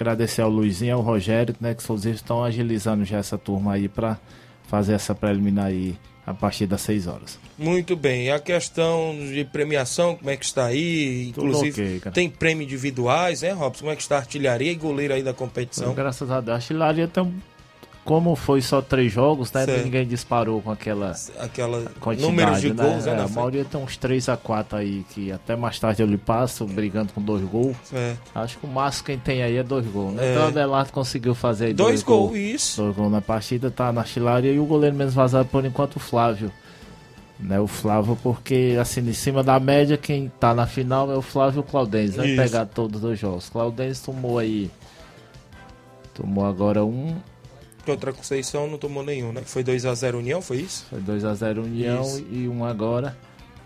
Agradecer 0.00 0.40
ao 0.40 0.48
Luizinho 0.48 0.88
e 0.88 0.92
ao 0.92 1.02
Rogério, 1.02 1.54
né, 1.60 1.74
que 1.74 1.82
inclusive 1.82 2.14
estão 2.14 2.42
agilizando 2.42 3.04
já 3.04 3.18
essa 3.18 3.36
turma 3.36 3.74
aí 3.74 3.86
para 3.86 4.18
fazer 4.66 4.94
essa 4.94 5.14
preliminar 5.14 5.66
aí 5.66 5.94
a 6.30 6.34
partir 6.34 6.66
das 6.66 6.80
6 6.82 7.06
horas. 7.06 7.38
Muito 7.58 7.96
bem. 7.96 8.26
E 8.26 8.30
a 8.30 8.38
questão 8.38 9.14
de 9.18 9.44
premiação, 9.44 10.16
como 10.16 10.30
é 10.30 10.36
que 10.36 10.44
está 10.44 10.66
aí? 10.66 11.28
Inclusive, 11.28 11.98
okay, 11.98 12.12
tem 12.12 12.28
prêmio 12.28 12.64
individuais, 12.64 13.42
né, 13.42 13.52
Robson? 13.52 13.80
Como 13.80 13.92
é 13.92 13.96
que 13.96 14.02
está 14.02 14.16
a 14.16 14.18
artilharia 14.20 14.72
e 14.72 14.74
goleiro 14.74 15.14
aí 15.14 15.22
da 15.22 15.34
competição? 15.34 15.94
Graças 15.94 16.30
a 16.30 16.40
Deus. 16.40 16.50
A 16.50 16.54
artilharia 16.56 17.08
tem 17.08 17.32
como 18.04 18.34
foi 18.34 18.60
só 18.62 18.80
três 18.80 19.12
jogos, 19.12 19.52
né? 19.52 19.64
Certo. 19.64 19.84
Ninguém 19.84 20.06
disparou 20.06 20.60
com 20.62 20.70
aquela 20.70 21.14
Aquela 21.38 21.82
quantidade, 22.00 22.30
números 22.30 22.60
de 22.60 22.72
né? 22.72 22.82
gols, 22.82 23.04
né? 23.04 23.12
É, 23.12 23.20
a 23.22 23.28
maioria 23.28 23.64
tem 23.64 23.80
uns 23.80 23.96
3 23.96 24.28
a 24.28 24.36
4 24.36 24.78
aí, 24.78 25.04
que 25.10 25.30
até 25.30 25.54
mais 25.54 25.78
tarde 25.78 26.02
eu 26.02 26.06
lhe 26.06 26.16
passo, 26.18 26.64
brigando 26.66 27.12
com 27.12 27.20
dois 27.20 27.42
gols. 27.44 27.76
É. 27.92 28.16
Acho 28.34 28.58
que 28.58 28.66
o 28.66 28.68
máximo 28.68 29.06
quem 29.06 29.18
tem 29.18 29.42
aí 29.42 29.56
é 29.56 29.62
dois 29.62 29.86
gols, 29.86 30.14
né? 30.14 30.26
É. 30.26 30.32
Então 30.32 30.44
o 30.44 30.48
Adelardo 30.48 30.92
conseguiu 30.92 31.34
fazer 31.34 31.66
aí 31.66 31.74
Dois 31.74 31.90
dois, 31.90 32.02
gols, 32.02 32.36
isso. 32.36 32.82
Dois 32.82 32.96
gols 32.96 33.12
na 33.12 33.20
partida, 33.20 33.70
tá 33.70 33.92
na 33.92 34.00
artilharia 34.00 34.52
e 34.52 34.58
o 34.58 34.64
goleiro 34.64 34.96
menos 34.96 35.14
vazado 35.14 35.48
por 35.48 35.64
enquanto 35.64 35.96
o 35.96 36.00
Flávio. 36.00 36.50
Né, 37.38 37.58
o 37.58 37.66
Flávio, 37.66 38.18
porque 38.22 38.76
assim, 38.78 39.00
em 39.00 39.14
cima 39.14 39.42
da 39.42 39.58
média, 39.58 39.96
quem 39.96 40.30
tá 40.38 40.52
na 40.54 40.66
final 40.66 41.10
é 41.10 41.16
o 41.16 41.22
Flávio 41.22 41.58
e 41.58 41.60
o 41.60 41.62
Claudense. 41.62 42.16
Vai 42.16 42.36
pegar 42.36 42.66
todos 42.66 42.96
os 42.96 43.00
dois 43.02 43.18
jogos. 43.18 43.48
Claudense 43.48 44.04
tomou 44.04 44.38
aí. 44.38 44.70
Tomou 46.12 46.44
agora 46.44 46.84
um. 46.84 47.16
Contra 47.94 48.10
a 48.10 48.12
Conceição 48.14 48.66
não 48.68 48.78
tomou 48.78 49.02
nenhum, 49.04 49.32
né? 49.32 49.42
Foi 49.44 49.62
2x0 49.64 50.14
União, 50.18 50.40
foi 50.42 50.58
isso? 50.58 50.86
Foi 50.90 51.00
2x0 51.00 51.58
União 51.64 52.02
Isso. 52.02 52.24
e 52.30 52.48
um 52.48 52.64
agora. 52.64 53.16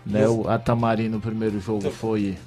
Né, 0.05 0.27
o 0.27 0.47
Atamari 0.47 1.09
no 1.09 1.19
primeiro 1.19 1.59
jogo 1.59 1.79
Então- 1.79 1.91
foi 1.91 2.37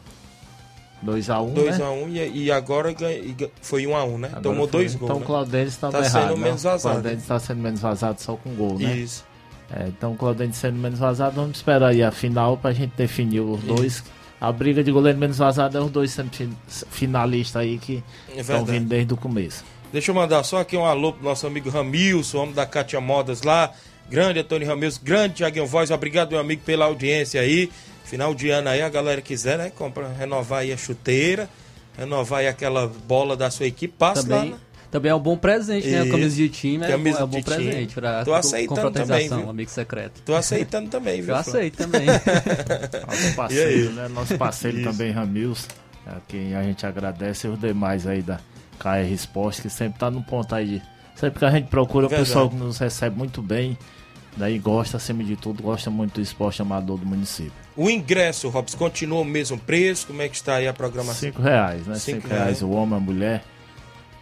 2x1. 1.04 1.54
2x1 1.54 2.08
e, 2.10 2.44
e 2.44 2.50
agora 2.52 2.90
e 2.90 3.32
ga- 3.32 3.48
foi 3.62 3.84
1x1, 3.86 4.18
né? 4.18 4.28
Agora 4.28 4.42
Tomou 4.42 4.68
foi. 4.68 4.80
dois 4.80 4.94
gols. 4.94 5.04
Então 5.10 5.16
o 5.16 5.20
né? 5.20 5.26
Claudense 5.26 5.68
estava 5.68 5.92
Tá 5.92 6.04
errado. 6.04 6.22
sendo 6.28 6.36
né? 6.36 6.44
menos 6.44 6.62
vazado. 6.62 6.98
O 6.98 7.00
Claudense 7.02 7.22
está 7.22 7.38
sendo 7.38 7.60
menos 7.60 7.80
vazado 7.80 8.20
só 8.20 8.36
com 8.36 8.54
gol, 8.54 8.78
né? 8.78 8.96
Isso. 8.96 9.24
É, 9.70 9.86
então 9.88 10.12
o 10.12 10.16
Claudense 10.16 10.58
sendo 10.58 10.78
menos 10.78 10.98
vazado, 10.98 11.36
vamos 11.36 11.56
esperar 11.58 11.88
aí 11.90 12.02
a 12.02 12.10
final 12.10 12.56
pra 12.56 12.72
gente 12.72 12.92
definir 12.96 13.40
os 13.40 13.60
dois. 13.62 14.02
A 14.40 14.50
briga 14.52 14.82
de 14.84 14.90
goleiro 14.92 15.18
menos 15.18 15.38
vazado 15.38 15.76
é 15.76 15.80
os 15.80 15.90
dois 15.90 16.16
finalistas 16.90 17.60
aí 17.62 17.76
que 17.78 18.02
É 18.28 18.40
estão 18.40 18.58
verdade. 18.58 18.78
vindo 18.78 18.88
desde 18.88 19.12
o 19.14 19.16
começo. 19.16 19.64
Deixa 19.92 20.10
eu 20.10 20.14
mandar 20.14 20.42
só 20.42 20.60
aqui 20.60 20.76
um 20.76 20.84
alô 20.84 21.12
pro 21.12 21.24
nosso 21.24 21.46
amigo 21.46 21.70
Ramilson, 21.70 22.38
homem 22.38 22.54
da 22.54 22.66
Cátia 22.66 23.00
Modas 23.00 23.42
lá. 23.42 23.72
Grande 24.10 24.40
Antônio 24.40 24.66
Ramilson, 24.68 25.00
grande 25.02 25.34
Tiaguinho 25.34 25.66
Voz. 25.66 25.90
Obrigado, 25.90 26.30
meu 26.30 26.40
amigo, 26.40 26.62
pela 26.64 26.84
audiência 26.84 27.40
aí. 27.40 27.70
Final 28.04 28.34
de 28.34 28.50
ano 28.50 28.68
aí, 28.68 28.82
a 28.82 28.88
galera 28.88 29.20
quiser, 29.20 29.58
né? 29.58 29.70
Compra, 29.74 30.08
renovar 30.08 30.60
aí 30.60 30.72
a 30.72 30.76
chuteira, 30.76 31.48
renovar 31.96 32.40
aí 32.40 32.48
aquela 32.48 32.86
bola 32.86 33.36
da 33.36 33.50
sua 33.50 33.66
equipe. 33.66 33.94
Passa 33.98 34.22
Também, 34.22 34.50
lá, 34.50 34.56
né? 34.56 34.60
também 34.90 35.10
é 35.10 35.14
um 35.14 35.20
bom 35.20 35.36
presente, 35.36 35.86
né? 35.88 36.06
Camisa 36.06 36.36
de 36.36 36.48
time 36.48 36.84
é, 36.84 36.88
Camisa 36.88 37.20
é 37.20 37.24
um 37.24 37.28
bom 37.28 37.42
presente 37.42 37.94
pra 37.94 38.24
Tô 38.24 38.32
aceitando 38.32 38.90
também, 38.90 39.28
viu? 39.28 39.50
amigo 39.50 39.70
secreto. 39.70 40.22
Tô 40.22 40.34
aceitando 40.34 40.88
também, 40.88 41.20
viu? 41.20 41.34
Eu 41.34 41.36
aceito 41.36 41.76
também. 41.76 42.06
Nosso 43.06 43.34
parceiro, 43.36 43.92
né? 43.92 44.08
Nosso 44.08 44.38
parceiro 44.38 44.82
também, 44.82 45.12
Ramils, 45.12 45.66
a 46.06 46.16
quem 46.26 46.54
a 46.54 46.62
gente 46.62 46.86
agradece 46.86 47.46
e 47.46 47.50
os 47.50 47.60
demais 47.60 48.06
aí 48.06 48.22
da 48.22 48.40
KR 48.78 49.12
Esporte, 49.12 49.62
que 49.62 49.70
sempre 49.70 49.98
tá 49.98 50.10
no 50.10 50.22
ponto 50.22 50.54
aí. 50.54 50.66
de- 50.78 50.82
Sempre 51.14 51.40
que 51.40 51.44
a 51.44 51.50
gente 51.50 51.66
procura 51.66 52.06
o 52.06 52.08
pessoal 52.08 52.48
que 52.48 52.54
nos 52.56 52.78
recebe 52.78 53.16
muito 53.18 53.42
bem, 53.42 53.76
daí 54.36 54.56
gosta, 54.58 54.96
acima 54.98 55.24
de 55.24 55.34
tudo, 55.34 55.62
gosta 55.62 55.90
muito 55.90 56.14
do 56.14 56.20
esporte 56.20 56.62
amador 56.62 56.96
do 56.96 57.04
município. 57.04 57.52
O 57.76 57.90
ingresso, 57.90 58.48
Robson, 58.48 58.78
continua 58.78 59.20
o 59.20 59.24
mesmo 59.24 59.58
preço? 59.58 60.06
Como 60.06 60.22
é 60.22 60.28
que 60.28 60.36
está 60.36 60.54
aí 60.56 60.68
a 60.68 60.72
programação? 60.72 61.14
Cinco 61.20 61.42
reais, 61.42 61.86
né? 61.88 61.96
Cinco 61.96 62.20
Cinco, 62.22 62.34
reais 62.34 62.62
o 62.62 62.70
homem, 62.70 62.96
a 62.96 63.00
mulher. 63.00 63.42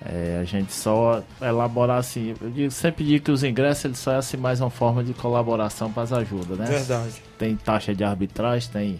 É, 0.04 0.38
a 0.40 0.44
gente 0.44 0.72
só 0.72 1.22
elaborar 1.40 1.98
assim. 1.98 2.34
Eu 2.40 2.50
digo- 2.50 2.70
sempre 2.70 3.04
digo 3.04 3.24
que 3.24 3.30
os 3.30 3.42
ingressos 3.42 3.84
eles 3.86 3.98
só 3.98 4.12
é 4.12 4.16
assim 4.16 4.36
mais 4.36 4.60
uma 4.60 4.70
forma 4.70 5.02
de 5.02 5.12
colaboração 5.14 5.90
para 5.92 6.02
as 6.02 6.12
ajudas, 6.12 6.56
né? 6.58 6.66
Verdade. 6.66 7.14
Tem 7.38 7.56
taxa 7.56 7.94
de 7.94 8.04
arbitragem, 8.04 8.70
tem 8.70 8.98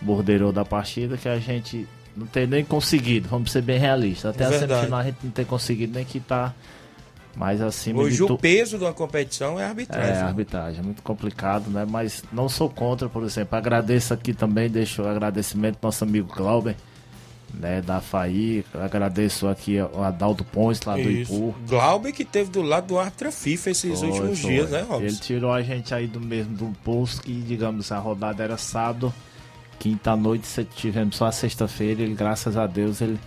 bordeiro 0.00 0.52
da 0.52 0.64
partida 0.64 1.16
que 1.16 1.28
a 1.28 1.38
gente 1.38 1.86
não 2.16 2.26
tem 2.26 2.46
nem 2.46 2.64
conseguido, 2.64 3.28
vamos 3.28 3.50
ser 3.52 3.62
bem 3.62 3.78
realistas. 3.78 4.34
Até 4.34 4.44
a 4.44 4.48
Verdade. 4.50 4.72
semifinal 4.72 5.00
a 5.00 5.04
gente 5.04 5.18
não 5.22 5.30
tem 5.30 5.44
conseguido 5.44 5.94
nem 5.94 6.04
quitar 6.04 6.54
mais 7.34 7.62
acima 7.62 8.02
Hoje 8.02 8.22
o 8.22 8.26
tu... 8.26 8.36
peso 8.38 8.76
de 8.76 8.84
uma 8.84 8.92
competição 8.92 9.58
é 9.58 9.62
a 9.62 9.66
É, 9.66 9.68
arbitragem. 9.70 10.22
a 10.22 10.26
arbitragem 10.26 10.80
é 10.80 10.82
muito 10.82 11.02
complicado, 11.02 11.70
né? 11.70 11.86
Mas 11.88 12.22
não 12.30 12.46
sou 12.48 12.68
contra, 12.68 13.08
por 13.08 13.22
exemplo. 13.24 13.56
Agradeço 13.56 14.12
aqui 14.12 14.34
também, 14.34 14.68
deixo 14.68 15.02
o 15.02 15.08
agradecimento 15.08 15.76
ao 15.76 15.88
nosso 15.88 16.04
amigo 16.04 16.30
Glauber, 16.36 16.76
né, 17.54 17.80
da 17.80 18.02
FAI. 18.02 18.62
Agradeço 18.74 19.48
aqui 19.48 19.78
ao 19.78 20.04
Adaldo 20.04 20.44
Pontes, 20.44 20.82
lá 20.82 20.94
do 20.94 21.00
Isso. 21.10 21.32
Ipu. 21.32 21.54
Glauber 21.66 22.12
que 22.12 22.24
teve 22.26 22.50
do 22.50 22.60
lado 22.60 22.88
do 22.88 22.98
árbitro 22.98 23.32
FIFA 23.32 23.70
esses 23.70 23.98
Foi, 23.98 24.08
últimos 24.10 24.40
foi. 24.40 24.50
dias, 24.50 24.70
né, 24.70 24.80
Robson? 24.82 25.02
Ele 25.06 25.16
tirou 25.16 25.52
a 25.52 25.62
gente 25.62 25.94
aí 25.94 26.06
do 26.06 26.20
mesmo 26.20 26.54
do 26.54 26.66
posto 26.84 27.22
que, 27.22 27.32
digamos, 27.32 27.90
a 27.90 27.98
rodada 27.98 28.42
era 28.44 28.58
sábado, 28.58 29.12
quinta 29.82 30.14
noite, 30.14 30.46
se- 30.46 30.62
tivemos 30.64 31.16
só 31.16 31.26
a 31.26 31.32
sexta-feira, 31.32 32.02
ele, 32.02 32.14
graças 32.14 32.56
a 32.56 32.68
Deus, 32.68 33.00
ele. 33.00 33.18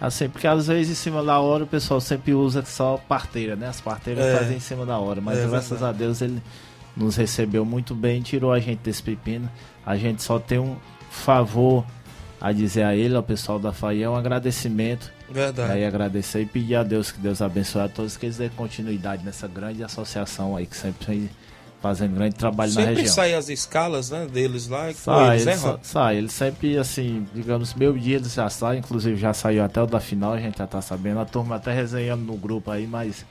Assim, 0.00 0.28
porque 0.28 0.46
às 0.46 0.68
vezes 0.68 0.92
em 0.92 0.94
cima 0.94 1.24
da 1.24 1.40
hora 1.40 1.64
o 1.64 1.66
pessoal 1.66 2.00
sempre 2.00 2.32
usa 2.32 2.64
só 2.64 2.96
parteira, 3.08 3.56
né? 3.56 3.66
As 3.66 3.80
parteiras 3.80 4.24
É. 4.24 4.36
fazem 4.38 4.56
em 4.58 4.60
cima 4.60 4.86
da 4.86 4.98
hora, 4.98 5.20
mas 5.20 5.36
É 5.38 5.48
graças 5.48 5.70
verdade. 5.80 5.96
a 5.96 5.98
Deus 5.98 6.20
ele 6.20 6.40
nos 6.96 7.16
recebeu 7.16 7.64
muito 7.64 7.92
bem, 7.94 8.22
tirou 8.22 8.52
a 8.52 8.60
gente 8.60 8.78
desse 8.84 9.02
pepino. 9.02 9.50
A 9.84 9.96
gente 9.96 10.22
só 10.22 10.38
tem 10.38 10.58
um 10.60 10.76
favor 11.10 11.84
a 12.40 12.52
dizer 12.52 12.84
a 12.84 12.94
ele, 12.94 13.16
ao 13.16 13.22
pessoal 13.22 13.58
da 13.58 13.72
FAI, 13.72 14.06
um 14.06 14.14
agradecimento. 14.14 15.10
Verdade. 15.28 15.72
Aí 15.72 15.84
agradecer 15.84 16.42
e 16.42 16.46
pedir 16.46 16.76
a 16.76 16.82
Deus 16.84 17.10
que 17.10 17.18
Deus 17.18 17.42
abençoe 17.42 17.82
a 17.82 17.88
todos, 17.88 18.16
que 18.16 18.26
eles 18.26 18.36
dêem 18.36 18.50
continuidade 18.50 19.24
nessa 19.24 19.48
grande 19.48 19.82
associação 19.82 20.54
aí, 20.56 20.66
que 20.66 20.76
sempre 20.76 21.30
fazendo 21.82 22.14
grande 22.14 22.34
trabalho 22.34 22.72
na 22.72 22.80
Sempre 22.80 22.94
região. 22.96 23.14
saem 23.14 23.34
as 23.34 23.48
escalas 23.48 24.10
né, 24.10 24.26
deles 24.26 24.68
lá 24.68 24.92
Sai, 24.92 25.34
eles, 25.34 25.44
né, 25.46 25.52
eles, 25.52 25.62
Robson? 25.62 25.78
sai, 25.82 26.16
eles 26.16 26.32
sempre, 26.32 26.78
assim, 26.78 27.26
digamos, 27.34 27.74
meu 27.74 27.92
dia 27.92 28.16
eles 28.16 28.32
já 28.34 28.48
saem, 28.50 28.80
inclusive 28.80 29.16
já 29.16 29.32
saiu 29.32 29.62
até 29.64 29.80
o 29.82 29.86
da 29.86 30.00
final, 30.00 30.32
a 30.32 30.40
gente 30.40 30.58
já 30.58 30.66
tá 30.66 30.80
sabendo, 30.82 31.20
a 31.20 31.24
turma 31.24 31.56
até 31.56 31.72
resenhando 31.72 32.24
no 32.24 32.36
grupo 32.36 32.70
aí, 32.70 32.86
mas 32.86 33.24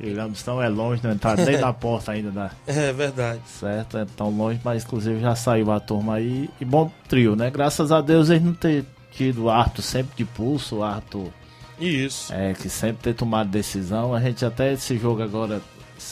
digamos, 0.00 0.42
tão 0.42 0.60
é 0.62 0.68
longe, 0.68 1.00
não 1.04 1.12
entrar 1.12 1.36
nem 1.36 1.58
na 1.58 1.72
porta 1.74 2.12
ainda 2.12 2.30
da, 2.30 2.50
É 2.66 2.92
verdade. 2.92 3.40
certo? 3.46 3.96
É 3.98 4.04
tão 4.16 4.30
longe, 4.30 4.60
mas 4.64 4.84
inclusive 4.84 5.20
já 5.20 5.34
saiu 5.36 5.70
a 5.70 5.78
turma 5.78 6.14
aí. 6.16 6.50
E 6.60 6.64
bom 6.64 6.90
trio, 7.08 7.36
né? 7.36 7.50
Graças 7.50 7.92
a 7.92 8.00
Deus 8.00 8.28
eles 8.30 8.42
não 8.42 8.54
ter 8.54 8.84
tido 9.12 9.48
árbitro 9.48 9.82
sempre 9.82 10.16
de 10.16 10.24
pulso, 10.24 10.82
árbitro 10.82 11.32
Isso. 11.78 12.32
é, 12.32 12.52
que 12.54 12.68
sempre 12.68 13.02
ter 13.04 13.14
tomado 13.14 13.48
decisão. 13.50 14.12
A 14.12 14.20
gente 14.20 14.44
até 14.44 14.72
esse 14.72 14.98
jogo 14.98 15.22
agora, 15.22 15.62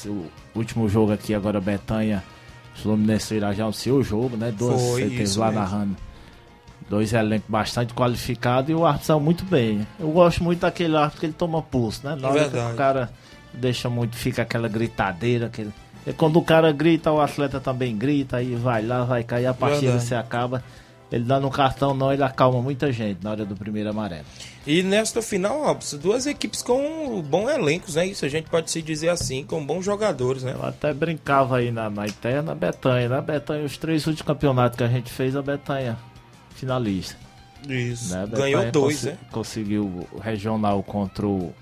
o 0.07 0.27
último 0.55 0.89
jogo 0.89 1.13
aqui 1.13 1.35
agora, 1.35 1.61
Betanha, 1.61 2.23
Fluminense 2.75 3.35
irá 3.35 3.53
já 3.53 3.65
anunciou 3.65 3.99
o 3.99 4.03
jogo, 4.03 4.37
né? 4.37 4.53
Duas 4.57 4.81
Foi, 4.81 5.03
CTs 5.09 5.37
lá 5.37 5.47
mesmo. 5.47 5.61
narrando. 5.61 5.97
Dois 6.89 7.13
elencos 7.13 7.49
bastante 7.49 7.95
qualificados 7.95 8.71
e 8.71 8.75
o 8.75 8.85
árbitro 8.85 9.21
muito 9.21 9.45
bem. 9.45 9.87
Eu 9.99 10.11
gosto 10.11 10.43
muito 10.43 10.61
daquele 10.61 10.97
árbitro 10.97 11.21
que 11.21 11.27
ele 11.27 11.33
toma 11.33 11.63
pulso, 11.63 12.07
né? 12.07 12.17
Na 12.17 12.29
hora 12.29 12.49
que 12.49 12.57
o 12.57 12.75
cara 12.75 13.11
deixa 13.53 13.89
muito, 13.89 14.17
fica 14.17 14.43
aquela 14.43 14.69
gritadeira, 14.69 15.47
aquele... 15.47 15.73
E 16.07 16.13
quando 16.13 16.39
o 16.39 16.43
cara 16.43 16.73
grita, 16.73 17.13
o 17.13 17.21
atleta 17.21 17.61
também 17.61 17.97
grita, 17.97 18.39
aí 18.39 18.55
vai 18.57 18.85
lá, 18.85 19.05
vai 19.05 19.23
cair, 19.23 19.47
a 19.47 19.55
partida 19.55 19.93
Verdade. 19.93 20.05
se 20.05 20.15
acaba. 20.15 20.63
Ele 21.13 21.25
dando 21.25 21.47
um 21.47 21.51
cartão 21.51 21.93
não, 21.93 22.11
ele 22.11 22.23
acalma 22.23 22.63
muita 22.63 22.91
gente 22.91 23.23
na 23.23 23.33
hora 23.33 23.45
do 23.45 23.55
primeiro 23.55 23.91
amarelo. 23.91 24.25
E 24.67 24.83
nesta 24.83 25.21
final, 25.21 25.63
Robson, 25.63 25.99
duas 25.99 26.27
equipes 26.27 26.63
com 26.63 27.21
bons 27.21 27.51
elencos, 27.51 27.97
né? 27.97 28.07
Isso 28.07 28.25
a 28.25 28.29
gente 28.29 28.49
pode 28.49 28.71
se 28.71 28.81
dizer 28.81 29.11
assim, 29.11 29.45
com 29.45 29.65
bons 29.65 29.85
jogadores, 29.85 30.43
né? 30.43 30.55
Eu 30.59 30.65
até 30.65 30.95
brincava 30.95 31.59
aí 31.59 31.71
na, 31.71 31.91
na 31.91 32.07
interna, 32.07 32.55
Betanha, 32.55 33.11
né? 33.11 33.21
Betanha, 33.21 33.63
os 33.63 33.77
três 33.77 34.07
últimos 34.07 34.27
campeonatos 34.27 34.79
que 34.79 34.85
a 34.85 34.89
gente 34.89 35.13
fez, 35.13 35.37
a 35.37 35.43
Betanha 35.43 35.99
finalista. 36.55 37.17
Isso. 37.69 38.15
Né? 38.15 38.27
Ganhou 38.31 38.71
dois, 38.71 39.05
né? 39.05 39.19
Conseguiu 39.31 40.07
o 40.13 40.19
regional 40.19 40.83
contra 40.83 41.27
o 41.27 41.53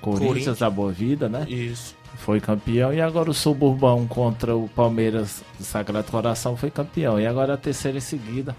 Corinthians, 0.00 0.28
Corinthians. 0.28 0.58
da 0.58 0.70
Boa 0.70 0.90
Vida, 0.90 1.28
né? 1.28 1.44
Isso. 1.48 1.94
Foi 2.16 2.40
campeão. 2.40 2.94
E 2.94 3.00
agora 3.00 3.30
o 3.30 3.34
Suburbão 3.34 4.06
contra 4.06 4.56
o 4.56 4.68
Palmeiras 4.70 5.42
do 5.58 5.64
Sagrado 5.64 6.10
Coração 6.10 6.56
foi 6.56 6.70
campeão. 6.70 7.20
E 7.20 7.26
agora 7.26 7.54
a 7.54 7.56
terceira 7.58 7.98
em 7.98 8.00
seguida. 8.00 8.56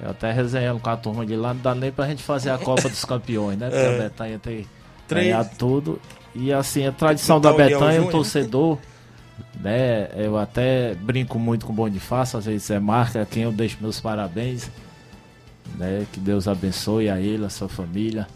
Eu 0.00 0.10
até 0.10 0.30
resenhando 0.32 0.78
com 0.80 0.90
a 0.90 0.96
turma 0.96 1.24
de 1.24 1.34
lá, 1.36 1.54
não 1.54 1.60
dá 1.62 1.74
nem 1.74 1.90
pra 1.90 2.06
gente 2.06 2.22
fazer 2.22 2.50
a 2.50 2.58
Copa 2.58 2.88
dos 2.88 3.04
Campeões, 3.04 3.58
né? 3.58 3.70
Porque 3.70 3.82
É. 3.86 3.96
a 3.98 4.02
Betanha 4.02 4.38
tem 4.38 4.66
Três. 5.08 5.26
ganhado 5.26 5.50
tudo. 5.58 6.00
E 6.34 6.52
assim, 6.52 6.86
a 6.86 6.92
tradição 6.92 7.38
Então, 7.38 7.52
da 7.52 7.56
Betanha, 7.56 7.78
o 7.78 7.80
Júnior, 7.92 8.04
né? 8.04 8.10
torcedor, 8.10 8.78
né? 9.58 10.08
Eu 10.14 10.36
até 10.36 10.94
brinco 10.94 11.38
muito 11.38 11.64
com 11.64 11.72
o 11.72 11.76
Bonifácio, 11.76 12.38
às 12.38 12.44
vezes 12.44 12.70
é 12.70 12.78
marca, 12.78 13.26
quem 13.30 13.44
eu 13.44 13.52
deixo 13.52 13.78
meus 13.80 13.98
parabéns. 14.00 14.70
Né? 15.76 16.06
Que 16.12 16.20
Deus 16.20 16.46
abençoe 16.46 17.08
a 17.08 17.18
ele, 17.18 17.44
a 17.44 17.50
sua 17.50 17.68
família, 17.68 18.26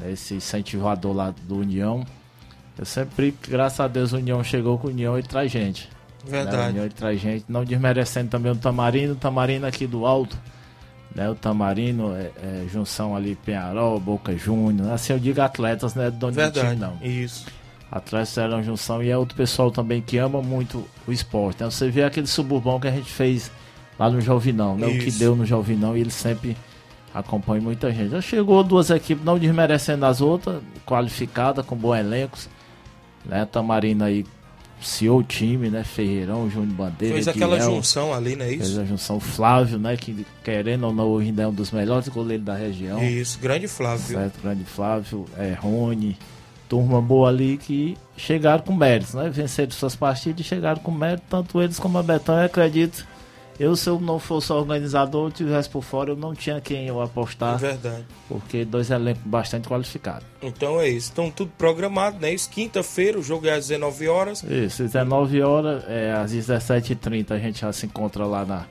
né? 0.00 0.12
esse 0.12 0.34
incentivador 0.34 1.12
lá 1.12 1.34
do 1.42 1.58
União. 1.58 2.04
Eu 2.78 2.84
sempre 2.84 3.34
graças 3.48 3.80
a 3.80 3.86
Deus, 3.88 4.12
o 4.12 4.16
União 4.16 4.42
chegou 4.42 4.78
com 4.78 4.86
o 4.88 4.90
União 4.90 5.18
e 5.18 5.22
traz 5.22 5.50
gente. 5.50 5.88
Né? 6.24 6.30
Verdade. 6.42 6.70
União 6.70 6.86
e 6.86 6.90
traz 6.90 7.20
gente, 7.20 7.44
não 7.48 7.64
desmerecendo 7.64 8.30
também 8.30 8.50
o 8.52 8.56
Tamarino, 8.56 9.12
o 9.12 9.16
Tamarino 9.16 9.66
aqui 9.66 9.86
do 9.86 10.06
alto. 10.06 10.36
Né, 11.14 11.30
o 11.30 11.34
Tamarino, 11.34 12.12
é, 12.14 12.32
é, 12.42 12.66
junção 12.68 13.14
ali, 13.14 13.36
Penharol, 13.36 14.00
Boca 14.00 14.36
Júnior, 14.36 14.90
assim 14.90 15.12
eu 15.12 15.18
digo 15.18 15.40
atletas, 15.40 15.94
né, 15.94 16.10
do 16.10 16.32
Verdade. 16.32 16.74
não. 16.74 16.98
Isso. 17.00 17.46
Atletas 17.90 18.36
eram 18.36 18.60
junção 18.60 19.00
e 19.00 19.10
é 19.10 19.16
outro 19.16 19.36
pessoal 19.36 19.70
também 19.70 20.02
que 20.02 20.18
ama 20.18 20.42
muito 20.42 20.84
o 21.06 21.12
esporte. 21.12 21.62
Né? 21.62 21.70
Você 21.70 21.88
vê 21.88 22.02
aquele 22.02 22.26
suburbão 22.26 22.80
que 22.80 22.88
a 22.88 22.90
gente 22.90 23.08
fez 23.08 23.52
lá 23.96 24.10
no 24.10 24.20
Jovinão, 24.20 24.76
né? 24.76 24.88
O 24.88 24.98
que 24.98 25.08
Isso. 25.08 25.18
deu 25.20 25.36
no 25.36 25.46
Jovinão 25.46 25.96
e 25.96 26.00
ele 26.00 26.10
sempre 26.10 26.56
acompanha 27.14 27.62
muita 27.62 27.92
gente. 27.92 28.10
Já 28.10 28.20
chegou 28.20 28.64
duas 28.64 28.90
equipes, 28.90 29.24
não 29.24 29.38
desmerecendo 29.38 30.04
as 30.06 30.20
outras, 30.20 30.60
qualificada, 30.84 31.62
com 31.62 31.76
bons 31.76 31.94
elencos. 31.96 32.48
Né? 33.24 33.44
Tamarina 33.44 34.06
aí 34.06 34.26
CEO 34.80 35.22
time, 35.22 35.70
né? 35.70 35.82
Ferreirão, 35.84 36.48
Júnior 36.50 36.74
Bandeira. 36.74 37.14
Fez 37.14 37.28
aquela 37.28 37.58
junção 37.60 38.12
ali, 38.12 38.36
não 38.36 38.44
é 38.44 38.52
isso? 38.52 38.64
Fez 38.64 38.78
a 38.78 38.84
junção 38.84 39.18
Flávio, 39.18 39.78
né? 39.78 39.96
Que 39.96 40.26
querendo 40.42 40.86
ou 40.86 40.92
não, 40.92 41.06
hoje 41.08 41.28
ainda 41.28 41.42
é 41.42 41.46
um 41.46 41.52
dos 41.52 41.70
melhores 41.70 42.08
goleiros 42.08 42.44
da 42.44 42.54
região. 42.54 43.02
Isso, 43.02 43.38
grande 43.38 43.68
Flávio. 43.68 44.16
Certo, 44.16 44.40
grande 44.42 44.64
Flávio, 44.64 45.24
é, 45.38 45.54
Rony, 45.58 46.16
turma 46.68 47.00
boa 47.00 47.28
ali 47.28 47.56
que 47.56 47.96
chegaram 48.16 48.62
com 48.62 48.74
méritos, 48.74 49.14
né? 49.14 49.30
Venceram 49.30 49.70
suas 49.70 49.96
partidas 49.96 50.40
e 50.40 50.48
chegaram 50.48 50.80
com 50.80 50.90
mérito, 50.90 51.24
tanto 51.28 51.62
eles 51.62 51.78
como 51.78 51.98
a 51.98 52.02
Betânia, 52.02 52.44
acredito. 52.44 53.06
Eu, 53.58 53.76
se 53.76 53.88
eu 53.88 54.00
não 54.00 54.18
fosse 54.18 54.52
organizador, 54.52 55.30
tivesse 55.30 55.68
por 55.68 55.82
fora, 55.82 56.10
eu 56.10 56.16
não 56.16 56.34
tinha 56.34 56.60
quem 56.60 56.88
eu 56.88 57.00
apostar. 57.00 57.54
É 57.54 57.58
verdade. 57.58 58.04
Porque 58.28 58.64
dois 58.64 58.90
elencos 58.90 59.22
bastante 59.24 59.68
qualificados. 59.68 60.26
Então 60.42 60.80
é 60.80 60.88
isso. 60.88 61.10
Estão 61.10 61.30
tudo 61.30 61.52
programado, 61.56 62.18
né? 62.18 62.32
Isso, 62.34 62.50
quinta-feira, 62.50 63.18
o 63.18 63.22
jogo 63.22 63.46
é 63.46 63.52
às 63.52 63.68
19 63.68 64.08
horas. 64.08 64.42
Isso, 64.42 64.82
19 64.82 65.42
horas, 65.42 65.84
é, 65.88 66.12
às 66.12 66.32
17h30 66.32 67.30
a 67.30 67.38
gente 67.38 67.60
já 67.60 67.72
se 67.72 67.86
encontra 67.86 68.26
lá 68.26 68.44
na 68.44 68.66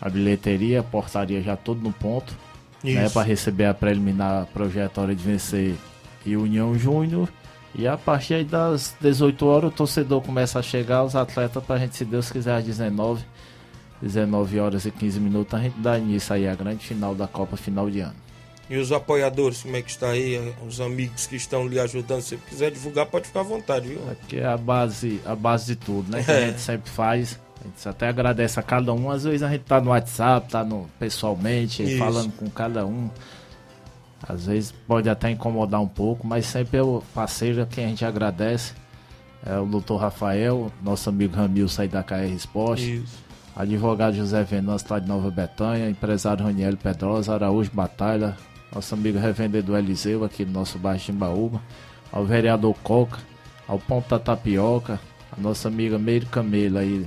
a 0.00 0.08
bilheteria, 0.08 0.80
a 0.80 0.82
portaria 0.82 1.40
já 1.40 1.56
tudo 1.56 1.80
no 1.80 1.92
ponto. 1.92 2.36
Né, 2.82 3.08
para 3.08 3.22
receber 3.22 3.64
a 3.64 3.72
preliminar 3.72 4.44
projetória 4.52 5.14
de 5.14 5.24
vencer 5.24 5.74
e 6.26 6.36
União 6.36 6.78
Júnior. 6.78 7.30
E 7.74 7.88
a 7.88 7.96
partir 7.96 8.44
das 8.44 8.94
18 9.00 9.46
horas 9.46 9.72
o 9.72 9.74
torcedor 9.74 10.20
começa 10.20 10.58
a 10.58 10.62
chegar, 10.62 11.02
os 11.02 11.16
atletas, 11.16 11.64
para 11.64 11.76
a 11.76 11.78
gente, 11.78 11.96
se 11.96 12.04
Deus 12.04 12.30
quiser, 12.30 12.56
às 12.56 12.64
19 12.64 13.24
19 14.04 14.60
horas 14.60 14.84
e 14.84 14.90
15 14.90 15.18
minutos, 15.20 15.54
a 15.54 15.62
gente 15.62 15.78
dá 15.78 15.98
início 15.98 16.34
aí 16.34 16.46
a 16.46 16.54
grande 16.54 16.84
final 16.86 17.14
da 17.14 17.26
Copa 17.26 17.56
final 17.56 17.88
de 17.90 18.00
ano. 18.00 18.14
E 18.68 18.76
os 18.78 18.92
apoiadores, 18.92 19.62
como 19.62 19.76
é 19.76 19.82
que 19.82 19.90
está 19.90 20.08
aí? 20.10 20.54
Os 20.66 20.80
amigos 20.80 21.26
que 21.26 21.36
estão 21.36 21.66
lhe 21.66 21.78
ajudando, 21.78 22.22
se 22.22 22.36
quiser 22.38 22.70
divulgar, 22.70 23.06
pode 23.06 23.26
ficar 23.26 23.40
à 23.40 23.42
vontade, 23.42 23.88
viu? 23.88 24.00
Aqui 24.10 24.38
é 24.38 24.46
a 24.46 24.56
base, 24.56 25.20
a 25.26 25.34
base 25.34 25.66
de 25.66 25.76
tudo, 25.76 26.10
né? 26.10 26.22
Que 26.22 26.30
a 26.30 26.34
É. 26.34 26.46
gente 26.48 26.60
sempre 26.60 26.90
faz. 26.90 27.38
A 27.60 27.64
gente 27.68 27.88
até 27.88 28.08
agradece 28.08 28.58
a 28.58 28.62
cada 28.62 28.92
um. 28.92 29.10
Às 29.10 29.24
vezes 29.24 29.42
a 29.42 29.50
gente 29.50 29.62
tá 29.64 29.80
no 29.80 29.90
WhatsApp, 29.90 30.48
tá 30.50 30.64
no, 30.64 30.86
pessoalmente, 30.98 31.82
Isso. 31.82 31.98
falando 31.98 32.32
com 32.32 32.48
cada 32.48 32.86
um. 32.86 33.10
Às 34.26 34.46
vezes 34.46 34.72
pode 34.86 35.08
até 35.10 35.30
incomodar 35.30 35.80
um 35.82 35.88
pouco, 35.88 36.26
mas 36.26 36.46
sempre 36.46 36.78
é 36.78 36.82
o 36.82 37.02
parceiro 37.14 37.62
a 37.62 37.66
quem 37.66 37.84
a 37.84 37.88
gente 37.88 38.04
agradece. 38.04 38.72
É 39.44 39.58
o 39.58 39.66
doutor 39.66 39.98
Rafael, 39.98 40.72
nosso 40.82 41.10
amigo 41.10 41.36
Ramilson 41.36 41.82
aí 41.82 41.88
da 41.88 42.02
KR 42.02 42.32
Esporte. 42.34 42.96
Isso. 43.02 43.22
Advogado 43.56 44.16
José 44.16 44.42
Venâncio 44.42 44.88
lá 44.90 44.98
de 44.98 45.06
Nova 45.06 45.30
Betânia, 45.30 45.88
empresário 45.88 46.44
Raniel 46.44 46.76
Pedrosa, 46.76 47.34
Araújo 47.34 47.70
Batalha, 47.72 48.36
nosso 48.74 48.94
amigo 48.94 49.16
revendedor 49.16 49.78
Eliseu 49.78 50.24
aqui 50.24 50.44
no 50.44 50.52
nosso 50.52 50.76
bairro 50.76 51.00
Timbaúba, 51.00 51.62
ao 52.10 52.24
vereador 52.24 52.74
Coca, 52.82 53.18
ao 53.68 53.78
Ponto 53.78 54.08
da 54.08 54.18
Tapioca, 54.18 54.98
a 55.30 55.40
nossa 55.40 55.68
amiga 55.68 55.96
Meire 55.98 56.26
Camelo 56.26 56.78
aí 56.78 57.06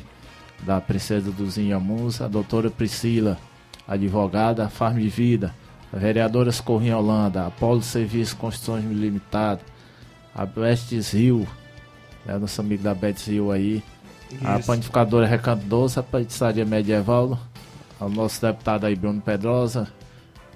da 0.64 0.80
Princesa 0.80 1.32
dos 1.32 1.58
Inhamuns, 1.58 2.22
a 2.22 2.30
doutora 2.30 2.70
Priscila, 2.70 3.38
advogada, 3.86 4.70
Farm 4.70 5.00
Vida, 5.00 5.54
a 5.91 5.98
vereadora 5.98 6.52
Socorrinha 6.52 6.98
Holanda, 6.98 7.45
a 7.45 7.52
Polo 7.52 7.82
Serviço 7.82 8.38
Construções 8.38 8.86
Limitado, 8.86 9.62
a 10.34 10.45
Bestes 10.45 11.12
Rio, 11.14 11.45
né, 12.26 12.38
nosso 12.38 12.62
amigo 12.62 12.84
da 12.84 12.93
Betis 12.93 13.28
Rio 13.28 13.52
aí, 13.52 13.84
a 14.43 14.59
panificadora 14.59 15.25
Recanto 15.25 15.65
Doce, 15.65 15.99
a 15.99 16.03
pizzaria 16.03 16.65
medieval, 16.65 17.39
ao 17.99 18.09
nosso 18.09 18.41
deputado 18.41 18.86
aí 18.86 18.95
Bruno 18.95 19.21
Pedrosa, 19.21 19.88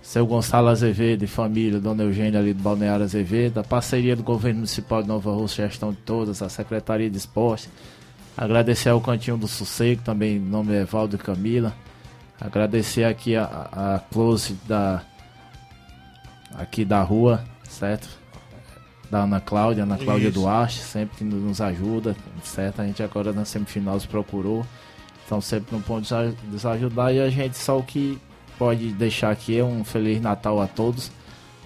seu 0.01 0.25
Gonçalo 0.25 0.67
Azevedo 0.67 1.23
e 1.23 1.27
família, 1.27 1.79
Dona 1.79 2.03
Eugênia 2.03 2.39
ali 2.39 2.53
do 2.53 2.61
Balneário 2.61 3.03
Azevedo, 3.03 3.59
a 3.59 3.63
parceria 3.63 4.15
do 4.15 4.23
Governo 4.23 4.59
Municipal 4.59 5.01
de 5.01 5.07
Nova 5.07 5.31
Rússia, 5.31 5.67
gestão 5.67 5.91
de 5.91 5.97
todas, 5.97 6.41
a 6.41 6.49
Secretaria 6.49 7.09
de 7.09 7.17
Esporte, 7.17 7.69
agradecer 8.35 8.89
ao 8.89 9.01
Cantinho 9.01 9.37
do 9.37 9.47
Sossego, 9.47 10.01
também 10.01 10.37
em 10.37 10.39
nome 10.39 10.73
é 10.73 10.81
Evaldo 10.81 11.15
e 11.15 11.19
Camila, 11.19 11.73
agradecer 12.39 13.03
aqui 13.03 13.35
a, 13.35 13.43
a 13.71 13.95
a 13.95 13.99
Close 13.99 14.57
da 14.67 15.03
aqui 16.53 16.83
da 16.83 17.01
rua, 17.01 17.43
certo? 17.63 18.20
Da 19.11 19.23
Ana 19.23 19.41
Cláudia, 19.41 19.83
Ana 19.83 19.97
Cláudia 19.97 20.29
Isso. 20.29 20.39
Duarte, 20.39 20.79
sempre 20.79 21.17
que 21.17 21.23
nos 21.25 21.59
ajuda, 21.59 22.15
certo? 22.45 22.81
A 22.81 22.85
gente 22.85 23.03
agora 23.03 23.33
na 23.33 23.43
semifinal 23.43 23.99
se 23.99 24.07
procurou, 24.07 24.65
então 25.25 25.41
sempre 25.41 25.75
não 25.75 25.81
pode 25.81 26.09
nos 26.09 26.33
nos 26.49 26.65
ajudar 26.65 27.11
e 27.11 27.19
a 27.19 27.29
gente 27.29 27.57
só 27.57 27.77
o 27.77 27.83
que 27.83 28.17
pode 28.57 28.93
deixar 28.93 29.29
aqui 29.29 29.59
é 29.59 29.63
um 29.63 29.83
Feliz 29.83 30.21
Natal 30.21 30.61
a 30.61 30.67
todos, 30.67 31.11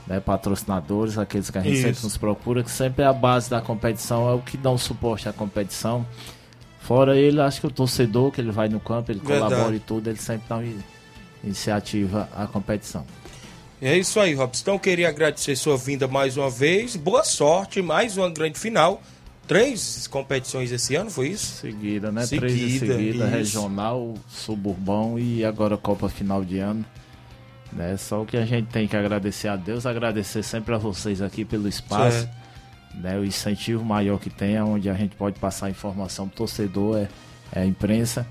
né? 0.07 0.19
Patrocinadores, 0.19 1.19
aqueles 1.19 1.51
que 1.51 1.57
a 1.59 1.61
gente 1.61 1.73
Isso. 1.75 1.83
sempre 1.83 2.03
nos 2.03 2.17
procura, 2.17 2.63
que 2.63 2.71
sempre 2.71 3.03
é 3.03 3.07
a 3.07 3.13
base 3.13 3.47
da 3.47 3.61
competição, 3.61 4.27
é 4.27 4.33
o 4.33 4.39
que 4.39 4.57
dá 4.57 4.71
um 4.71 4.77
suporte 4.77 5.29
à 5.29 5.33
competição. 5.33 6.03
Fora 6.79 7.15
ele, 7.15 7.39
acho 7.39 7.61
que 7.61 7.67
o 7.67 7.71
torcedor, 7.71 8.31
que 8.31 8.41
ele 8.41 8.51
vai 8.51 8.69
no 8.69 8.79
campo, 8.79 9.11
ele 9.11 9.19
Verdade. 9.19 9.53
colabora 9.53 9.75
e 9.75 9.79
tudo, 9.79 10.09
ele 10.09 10.17
sempre 10.17 10.45
dá 10.49 10.57
uma 10.57 10.73
iniciativa 11.43 12.27
à 12.35 12.47
competição. 12.47 13.05
É 13.85 13.95
isso 13.95 14.19
aí, 14.19 14.33
Robson. 14.33 14.63
Então, 14.63 14.79
queria 14.79 15.07
agradecer 15.07 15.55
sua 15.55 15.77
vinda 15.77 16.07
mais 16.07 16.35
uma 16.37 16.49
vez. 16.49 16.95
Boa 16.95 17.23
sorte, 17.23 17.83
mais 17.83 18.17
uma 18.17 18.27
grande 18.31 18.57
final. 18.57 18.99
Três 19.47 20.07
competições 20.07 20.71
esse 20.71 20.95
ano, 20.95 21.11
foi 21.11 21.27
isso? 21.27 21.61
Seguida, 21.61 22.11
né? 22.11 22.25
Três 22.25 22.51
de 22.51 22.79
Seguida, 22.79 22.95
seguida, 22.95 23.25
isso. 23.25 23.35
regional, 23.35 24.15
suburbão 24.27 25.19
e 25.19 25.45
agora 25.45 25.77
Copa 25.77 26.09
final 26.09 26.43
de 26.43 26.57
ano. 26.57 26.83
Né? 27.71 27.95
Só 27.95 28.23
o 28.23 28.25
que 28.25 28.37
a 28.37 28.43
gente 28.43 28.69
tem 28.69 28.87
que 28.87 28.97
agradecer 28.97 29.49
a 29.49 29.55
Deus, 29.55 29.85
agradecer 29.85 30.41
sempre 30.41 30.73
a 30.73 30.79
vocês 30.79 31.21
aqui 31.21 31.45
pelo 31.45 31.67
espaço. 31.67 32.21
Certo. 32.21 32.35
Né? 32.95 33.19
O 33.19 33.23
incentivo 33.23 33.85
maior 33.85 34.19
que 34.19 34.31
tem, 34.31 34.55
é 34.55 34.63
onde 34.63 34.89
a 34.89 34.95
gente 34.95 35.15
pode 35.15 35.39
passar 35.39 35.69
informação 35.69 36.27
pro 36.27 36.37
torcedor, 36.37 36.97
é, 36.97 37.09
é 37.51 37.61
a 37.61 37.65
imprensa. 37.67 38.25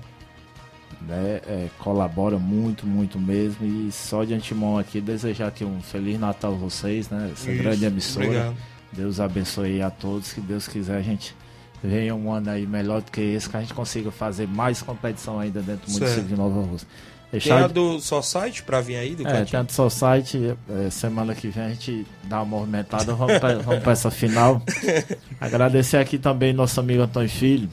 Né? 1.07 1.39
É, 1.47 1.67
colabora 1.79 2.37
muito, 2.39 2.87
muito 2.87 3.19
mesmo. 3.19 3.65
E 3.65 3.91
só 3.91 4.23
de 4.23 4.33
antemão 4.33 4.77
aqui 4.77 4.99
desejar 4.99 5.47
aqui 5.47 5.63
um 5.63 5.79
Feliz 5.81 6.19
Natal 6.19 6.53
a 6.53 6.57
vocês, 6.57 7.09
né? 7.09 7.29
Essa 7.33 7.51
Isso, 7.51 7.61
grande 7.63 7.85
emissora. 7.85 8.25
obrigado. 8.25 8.55
Deus 8.91 9.19
abençoe 9.19 9.81
a 9.81 9.89
todos. 9.91 10.33
Que 10.33 10.41
Deus 10.41 10.67
quiser 10.67 10.97
a 10.97 11.01
gente 11.01 11.35
venha 11.83 12.15
um 12.15 12.31
ano 12.31 12.49
aí 12.49 12.65
melhor 12.65 13.01
do 13.01 13.11
que 13.11 13.21
esse, 13.21 13.47
que 13.47 13.55
a 13.55 13.61
gente 13.61 13.73
consiga 13.73 14.09
fazer 14.09 14.47
mais 14.47 14.81
competição 14.81 15.39
ainda 15.39 15.61
dentro 15.61 15.85
do 15.85 15.91
Certo. 15.91 16.01
município 16.01 16.27
de 16.29 16.35
Nova 16.35 16.61
Rússia. 16.61 16.87
Tem 17.31 17.39
Deixar 17.39 17.65
a 17.65 17.67
de- 17.67 17.73
do 17.73 17.99
Society 17.99 18.63
pra 18.63 18.81
vir 18.81 18.95
aí, 18.95 19.13
do 19.15 19.27
é, 19.27 19.45
Cantinho? 19.45 19.89
site, 19.91 20.55
é, 20.69 20.89
semana 20.89 21.35
que 21.35 21.49
vem 21.49 21.63
a 21.65 21.69
gente 21.69 22.07
dá 22.23 22.37
uma 22.37 22.45
movimentada, 22.45 23.13
vamos 23.13 23.37
pra 23.83 23.91
essa 23.91 24.09
final. 24.09 24.61
Agradecer 25.39 25.97
aqui 25.97 26.17
também 26.17 26.53
nosso 26.53 26.79
amigo 26.79 27.01
Antônio 27.03 27.29
Filho, 27.29 27.69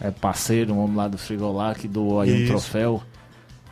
é 0.00 0.10
parceiro, 0.10 0.74
um 0.74 0.82
homem 0.82 0.96
lá 0.96 1.08
do 1.08 1.18
Frigolá, 1.18 1.74
que 1.74 1.88
doou 1.88 2.20
aí 2.20 2.32
um 2.32 2.36
Isso. 2.36 2.46
troféu. 2.48 3.02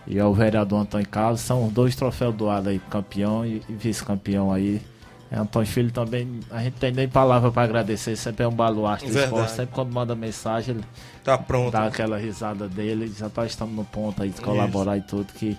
E 0.07 0.19
ao 0.19 0.35
vereador 0.35 0.81
Antônio 0.81 1.09
Carlos, 1.09 1.41
são 1.41 1.67
os 1.67 1.73
dois 1.73 1.95
troféus 1.95 2.35
doados 2.35 2.69
aí, 2.69 2.81
campeão 2.91 3.47
e, 3.47 3.63
e 3.69 3.73
vice-campeão 3.73 4.53
aí. 4.53 4.83
É, 5.31 5.39
Antônio 5.39 5.67
Filho 5.69 5.91
também, 5.91 6.41
a 6.51 6.63
gente 6.63 6.75
tem 6.75 6.93
nem 6.93 7.09
palavra 7.09 7.51
para 7.51 7.63
agradecer, 7.63 8.17
sempre 8.17 8.45
é 8.45 8.49
um 8.49 8.53
baluarte 8.53 9.11
do 9.11 9.19
esporte, 9.19 9.53
sempre 9.53 9.75
quando 9.75 9.93
manda 9.93 10.15
mensagem 10.15 10.75
ele 10.75 10.85
Tá 11.25 11.39
pronto. 11.39 11.71
dá 11.73 11.87
aquela 11.87 12.19
risada 12.19 12.69
dele, 12.69 13.11
já 13.17 13.31
tá 13.31 13.47
estamos 13.47 13.75
no 13.75 13.85
ponto 13.85 14.23
aí 14.23 14.29
de 14.31 14.41
colaborar 14.41 14.97
e 14.99 15.03
tudo, 15.03 15.33
que 15.33 15.57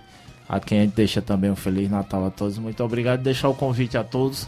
a 0.48 0.60
quem 0.60 0.80
a 0.80 0.82
gente 0.84 0.94
deixa 0.94 1.22
também 1.22 1.50
um 1.50 1.56
Feliz 1.56 1.90
Natal 1.90 2.26
a 2.26 2.30
todos. 2.30 2.58
Muito 2.58 2.84
obrigado, 2.84 3.22
deixar 3.22 3.50
o 3.50 3.56
convite 3.56 3.98
a 3.98 4.04
todos. 4.04 4.46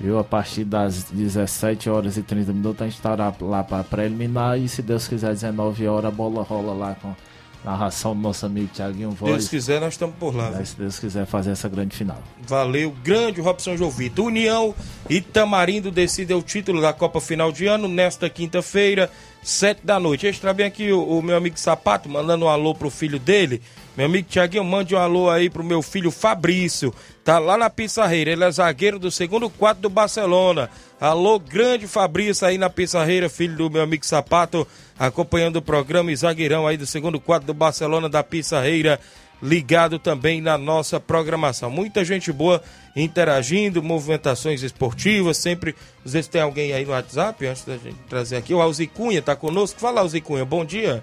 Viu? 0.00 0.18
A 0.18 0.24
partir 0.24 0.64
das 0.64 1.04
17 1.04 1.90
horas 1.90 2.16
e 2.16 2.22
30 2.22 2.52
minutos 2.54 2.80
a 2.80 2.86
gente 2.86 2.94
estará 2.96 3.32
lá 3.40 3.62
para 3.62 3.84
preliminar 3.84 4.58
e 4.58 4.66
se 4.68 4.80
Deus 4.80 5.06
quiser 5.06 5.32
19 5.34 5.86
horas 5.86 6.06
a 6.06 6.10
bola 6.10 6.42
rola 6.42 6.72
lá 6.72 6.96
com 7.00 7.14
narração 7.62 8.16
do 8.16 8.22
nosso 8.22 8.46
amigo 8.46 8.68
Thiaguinho 8.74 9.10
Se 9.12 9.18
Deus 9.18 9.30
Voz. 9.32 9.48
quiser, 9.48 9.80
nós 9.80 9.92
estamos 9.92 10.16
por 10.16 10.34
lá. 10.34 10.50
né, 10.50 10.64
Se 10.64 10.74
Deus 10.76 10.98
quiser 10.98 11.26
fazer 11.26 11.50
essa 11.50 11.68
grande 11.68 11.94
final. 11.94 12.16
Valeu, 12.46 12.90
grande 13.04 13.40
Robson 13.42 13.76
Jovito. 13.76 14.24
União 14.24 14.74
e 15.10 15.20
Tamarindo 15.20 15.90
decidem 15.90 16.34
o 16.34 16.40
título 16.40 16.80
da 16.80 16.94
Copa 16.94 17.20
Final 17.20 17.52
de 17.52 17.66
Ano 17.66 17.86
nesta 17.86 18.30
quinta-feira, 18.30 19.10
sete 19.42 19.84
da 19.84 20.00
noite. 20.00 20.26
Extra 20.26 20.54
bem 20.54 20.64
aqui 20.64 20.90
o, 20.90 21.18
o 21.18 21.22
meu 21.22 21.36
amigo 21.36 21.58
Sapato, 21.60 22.08
mandando 22.08 22.46
um 22.46 22.48
alô 22.48 22.74
pro 22.74 22.88
filho 22.88 23.18
dele. 23.18 23.60
Meu 23.94 24.06
amigo 24.06 24.26
Tiaguinho, 24.30 24.64
mande 24.64 24.94
um 24.94 24.98
alô 24.98 25.28
aí 25.28 25.50
pro 25.50 25.62
meu 25.62 25.82
filho 25.82 26.10
Fabrício. 26.10 26.94
Tá 27.30 27.38
lá 27.38 27.56
na 27.56 27.70
Pissarreira. 27.70 28.32
Ele 28.32 28.42
é 28.42 28.50
zagueiro 28.50 28.98
do 28.98 29.08
segundo 29.08 29.48
quadro 29.48 29.82
do 29.82 29.88
Barcelona. 29.88 30.68
Alô, 31.00 31.38
grande 31.38 31.86
Fabrício 31.86 32.44
aí 32.44 32.58
na 32.58 32.68
Pissarreira, 32.68 33.28
filho 33.28 33.56
do 33.56 33.70
meu 33.70 33.82
amigo 33.82 34.04
Sapato, 34.04 34.66
acompanhando 34.98 35.54
o 35.54 35.62
programa 35.62 36.10
e 36.10 36.16
zagueirão 36.16 36.66
aí 36.66 36.76
do 36.76 36.86
segundo 36.86 37.20
quadro 37.20 37.46
do 37.46 37.54
Barcelona 37.54 38.08
da 38.08 38.24
Pissarreira 38.24 38.98
ligado 39.40 39.96
também 39.96 40.40
na 40.40 40.58
nossa 40.58 40.98
programação. 40.98 41.70
Muita 41.70 42.04
gente 42.04 42.32
boa 42.32 42.60
interagindo, 42.96 43.80
movimentações 43.80 44.64
esportivas, 44.64 45.36
sempre. 45.36 45.76
Às 46.04 46.14
vezes 46.14 46.26
tem 46.26 46.42
alguém 46.42 46.72
aí 46.72 46.84
no 46.84 46.90
WhatsApp, 46.90 47.46
antes 47.46 47.64
da 47.64 47.76
gente 47.76 47.96
trazer 48.08 48.38
aqui. 48.38 48.52
O 48.52 48.60
Alzi 48.60 48.88
Cunha 48.88 49.22
tá 49.22 49.36
conosco. 49.36 49.78
Fala, 49.78 50.00
Alzi 50.00 50.20
Cunha, 50.20 50.44
bom 50.44 50.64
dia. 50.64 51.00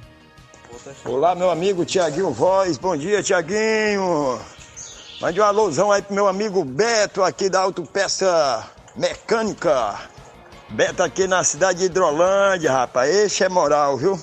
Olá, 1.06 1.34
meu 1.34 1.50
amigo 1.50 1.86
Tiaguinho 1.86 2.32
Voz. 2.32 2.78
Bom 2.78 2.98
dia, 2.98 3.24
Tiaguinho. 3.24 4.57
Mande 5.20 5.42
um 5.42 5.44
alôzão 5.44 5.92
aí 5.92 6.00
pro 6.00 6.14
meu 6.14 6.28
amigo 6.28 6.64
Beto, 6.64 7.24
aqui 7.24 7.50
da 7.50 7.62
Autopeça 7.62 8.70
Mecânica. 8.96 10.00
Beto 10.70 11.02
aqui 11.02 11.26
na 11.26 11.44
cidade 11.44 11.80
de 11.80 11.86
Hidrolândia, 11.86 12.72
rapaz. 12.72 13.14
Esse 13.16 13.44
é 13.44 13.50
moral, 13.50 13.98
viu? 13.98 14.20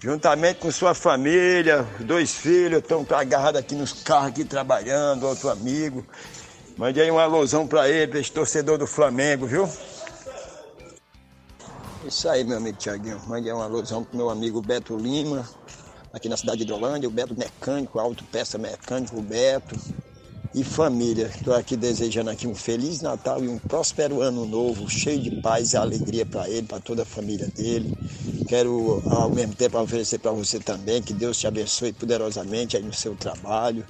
Juntamente 0.00 0.58
com 0.58 0.72
sua 0.72 0.92
família, 0.92 1.86
dois 2.00 2.34
filhos, 2.34 2.80
estão 2.80 3.06
agarrados 3.16 3.60
aqui 3.60 3.76
nos 3.76 3.92
carros 3.92 4.30
aqui 4.30 4.44
trabalhando, 4.44 5.24
outro 5.24 5.48
amigo. 5.48 6.04
Mande 6.76 7.00
aí 7.00 7.08
um 7.08 7.20
alusão 7.20 7.64
pra 7.64 7.88
ele, 7.88 8.10
pra 8.10 8.18
esse 8.18 8.32
torcedor 8.32 8.78
do 8.78 8.88
Flamengo, 8.88 9.46
viu? 9.46 9.68
Isso 12.04 12.28
aí, 12.28 12.42
meu 12.42 12.56
amigo 12.56 12.76
Tiaguinho. 12.76 13.22
Aí 13.30 13.52
um 13.52 13.62
alusão 13.62 14.02
pro 14.02 14.16
meu 14.16 14.30
amigo 14.30 14.60
Beto 14.60 14.96
Lima, 14.96 15.48
aqui 16.12 16.28
na 16.28 16.36
cidade 16.36 16.58
de 16.58 16.64
Hidrolândia, 16.64 17.08
o 17.08 17.12
Beto 17.12 17.34
Mecânico, 17.36 17.98
autopeça 17.98 18.58
mecânico, 18.58 19.18
o 19.18 19.22
Beto 19.22 19.76
e 20.54 20.62
família. 20.62 21.30
Estou 21.34 21.54
aqui 21.54 21.76
desejando 21.76 22.28
aqui 22.28 22.46
um 22.46 22.54
feliz 22.54 23.00
Natal 23.00 23.42
e 23.42 23.48
um 23.48 23.58
próspero 23.58 24.20
ano 24.20 24.44
novo, 24.44 24.88
cheio 24.90 25.22
de 25.22 25.40
paz 25.40 25.72
e 25.72 25.76
alegria 25.78 26.26
para 26.26 26.48
ele, 26.48 26.66
para 26.66 26.80
toda 26.80 27.02
a 27.02 27.06
família 27.06 27.48
dele. 27.48 27.96
Quero 28.46 29.02
ao 29.06 29.30
mesmo 29.30 29.54
tempo 29.54 29.78
oferecer 29.78 30.18
para 30.18 30.30
você 30.32 30.58
também 30.58 31.00
que 31.00 31.14
Deus 31.14 31.38
te 31.38 31.46
abençoe 31.46 31.94
poderosamente 31.94 32.76
aí 32.76 32.82
no 32.82 32.92
seu 32.92 33.14
trabalho. 33.14 33.86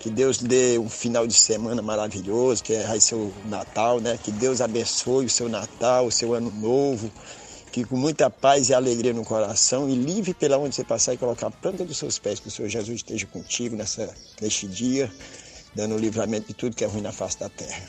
Que 0.00 0.10
Deus 0.10 0.38
dê 0.38 0.78
um 0.78 0.88
final 0.88 1.26
de 1.26 1.34
semana 1.34 1.80
maravilhoso, 1.80 2.64
que 2.64 2.76
vai 2.78 2.98
ser 2.98 3.14
o 3.14 3.32
Natal, 3.44 4.00
né? 4.00 4.18
Que 4.20 4.32
Deus 4.32 4.60
abençoe 4.60 5.26
o 5.26 5.30
seu 5.30 5.48
Natal, 5.48 6.06
o 6.06 6.10
seu 6.10 6.34
ano 6.34 6.50
novo 6.50 7.12
que 7.70 7.84
com 7.84 7.96
muita 7.96 8.28
paz 8.28 8.68
e 8.68 8.74
alegria 8.74 9.12
no 9.12 9.24
coração 9.24 9.88
e 9.88 9.94
livre 9.94 10.34
pela 10.34 10.58
onde 10.58 10.74
você 10.74 10.84
passar 10.84 11.14
e 11.14 11.18
colocar 11.18 11.46
a 11.46 11.50
planta 11.50 11.84
dos 11.84 11.96
seus 11.96 12.18
pés, 12.18 12.40
que 12.40 12.48
o 12.48 12.50
Senhor 12.50 12.68
Jesus 12.68 12.96
esteja 12.96 13.26
contigo 13.26 13.76
nessa, 13.76 14.12
neste 14.40 14.66
dia, 14.66 15.10
dando 15.74 15.96
livramento 15.96 16.48
de 16.48 16.54
tudo 16.54 16.74
que 16.74 16.84
é 16.84 16.86
ruim 16.86 17.02
na 17.02 17.12
face 17.12 17.38
da 17.38 17.48
terra. 17.48 17.82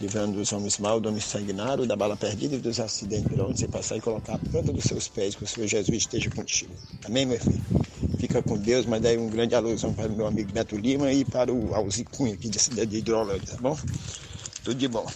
Livrando 0.00 0.38
dos 0.38 0.50
homens 0.54 0.78
maus, 0.78 1.02
do 1.02 1.10
homem 1.10 1.20
sanguinário, 1.20 1.86
da 1.86 1.94
bala 1.94 2.16
perdida 2.16 2.54
e 2.54 2.58
dos 2.58 2.80
acidentes 2.80 3.28
pela 3.28 3.46
onde 3.46 3.58
você 3.58 3.68
passar 3.68 3.96
e 3.98 4.00
colocar 4.00 4.36
a 4.36 4.38
planta 4.38 4.72
dos 4.72 4.84
seus 4.84 5.08
pés, 5.08 5.34
que 5.34 5.44
o 5.44 5.46
Senhor 5.46 5.66
Jesus 5.66 5.98
esteja 5.98 6.30
contigo. 6.30 6.72
Amém, 7.04 7.26
meu 7.26 7.38
filho? 7.38 7.60
Fica 8.18 8.42
com 8.42 8.56
Deus, 8.56 8.86
mas 8.86 9.02
daí 9.02 9.18
um 9.18 9.28
grande 9.28 9.54
alusão 9.54 9.92
para 9.92 10.10
o 10.10 10.16
meu 10.16 10.26
amigo 10.26 10.50
Beto 10.52 10.76
Lima 10.76 11.12
e 11.12 11.22
para 11.26 11.52
o 11.52 11.74
Alzi 11.74 12.04
Cunha, 12.04 12.32
aqui 12.32 12.50
cidade 12.58 12.90
de 12.90 12.98
Hidrolândia, 12.98 13.54
tá 13.54 13.60
bom? 13.60 13.78
Tudo 14.64 14.74
de 14.74 14.88
bom. 14.88 15.06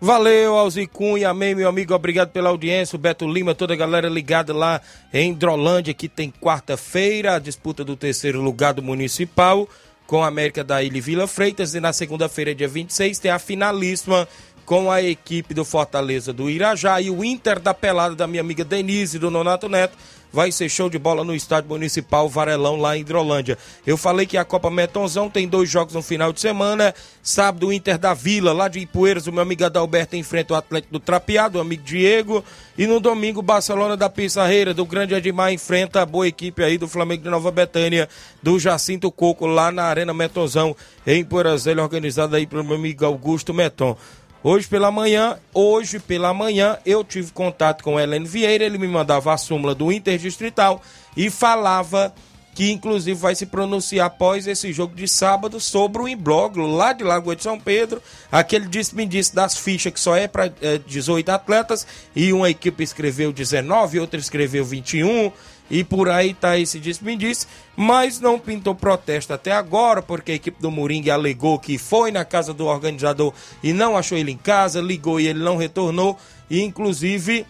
Valeu, 0.00 0.54
Alzi 0.54 0.86
Cunha, 0.86 1.30
amém, 1.30 1.54
meu 1.54 1.68
amigo, 1.68 1.94
obrigado 1.94 2.28
pela 2.28 2.50
audiência, 2.50 2.96
o 2.96 2.98
Beto 2.98 3.26
Lima, 3.26 3.54
toda 3.54 3.72
a 3.72 3.76
galera 3.76 4.10
ligada 4.10 4.52
lá 4.52 4.80
em 5.12 5.32
Hidrolândia, 5.32 5.94
que 5.94 6.06
tem 6.06 6.30
quarta-feira, 6.30 7.36
a 7.36 7.38
disputa 7.38 7.82
do 7.82 7.96
terceiro 7.96 8.42
lugar 8.42 8.74
do 8.74 8.82
Municipal, 8.82 9.66
com 10.06 10.22
a 10.22 10.26
América 10.26 10.62
da 10.62 10.82
Ilha 10.82 10.98
e 10.98 11.00
Vila 11.00 11.26
Freitas, 11.26 11.74
e 11.74 11.80
na 11.80 11.94
segunda-feira, 11.94 12.54
dia 12.54 12.68
26, 12.68 13.18
tem 13.18 13.30
a 13.30 13.38
finalíssima 13.38 14.28
com 14.66 14.90
a 14.90 15.00
equipe 15.00 15.54
do 15.54 15.64
Fortaleza 15.64 16.30
do 16.30 16.50
Irajá 16.50 17.00
e 17.00 17.08
o 17.08 17.24
Inter 17.24 17.58
da 17.58 17.72
Pelada 17.72 18.14
da 18.14 18.26
minha 18.26 18.42
amiga 18.42 18.64
Denise, 18.64 19.18
do 19.18 19.30
Nonato 19.30 19.66
Neto, 19.66 19.96
vai 20.32 20.52
ser 20.52 20.68
show 20.68 20.90
de 20.90 20.98
bola 20.98 21.24
no 21.24 21.34
estádio 21.34 21.70
municipal 21.70 22.28
Varelão, 22.28 22.76
lá 22.76 22.96
em 22.96 23.00
Hidrolândia. 23.00 23.56
Eu 23.86 23.96
falei 23.96 24.26
que 24.26 24.36
a 24.36 24.44
Copa 24.44 24.70
Metonzão 24.70 25.30
tem 25.30 25.48
dois 25.48 25.70
jogos 25.70 25.94
no 25.94 26.02
final 26.02 26.32
de 26.32 26.40
semana. 26.40 26.94
Sábado, 27.22 27.68
o 27.68 27.72
Inter 27.72 27.98
da 27.98 28.14
Vila, 28.14 28.52
lá 28.52 28.68
de 28.68 28.78
Ipueiras, 28.78 29.26
o 29.26 29.32
meu 29.32 29.42
amigo 29.42 29.64
Adalberto 29.64 30.16
enfrenta 30.16 30.54
o 30.54 30.56
Atlético 30.56 30.92
do 30.92 31.00
Trapeado, 31.00 31.58
o 31.58 31.60
amigo 31.60 31.82
Diego. 31.82 32.44
E 32.76 32.86
no 32.86 33.00
domingo, 33.00 33.40
Barcelona 33.40 33.96
da 33.96 34.10
Pissarreira, 34.10 34.74
do 34.74 34.84
Grande 34.84 35.14
Edmar, 35.14 35.52
enfrenta 35.52 36.02
a 36.02 36.06
boa 36.06 36.28
equipe 36.28 36.62
aí 36.62 36.76
do 36.76 36.86
Flamengo 36.86 37.22
de 37.22 37.30
Nova 37.30 37.50
Betânia, 37.50 38.08
do 38.42 38.58
Jacinto 38.58 39.10
Coco, 39.10 39.46
lá 39.46 39.72
na 39.72 39.84
Arena 39.84 40.12
Metonzão, 40.12 40.76
em 41.06 41.24
Poeiras 41.24 41.66
organizada 41.66 42.36
aí 42.36 42.46
pelo 42.46 42.64
meu 42.64 42.76
amigo 42.76 43.04
Augusto 43.04 43.54
Meton. 43.54 43.96
Hoje 44.42 44.68
pela 44.68 44.90
manhã, 44.90 45.38
hoje 45.52 45.98
pela 45.98 46.32
manhã, 46.32 46.78
eu 46.86 47.02
tive 47.02 47.32
contato 47.32 47.82
com 47.82 47.94
o 47.94 48.00
Helene 48.00 48.26
Vieira, 48.26 48.64
ele 48.64 48.78
me 48.78 48.86
mandava 48.86 49.32
a 49.32 49.36
súmula 49.36 49.74
do 49.74 49.90
Interdistrital 49.90 50.80
e 51.16 51.30
falava 51.30 52.14
que 52.56 52.72
inclusive 52.72 53.20
vai 53.20 53.34
se 53.34 53.44
pronunciar 53.44 54.06
após 54.06 54.46
esse 54.46 54.72
jogo 54.72 54.94
de 54.94 55.06
sábado 55.06 55.60
sobre 55.60 56.00
o 56.00 56.08
imbróglio 56.08 56.66
lá 56.66 56.94
de 56.94 57.04
Lagoa 57.04 57.36
de 57.36 57.42
São 57.42 57.60
Pedro, 57.60 58.02
aquele 58.32 58.66
disse-me-disse 58.66 59.34
das 59.34 59.58
fichas 59.58 59.92
que 59.92 60.00
só 60.00 60.16
é 60.16 60.26
para 60.26 60.50
é, 60.62 60.78
18 60.78 61.28
atletas 61.28 61.86
e 62.14 62.32
uma 62.32 62.48
equipe 62.48 62.82
escreveu 62.82 63.30
19, 63.30 64.00
outra 64.00 64.18
escreveu 64.18 64.64
21 64.64 65.30
e 65.70 65.82
por 65.82 66.08
aí 66.08 66.34
tá 66.34 66.58
esse 66.58 66.78
disse-me-disse, 66.78 67.46
mas 67.76 68.20
não 68.20 68.38
pintou 68.38 68.74
protesto 68.74 69.32
até 69.32 69.52
agora, 69.52 70.00
porque 70.00 70.32
a 70.32 70.34
equipe 70.34 70.60
do 70.60 70.70
Moringue 70.70 71.10
alegou 71.10 71.58
que 71.58 71.78
foi 71.78 72.10
na 72.10 72.24
casa 72.24 72.54
do 72.54 72.66
organizador 72.66 73.32
e 73.62 73.72
não 73.72 73.96
achou 73.96 74.16
ele 74.16 74.32
em 74.32 74.36
casa, 74.36 74.80
ligou 74.80 75.20
e 75.20 75.26
ele 75.26 75.40
não 75.40 75.56
retornou, 75.56 76.16
e 76.48 76.62
inclusive 76.62 77.46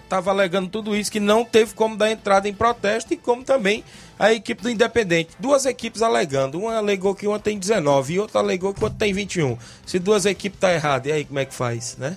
estava 0.00 0.30
é, 0.30 0.32
alegando 0.32 0.68
tudo 0.68 0.94
isso, 0.94 1.10
que 1.10 1.18
não 1.18 1.44
teve 1.44 1.74
como 1.74 1.96
dar 1.96 2.10
entrada 2.10 2.48
em 2.48 2.54
protesto, 2.54 3.12
e 3.12 3.16
como 3.16 3.42
também 3.42 3.84
a 4.18 4.32
equipe 4.32 4.62
do 4.62 4.70
Independente. 4.70 5.30
Duas 5.38 5.66
equipes 5.66 6.00
alegando, 6.00 6.58
uma 6.60 6.76
alegou 6.76 7.14
que 7.14 7.26
uma 7.26 7.40
tem 7.40 7.58
19 7.58 8.14
e 8.14 8.20
outra 8.20 8.40
alegou 8.40 8.72
que 8.72 8.82
outra 8.82 8.98
tem 8.98 9.12
21. 9.12 9.58
Se 9.84 9.98
duas 9.98 10.26
equipes 10.26 10.60
tá 10.60 10.72
errado, 10.72 11.06
e 11.06 11.12
aí 11.12 11.24
como 11.24 11.40
é 11.40 11.44
que 11.44 11.54
faz, 11.54 11.96
né? 11.98 12.16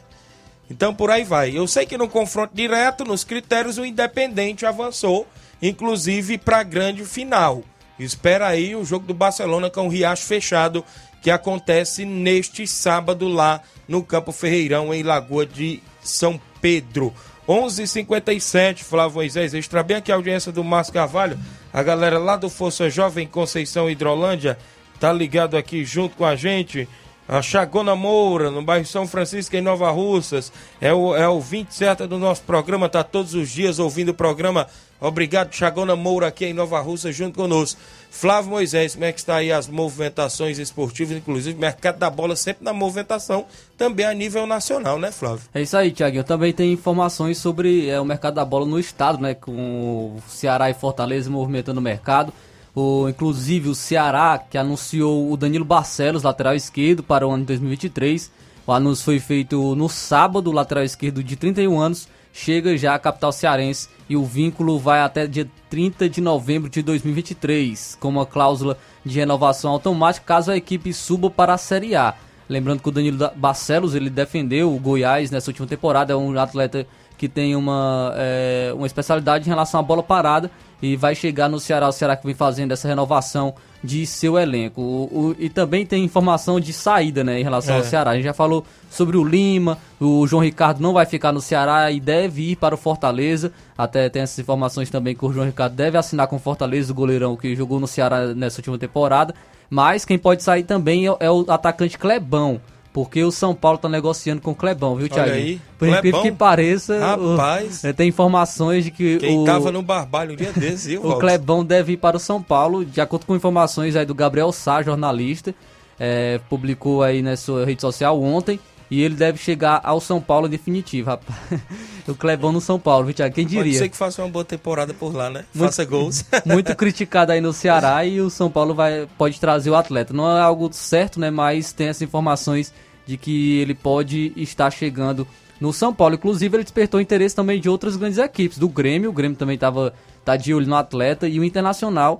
Então 0.69 0.93
por 0.93 1.11
aí 1.11 1.23
vai. 1.23 1.55
Eu 1.55 1.67
sei 1.67 1.85
que 1.85 1.97
no 1.97 2.07
confronto 2.07 2.55
direto, 2.55 3.03
nos 3.03 3.23
critérios, 3.23 3.77
o 3.77 3.85
Independente 3.85 4.65
avançou, 4.65 5.27
inclusive 5.61 6.37
para 6.37 6.59
a 6.59 6.63
grande 6.63 7.05
final. 7.05 7.63
Espera 7.99 8.47
aí 8.47 8.75
o 8.75 8.83
jogo 8.83 9.05
do 9.05 9.13
Barcelona 9.13 9.69
com 9.69 9.87
o 9.87 9.89
Riacho 9.89 10.25
fechado, 10.25 10.83
que 11.21 11.31
acontece 11.31 12.05
neste 12.05 12.67
sábado 12.67 13.27
lá 13.27 13.61
no 13.87 14.03
Campo 14.03 14.31
Ferreirão, 14.31 14.93
em 14.93 15.03
Lagoa 15.03 15.45
de 15.45 15.81
São 16.01 16.39
Pedro. 16.61 17.13
11:57 17.47 17.81
h 17.81 17.87
57 17.87 18.83
Flávio 18.83 19.15
Moisés, 19.15 19.53
extra 19.53 19.83
bem 19.83 19.97
aqui 19.97 20.11
a 20.11 20.15
audiência 20.15 20.51
do 20.51 20.63
Márcio 20.63 20.93
Carvalho, 20.93 21.39
a 21.71 21.83
galera 21.83 22.17
lá 22.17 22.35
do 22.35 22.49
Força 22.49 22.89
Jovem 22.89 23.27
Conceição 23.27 23.89
Hidrolândia, 23.89 24.57
tá 24.99 25.13
ligado 25.13 25.55
aqui 25.55 25.85
junto 25.85 26.15
com 26.17 26.25
a 26.25 26.35
gente. 26.35 26.87
A 27.27 27.41
Chagona 27.41 27.95
Moura, 27.95 28.51
no 28.51 28.61
bairro 28.61 28.85
São 28.85 29.07
Francisco, 29.07 29.55
em 29.55 29.61
Nova 29.61 29.89
Russas. 29.89 30.51
É 30.79 30.93
o, 30.93 31.15
é 31.15 31.27
o 31.27 31.39
20 31.39 31.71
certo 31.73 32.07
do 32.07 32.19
nosso 32.19 32.43
programa, 32.43 32.87
tá 32.87 33.03
todos 33.03 33.33
os 33.33 33.49
dias 33.49 33.79
ouvindo 33.79 34.09
o 34.09 34.13
programa. 34.13 34.67
Obrigado, 35.01 35.53
Chagona 35.53 35.95
Moura, 35.95 36.27
aqui 36.27 36.45
em 36.45 36.53
Nova 36.53 36.79
Russa, 36.79 37.11
junto 37.11 37.35
conosco. 37.35 37.79
Flávio 38.09 38.51
Moisés, 38.51 38.93
como 38.93 39.05
é 39.05 39.11
que 39.11 39.19
está 39.19 39.35
aí 39.35 39.51
as 39.51 39.67
movimentações 39.67 40.57
esportivas, 40.57 41.17
inclusive 41.17 41.59
mercado 41.59 41.97
da 41.97 42.09
bola 42.09 42.35
sempre 42.35 42.63
na 42.63 42.71
movimentação, 42.71 43.45
também 43.77 44.05
a 44.05 44.13
nível 44.13 44.47
nacional, 44.47 44.97
né, 44.97 45.11
Flávio? 45.11 45.41
É 45.53 45.61
isso 45.61 45.75
aí, 45.75 45.91
Tiaguinho. 45.91 46.23
Também 46.23 46.53
tem 46.53 46.71
informações 46.71 47.37
sobre 47.37 47.89
é, 47.89 47.99
o 47.99 48.05
mercado 48.05 48.35
da 48.35 48.45
bola 48.45 48.65
no 48.65 48.79
estado, 48.79 49.21
né, 49.21 49.33
com 49.33 49.51
o 49.51 50.23
Ceará 50.29 50.69
e 50.69 50.73
Fortaleza 50.73 51.29
movimentando 51.29 51.79
o 51.79 51.83
mercado. 51.83 52.31
O, 52.75 53.07
inclusive 53.07 53.69
o 53.69 53.75
Ceará, 53.75 54.37
que 54.37 54.57
anunciou 54.57 55.31
o 55.31 55.37
Danilo 55.37 55.63
Barcelos, 55.63 56.23
lateral 56.23 56.55
esquerdo, 56.55 57.01
para 57.01 57.25
o 57.25 57.31
ano 57.31 57.43
de 57.43 57.47
2023. 57.47 58.29
O 58.67 58.73
anúncio 58.73 59.05
foi 59.05 59.19
feito 59.19 59.75
no 59.75 59.87
sábado, 59.87 60.51
lateral 60.51 60.83
esquerdo 60.83 61.23
de 61.23 61.35
31 61.35 61.79
anos 61.79 62.07
chega 62.35 62.77
já 62.77 62.93
à 62.93 62.99
capital 62.99 63.31
cearense 63.31 63.87
e 64.09 64.17
o 64.17 64.25
vínculo 64.25 64.77
vai 64.77 64.99
até 64.99 65.25
dia 65.25 65.49
30 65.69 66.09
de 66.09 66.19
novembro 66.19 66.69
de 66.69 66.81
2023, 66.81 67.97
com 67.97 68.09
uma 68.09 68.25
cláusula 68.25 68.77
de 69.05 69.17
renovação 69.17 69.71
automática 69.71 70.25
caso 70.25 70.51
a 70.51 70.57
equipe 70.57 70.91
suba 70.91 71.29
para 71.29 71.53
a 71.53 71.57
Série 71.57 71.95
A. 71.95 72.13
Lembrando 72.49 72.81
que 72.81 72.89
o 72.89 72.91
Danilo 72.91 73.31
Barcelos 73.37 73.95
ele 73.95 74.09
defendeu 74.09 74.75
o 74.75 74.77
Goiás 74.77 75.31
nessa 75.31 75.49
última 75.49 75.65
temporada, 75.65 76.11
é 76.11 76.15
um 76.15 76.37
atleta 76.37 76.85
que 77.17 77.29
tem 77.29 77.55
uma, 77.55 78.13
é, 78.17 78.73
uma 78.75 78.85
especialidade 78.85 79.45
em 79.45 79.49
relação 79.49 79.79
à 79.79 79.83
bola 79.83 80.03
parada 80.03 80.51
e 80.81 80.95
vai 80.95 81.15
chegar 81.15 81.49
no 81.49 81.59
Ceará, 81.59 81.87
o 81.87 81.91
Ceará 81.91 82.15
que 82.15 82.25
vem 82.25 82.35
fazendo 82.35 82.71
essa 82.71 82.87
renovação 82.87 83.53
de 83.83 84.05
seu 84.05 84.37
elenco. 84.37 84.81
O, 84.81 85.03
o, 85.03 85.35
e 85.37 85.49
também 85.49 85.85
tem 85.85 86.03
informação 86.03 86.59
de 86.59 86.73
saída, 86.73 87.23
né, 87.23 87.39
em 87.39 87.43
relação 87.43 87.75
é. 87.75 87.77
ao 87.77 87.83
Ceará. 87.83 88.11
A 88.11 88.15
gente 88.15 88.25
já 88.25 88.33
falou 88.33 88.65
sobre 88.89 89.17
o 89.17 89.23
Lima, 89.23 89.77
o 89.99 90.25
João 90.27 90.43
Ricardo 90.43 90.81
não 90.81 90.93
vai 90.93 91.05
ficar 91.05 91.31
no 91.31 91.41
Ceará 91.41 91.91
e 91.91 91.99
deve 91.99 92.51
ir 92.51 92.55
para 92.55 92.75
o 92.75 92.77
Fortaleza. 92.77 93.51
Até 93.77 94.09
tem 94.09 94.21
essas 94.21 94.39
informações 94.39 94.89
também 94.89 95.15
que 95.15 95.25
o 95.25 95.31
João 95.31 95.45
Ricardo 95.45 95.75
deve 95.75 95.97
assinar 95.97 96.27
com 96.27 96.35
o 96.35 96.39
Fortaleza, 96.39 96.91
o 96.91 96.95
goleirão 96.95 97.35
que 97.35 97.55
jogou 97.55 97.79
no 97.79 97.87
Ceará 97.87 98.33
nessa 98.33 98.59
última 98.59 98.77
temporada. 98.77 99.33
Mas 99.69 100.05
quem 100.05 100.17
pode 100.17 100.43
sair 100.43 100.63
também 100.63 101.07
é, 101.07 101.15
é 101.19 101.31
o 101.31 101.45
atacante 101.49 101.97
Clebão. 101.97 102.61
Porque 102.95 103.21
o 103.25 103.29
São 103.29 103.53
Paulo 103.53 103.77
tá 103.77 103.89
negociando 103.89 104.41
com 104.41 104.51
o 104.51 104.55
Clebão, 104.55 104.95
viu, 104.95 105.09
Thiago? 105.09 105.29
aí, 105.29 105.59
Por 105.77 105.89
incrível 105.89 106.21
que 106.21 106.31
pareça, 106.31 106.97
Rapaz, 106.97 107.83
o, 107.83 107.93
tem 107.93 108.07
informações 108.07 108.85
de 108.85 108.91
que 108.91 109.17
quem 109.17 109.37
o, 109.37 109.43
tava 109.43 109.69
no 109.69 109.81
barbalho 109.81 110.31
um 110.31 110.35
dia 110.37 110.53
desses, 110.53 110.85
viu, 110.85 111.03
o 111.05 111.19
Clebão 111.19 111.61
deve 111.65 111.91
ir 111.91 111.97
para 111.97 112.15
o 112.15 112.19
São 112.21 112.41
Paulo, 112.41 112.85
de 112.85 113.01
acordo 113.01 113.25
com 113.25 113.35
informações 113.35 113.97
aí 113.97 114.05
do 114.05 114.15
Gabriel 114.15 114.49
Sá, 114.53 114.81
jornalista, 114.81 115.53
é, 115.99 116.39
publicou 116.49 117.03
aí 117.03 117.21
na 117.21 117.35
sua 117.35 117.65
rede 117.65 117.81
social 117.81 118.17
ontem, 118.21 118.61
e 118.89 119.01
ele 119.01 119.15
deve 119.15 119.37
chegar 119.37 119.81
ao 119.83 119.99
São 119.99 120.21
Paulo 120.21 120.47
definitivo, 120.47 121.09
rapaz. 121.09 121.37
o 122.07 122.13
Clebão 122.13 122.51
no 122.51 122.61
São 122.61 122.79
Paulo, 122.79 123.05
viu, 123.05 123.13
Thiago? 123.13 123.33
Quem 123.33 123.45
diria? 123.45 123.63
Pode 123.63 123.77
ser 123.77 123.89
que 123.89 123.97
faça 123.97 124.21
uma 124.21 124.29
boa 124.29 124.45
temporada 124.45 124.93
por 124.93 125.13
lá, 125.13 125.29
né? 125.29 125.45
Muito, 125.53 125.69
Faça 125.69 125.85
gols. 125.85 126.23
muito 126.45 126.75
criticado 126.75 127.31
aí 127.31 127.41
no 127.41 127.51
Ceará 127.51 128.05
e 128.05 128.21
o 128.21 128.29
São 128.29 128.49
Paulo 128.49 128.73
vai, 128.73 129.07
pode 129.17 129.39
trazer 129.39 129.69
o 129.69 129.75
atleta. 129.75 130.13
Não 130.13 130.29
é 130.37 130.41
algo 130.41 130.69
certo, 130.71 131.19
né? 131.19 131.31
Mas 131.31 131.73
tem 131.73 131.87
essas 131.87 132.03
informações 132.03 132.73
de 133.05 133.17
que 133.17 133.59
ele 133.59 133.73
pode 133.73 134.33
estar 134.35 134.71
chegando 134.71 135.27
no 135.59 135.73
São 135.73 135.93
Paulo. 135.93 136.15
Inclusive, 136.15 136.57
ele 136.57 136.63
despertou 136.63 136.99
interesse 136.99 137.35
também 137.35 137.59
de 137.59 137.69
outras 137.69 137.95
grandes 137.95 138.17
equipes, 138.17 138.57
do 138.57 138.67
Grêmio, 138.67 139.09
o 139.09 139.13
Grêmio 139.13 139.37
também 139.37 139.55
estava 139.55 139.93
tá 140.23 140.35
de 140.35 140.53
olho 140.53 140.67
no 140.67 140.75
atleta, 140.75 141.27
e 141.27 141.39
o 141.39 141.43
Internacional 141.43 142.19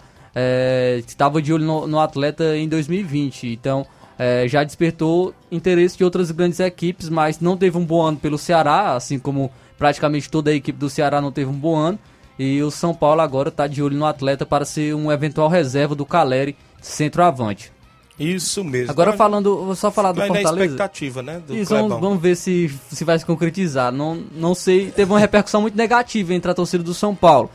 estava 1.07 1.41
de 1.41 1.53
olho 1.53 1.65
no, 1.65 1.87
no, 1.87 1.99
atleta 1.99 2.57
em 2.57 2.67
2020. 2.67 3.47
Então, 3.47 3.85
é, 4.17 4.47
já 4.47 4.63
despertou 4.63 5.33
interesse 5.51 5.97
de 5.97 6.03
outras 6.03 6.31
grandes 6.31 6.59
equipes, 6.59 7.09
mas 7.09 7.39
não 7.39 7.57
teve 7.57 7.77
um 7.77 7.85
bom 7.85 8.01
ano 8.01 8.17
pelo 8.17 8.37
Ceará, 8.37 8.95
assim 8.95 9.19
como 9.19 9.51
praticamente 9.77 10.29
toda 10.29 10.51
a 10.51 10.53
equipe 10.53 10.77
do 10.77 10.89
Ceará 10.89 11.21
não 11.21 11.31
teve 11.31 11.49
um 11.49 11.53
bom 11.53 11.75
ano. 11.75 11.99
E 12.37 12.61
o 12.61 12.69
São 12.69 12.93
Paulo 12.93 13.21
agora 13.21 13.49
está 13.49 13.65
de 13.65 13.81
olho 13.81 13.97
no 13.97 14.05
atleta 14.05 14.45
para 14.45 14.65
ser 14.65 14.93
um 14.93 15.11
eventual 15.11 15.47
reserva 15.47 15.95
do 15.95 16.05
Caleri, 16.05 16.55
centroavante. 16.81 17.71
Isso 18.19 18.63
mesmo. 18.63 18.91
Agora 18.91 19.13
falando, 19.13 19.65
vou 19.65 19.75
só 19.75 19.91
falar 19.91 20.13
do 20.13 20.21
Fortaleza. 20.21 20.55
Na 20.55 20.63
expectativa, 20.63 21.21
né? 21.21 21.41
Do 21.45 21.55
Isso, 21.55 21.73
vamos, 21.73 21.99
vamos, 21.99 22.21
ver 22.21 22.35
se, 22.35 22.73
se 22.89 23.03
vai 23.03 23.19
se 23.19 23.25
concretizar. 23.25 23.91
Não, 23.91 24.15
não 24.33 24.55
sei, 24.55 24.89
teve 24.91 25.11
uma 25.11 25.19
repercussão 25.19 25.61
muito 25.61 25.75
negativa 25.75 26.33
entre 26.33 26.49
a 26.49 26.53
torcida 26.53 26.83
do 26.83 26.93
São 26.93 27.13
Paulo. 27.13 27.49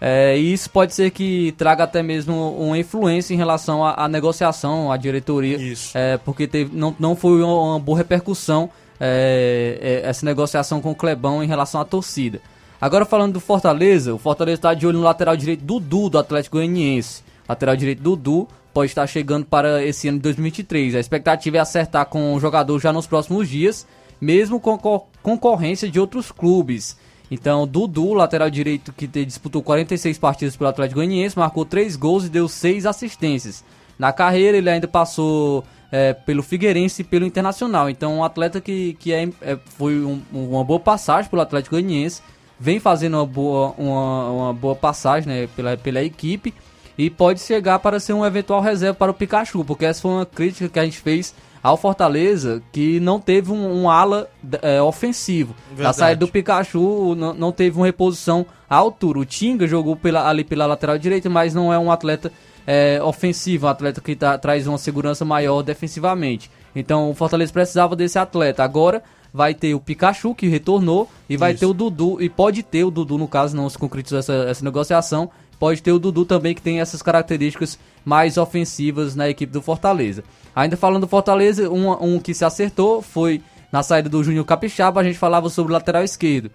É, 0.00 0.36
e 0.36 0.52
isso 0.52 0.68
pode 0.70 0.94
ser 0.94 1.10
que 1.10 1.52
traga 1.52 1.84
até 1.84 2.02
mesmo 2.02 2.52
uma 2.58 2.78
influência 2.78 3.32
em 3.32 3.36
relação 3.36 3.84
à, 3.84 4.04
à 4.04 4.08
negociação, 4.08 4.90
à 4.90 4.96
diretoria. 4.96 5.56
Isso. 5.56 5.96
É, 5.96 6.18
porque 6.18 6.46
teve, 6.46 6.76
não, 6.76 6.94
não 6.98 7.16
foi 7.16 7.42
uma, 7.42 7.78
boa 7.78 7.98
repercussão 7.98 8.68
é, 9.00 10.02
é, 10.04 10.08
essa 10.08 10.24
negociação 10.26 10.80
com 10.80 10.90
o 10.90 10.94
Clebão 10.94 11.42
em 11.42 11.46
relação 11.46 11.80
à 11.80 11.84
torcida. 11.84 12.40
Agora 12.80 13.04
falando 13.04 13.34
do 13.34 13.40
Fortaleza, 13.40 14.14
o 14.14 14.18
Fortaleza 14.18 14.56
está 14.56 14.74
de 14.74 14.86
olho 14.86 14.98
no 14.98 15.04
lateral 15.04 15.36
direito 15.36 15.64
Dudu 15.64 16.10
do 16.10 16.18
Atlético 16.18 16.56
Goianiense. 16.56 17.22
Lateral 17.48 17.76
direito 17.76 18.02
Dudu 18.02 18.48
pode 18.74 18.90
estar 18.90 19.06
chegando 19.06 19.46
para 19.46 19.82
esse 19.84 20.08
ano 20.08 20.18
de 20.18 20.22
2023. 20.24 20.96
A 20.96 21.00
expectativa 21.00 21.56
é 21.56 21.60
acertar 21.60 22.06
com 22.06 22.34
o 22.34 22.40
jogador 22.40 22.78
já 22.80 22.92
nos 22.92 23.06
próximos 23.06 23.48
dias, 23.48 23.86
mesmo 24.20 24.58
com 24.60 24.76
concorrência 25.22 25.88
de 25.88 26.00
outros 26.00 26.32
clubes. 26.32 26.98
Então, 27.30 27.66
Dudu, 27.66 28.12
lateral 28.12 28.50
direito 28.50 28.92
que 28.92 29.06
disputou 29.06 29.62
46 29.62 30.18
partidas 30.18 30.56
pelo 30.56 30.70
Atlético 30.70 31.00
Goianiense, 31.00 31.38
marcou 31.38 31.64
3 31.64 31.96
gols 31.96 32.26
e 32.26 32.28
deu 32.28 32.48
6 32.48 32.86
assistências. 32.86 33.64
Na 33.98 34.12
carreira, 34.12 34.58
ele 34.58 34.68
ainda 34.68 34.86
passou 34.86 35.64
é, 35.90 36.12
pelo 36.12 36.42
Figueirense 36.42 37.02
e 37.02 37.04
pelo 37.04 37.24
Internacional. 37.24 37.88
Então, 37.88 38.18
um 38.18 38.24
atleta 38.24 38.60
que, 38.60 38.94
que 38.94 39.12
é, 39.12 39.28
é 39.40 39.58
foi 39.76 40.04
um, 40.04 40.20
uma 40.32 40.64
boa 40.64 40.80
passagem 40.80 41.30
pelo 41.30 41.42
Atlético 41.42 41.76
Goianiense, 41.76 42.20
vem 42.58 42.78
fazendo 42.78 43.16
uma 43.16 43.26
boa, 43.26 43.74
uma, 43.78 44.30
uma 44.30 44.52
boa 44.52 44.74
passagem 44.74 45.28
né, 45.28 45.48
pela, 45.54 45.76
pela 45.76 46.02
equipe 46.02 46.52
e 46.96 47.10
pode 47.10 47.40
chegar 47.40 47.78
para 47.78 47.98
ser 47.98 48.12
um 48.12 48.24
eventual 48.24 48.60
reserva 48.60 48.94
para 48.94 49.10
o 49.10 49.14
Pikachu, 49.14 49.64
porque 49.64 49.84
essa 49.84 50.02
foi 50.02 50.10
uma 50.10 50.26
crítica 50.26 50.68
que 50.68 50.78
a 50.78 50.84
gente 50.84 50.98
fez 50.98 51.34
ao 51.64 51.78
Fortaleza, 51.78 52.62
que 52.70 53.00
não 53.00 53.18
teve 53.18 53.50
um, 53.50 53.84
um 53.84 53.90
ala 53.90 54.28
é, 54.60 54.82
ofensivo. 54.82 55.54
Verdade. 55.70 55.88
A 55.88 55.92
saída 55.94 56.20
do 56.20 56.28
Pikachu 56.28 57.14
não, 57.14 57.32
não 57.32 57.52
teve 57.52 57.78
uma 57.78 57.86
reposição 57.86 58.44
à 58.68 58.76
altura. 58.76 59.20
O 59.20 59.24
Tinga 59.24 59.66
jogou 59.66 59.96
pela, 59.96 60.28
ali 60.28 60.44
pela 60.44 60.66
lateral 60.66 60.98
direita, 60.98 61.30
mas 61.30 61.54
não 61.54 61.72
é 61.72 61.78
um 61.78 61.90
atleta 61.90 62.30
é, 62.66 63.00
ofensivo, 63.02 63.66
um 63.66 63.70
atleta 63.70 64.02
que 64.02 64.14
tá, 64.14 64.36
traz 64.36 64.66
uma 64.66 64.76
segurança 64.76 65.24
maior 65.24 65.62
defensivamente. 65.62 66.50
Então 66.76 67.10
o 67.10 67.14
Fortaleza 67.14 67.50
precisava 67.50 67.96
desse 67.96 68.18
atleta. 68.18 68.62
Agora 68.62 69.02
vai 69.32 69.54
ter 69.54 69.74
o 69.74 69.80
Pikachu 69.80 70.34
que 70.34 70.46
retornou 70.46 71.08
e 71.30 71.36
vai 71.36 71.52
Isso. 71.52 71.60
ter 71.60 71.66
o 71.66 71.72
Dudu, 71.72 72.22
e 72.22 72.28
pode 72.28 72.62
ter 72.62 72.84
o 72.84 72.90
Dudu, 72.90 73.16
no 73.16 73.26
caso, 73.26 73.56
não 73.56 73.70
se 73.70 73.78
concretizou 73.78 74.18
essa, 74.18 74.34
essa 74.34 74.62
negociação, 74.62 75.30
pode 75.64 75.82
ter 75.82 75.92
o 75.92 75.98
Dudu 75.98 76.26
também 76.26 76.54
que 76.54 76.60
tem 76.60 76.78
essas 76.78 77.00
características 77.00 77.78
mais 78.04 78.36
ofensivas 78.36 79.16
na 79.16 79.30
equipe 79.30 79.50
do 79.50 79.62
Fortaleza. 79.62 80.22
Ainda 80.54 80.76
falando 80.76 81.04
do 81.04 81.08
Fortaleza, 81.08 81.70
um, 81.70 81.90
um 82.16 82.20
que 82.20 82.34
se 82.34 82.44
acertou 82.44 83.00
foi 83.00 83.40
na 83.72 83.82
saída 83.82 84.10
do 84.10 84.22
Júnior 84.22 84.44
Capixaba, 84.44 85.00
a 85.00 85.04
gente 85.04 85.18
falava 85.18 85.48
sobre 85.48 85.72
o 85.72 85.74
lateral 85.74 86.04
esquerdo. 86.04 86.50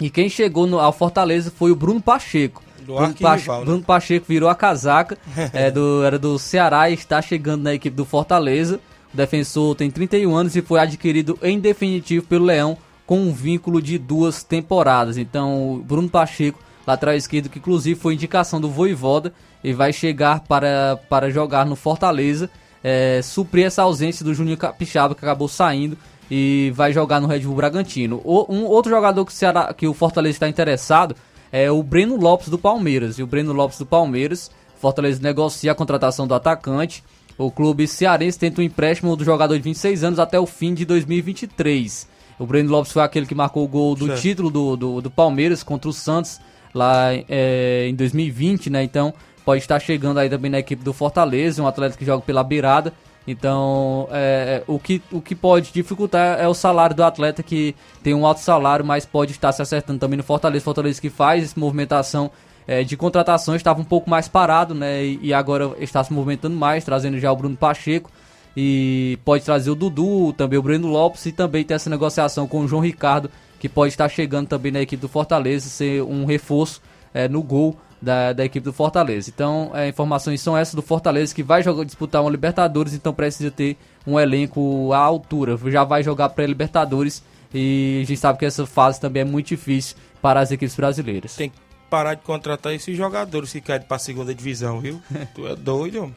E 0.00 0.08
quem 0.08 0.28
chegou 0.28 0.68
no, 0.68 0.78
ao 0.78 0.92
Fortaleza 0.92 1.50
foi 1.50 1.72
o 1.72 1.74
Bruno 1.74 2.00
Pacheco. 2.00 2.62
Do 2.86 2.94
Bruno, 2.94 3.14
Pache, 3.14 3.50
né? 3.50 3.64
Bruno 3.64 3.82
Pacheco 3.82 4.26
virou 4.28 4.48
a 4.48 4.54
casaca, 4.54 5.18
é, 5.52 5.68
do, 5.68 6.04
era 6.04 6.16
do 6.16 6.38
Ceará 6.38 6.88
e 6.88 6.94
está 6.94 7.20
chegando 7.20 7.64
na 7.64 7.74
equipe 7.74 7.96
do 7.96 8.04
Fortaleza. 8.04 8.78
O 9.12 9.16
defensor 9.16 9.74
tem 9.74 9.90
31 9.90 10.32
anos 10.32 10.54
e 10.54 10.62
foi 10.62 10.78
adquirido 10.78 11.36
em 11.42 11.58
definitivo 11.58 12.24
pelo 12.24 12.44
Leão 12.44 12.78
com 13.04 13.18
um 13.18 13.32
vínculo 13.32 13.82
de 13.82 13.98
duas 13.98 14.44
temporadas. 14.44 15.18
Então, 15.18 15.82
Bruno 15.84 16.08
Pacheco, 16.08 16.60
lateral 16.88 17.14
esquerdo, 17.14 17.48
que 17.48 17.58
inclusive 17.58 17.98
foi 17.98 18.14
indicação 18.14 18.60
do 18.60 18.68
Voivoda 18.68 19.32
e 19.62 19.72
vai 19.72 19.92
chegar 19.92 20.40
para, 20.40 20.98
para 21.08 21.30
jogar 21.30 21.66
no 21.66 21.76
Fortaleza 21.76 22.50
é, 22.82 23.20
suprir 23.22 23.66
essa 23.66 23.82
ausência 23.82 24.24
do 24.24 24.34
Juninho 24.34 24.56
Capixaba, 24.56 25.14
que 25.14 25.24
acabou 25.24 25.48
saindo 25.48 25.96
e 26.30 26.72
vai 26.74 26.92
jogar 26.92 27.20
no 27.20 27.26
Red 27.26 27.40
Bull 27.40 27.54
Bragantino. 27.54 28.20
O, 28.24 28.52
um 28.52 28.64
outro 28.64 28.90
jogador 28.90 29.24
que 29.24 29.32
o, 29.32 29.34
Ceará, 29.34 29.72
que 29.72 29.86
o 29.86 29.94
Fortaleza 29.94 30.36
está 30.36 30.48
interessado 30.48 31.14
é 31.50 31.70
o 31.70 31.82
Breno 31.82 32.16
Lopes 32.16 32.48
do 32.48 32.58
Palmeiras. 32.58 33.18
E 33.18 33.22
o 33.22 33.26
Breno 33.26 33.52
Lopes 33.52 33.78
do 33.78 33.86
Palmeiras, 33.86 34.50
Fortaleza 34.76 35.20
negocia 35.22 35.72
a 35.72 35.74
contratação 35.74 36.26
do 36.26 36.34
atacante. 36.34 37.02
O 37.36 37.50
clube 37.50 37.86
cearense 37.86 38.38
tenta 38.38 38.60
um 38.60 38.64
empréstimo 38.64 39.14
do 39.16 39.24
jogador 39.24 39.56
de 39.56 39.62
26 39.62 40.04
anos 40.04 40.18
até 40.18 40.38
o 40.38 40.46
fim 40.46 40.74
de 40.74 40.84
2023. 40.84 42.08
O 42.38 42.46
Breno 42.46 42.70
Lopes 42.70 42.92
foi 42.92 43.02
aquele 43.02 43.26
que 43.26 43.34
marcou 43.34 43.64
o 43.64 43.68
gol 43.68 43.94
do 43.94 44.06
certo. 44.06 44.20
título 44.20 44.50
do, 44.50 44.76
do, 44.76 45.00
do, 45.00 45.10
Palmeiras 45.10 45.62
contra 45.62 45.88
o 45.88 45.92
Santos 45.92 46.40
lá 46.78 47.12
é, 47.28 47.86
em 47.88 47.94
2020, 47.94 48.70
né? 48.70 48.82
Então 48.82 49.12
pode 49.44 49.62
estar 49.62 49.80
chegando 49.80 50.18
aí 50.18 50.28
também 50.30 50.50
na 50.50 50.58
equipe 50.58 50.84
do 50.84 50.92
Fortaleza, 50.92 51.62
um 51.62 51.66
atleta 51.66 51.96
que 51.96 52.04
joga 52.04 52.22
pela 52.22 52.44
beirada. 52.44 52.92
Então, 53.26 54.08
é, 54.10 54.62
é, 54.62 54.64
o, 54.66 54.78
que, 54.78 55.02
o 55.12 55.20
que 55.20 55.34
pode 55.34 55.70
dificultar 55.70 56.40
é 56.40 56.48
o 56.48 56.54
salário 56.54 56.96
do 56.96 57.04
atleta, 57.04 57.42
que 57.42 57.76
tem 58.02 58.14
um 58.14 58.24
alto 58.24 58.40
salário, 58.40 58.84
mas 58.84 59.04
pode 59.04 59.32
estar 59.32 59.52
se 59.52 59.60
acertando 59.60 59.98
também 59.98 60.16
no 60.16 60.22
Fortaleza. 60.22 60.64
Fortaleza 60.64 60.98
que 60.98 61.10
faz 61.10 61.44
essa 61.44 61.60
movimentação 61.60 62.30
é, 62.66 62.82
de 62.82 62.96
contratação 62.96 63.54
estava 63.54 63.80
um 63.80 63.84
pouco 63.84 64.08
mais 64.08 64.28
parado, 64.28 64.74
né? 64.74 65.04
E, 65.04 65.18
e, 65.22 65.34
agora 65.34 65.72
está 65.78 66.02
se 66.02 66.12
movimentando 66.12 66.56
mais, 66.56 66.84
trazendo 66.84 67.18
já 67.18 67.30
o 67.30 67.36
Bruno 67.36 67.56
Pacheco. 67.56 68.10
E 68.56 69.18
pode 69.24 69.44
trazer 69.44 69.70
o 69.70 69.74
Dudu, 69.74 70.32
também 70.32 70.58
o 70.58 70.62
Breno 70.62 70.88
Lopes 70.88 71.24
e 71.26 71.32
também 71.32 71.64
tem 71.64 71.74
essa 71.74 71.88
negociação 71.88 72.46
com 72.46 72.60
o 72.60 72.68
João 72.68 72.82
Ricardo, 72.82 73.30
que 73.58 73.68
pode 73.68 73.92
estar 73.92 74.08
chegando 74.08 74.48
também 74.48 74.72
na 74.72 74.80
equipe 74.80 75.00
do 75.00 75.08
Fortaleza, 75.08 75.68
ser 75.68 76.02
um 76.02 76.24
reforço 76.24 76.80
é, 77.12 77.28
no 77.28 77.42
gol 77.42 77.76
da, 78.00 78.32
da 78.32 78.44
equipe 78.44 78.64
do 78.64 78.72
Fortaleza. 78.72 79.30
Então, 79.34 79.70
é, 79.74 79.88
informações 79.88 80.40
são 80.40 80.56
essas 80.56 80.74
do 80.74 80.82
Fortaleza 80.82 81.34
que 81.34 81.42
vai 81.42 81.62
jogar, 81.62 81.84
disputar 81.84 82.22
uma 82.22 82.30
Libertadores, 82.30 82.94
então 82.94 83.12
precisa 83.12 83.50
ter 83.50 83.76
um 84.06 84.18
elenco 84.18 84.92
à 84.92 84.98
altura. 84.98 85.58
Já 85.70 85.84
vai 85.84 86.02
jogar 86.02 86.28
pré-Libertadores 86.30 87.22
e 87.52 88.00
a 88.02 88.06
gente 88.06 88.18
sabe 88.18 88.38
que 88.38 88.44
essa 88.44 88.66
fase 88.66 89.00
também 89.00 89.22
é 89.22 89.24
muito 89.24 89.48
difícil 89.48 89.96
para 90.22 90.40
as 90.40 90.50
equipes 90.50 90.76
brasileiras. 90.76 91.34
Tem 91.34 91.50
que 91.50 91.56
parar 91.90 92.14
de 92.14 92.22
contratar 92.22 92.72
esses 92.74 92.96
jogadores 92.96 93.52
que 93.52 93.60
querem 93.60 93.86
para 93.86 93.96
a 93.96 94.00
segunda 94.00 94.34
divisão, 94.34 94.80
viu? 94.80 95.00
tu 95.34 95.46
é 95.46 95.56
doido, 95.56 96.04
homem. 96.04 96.16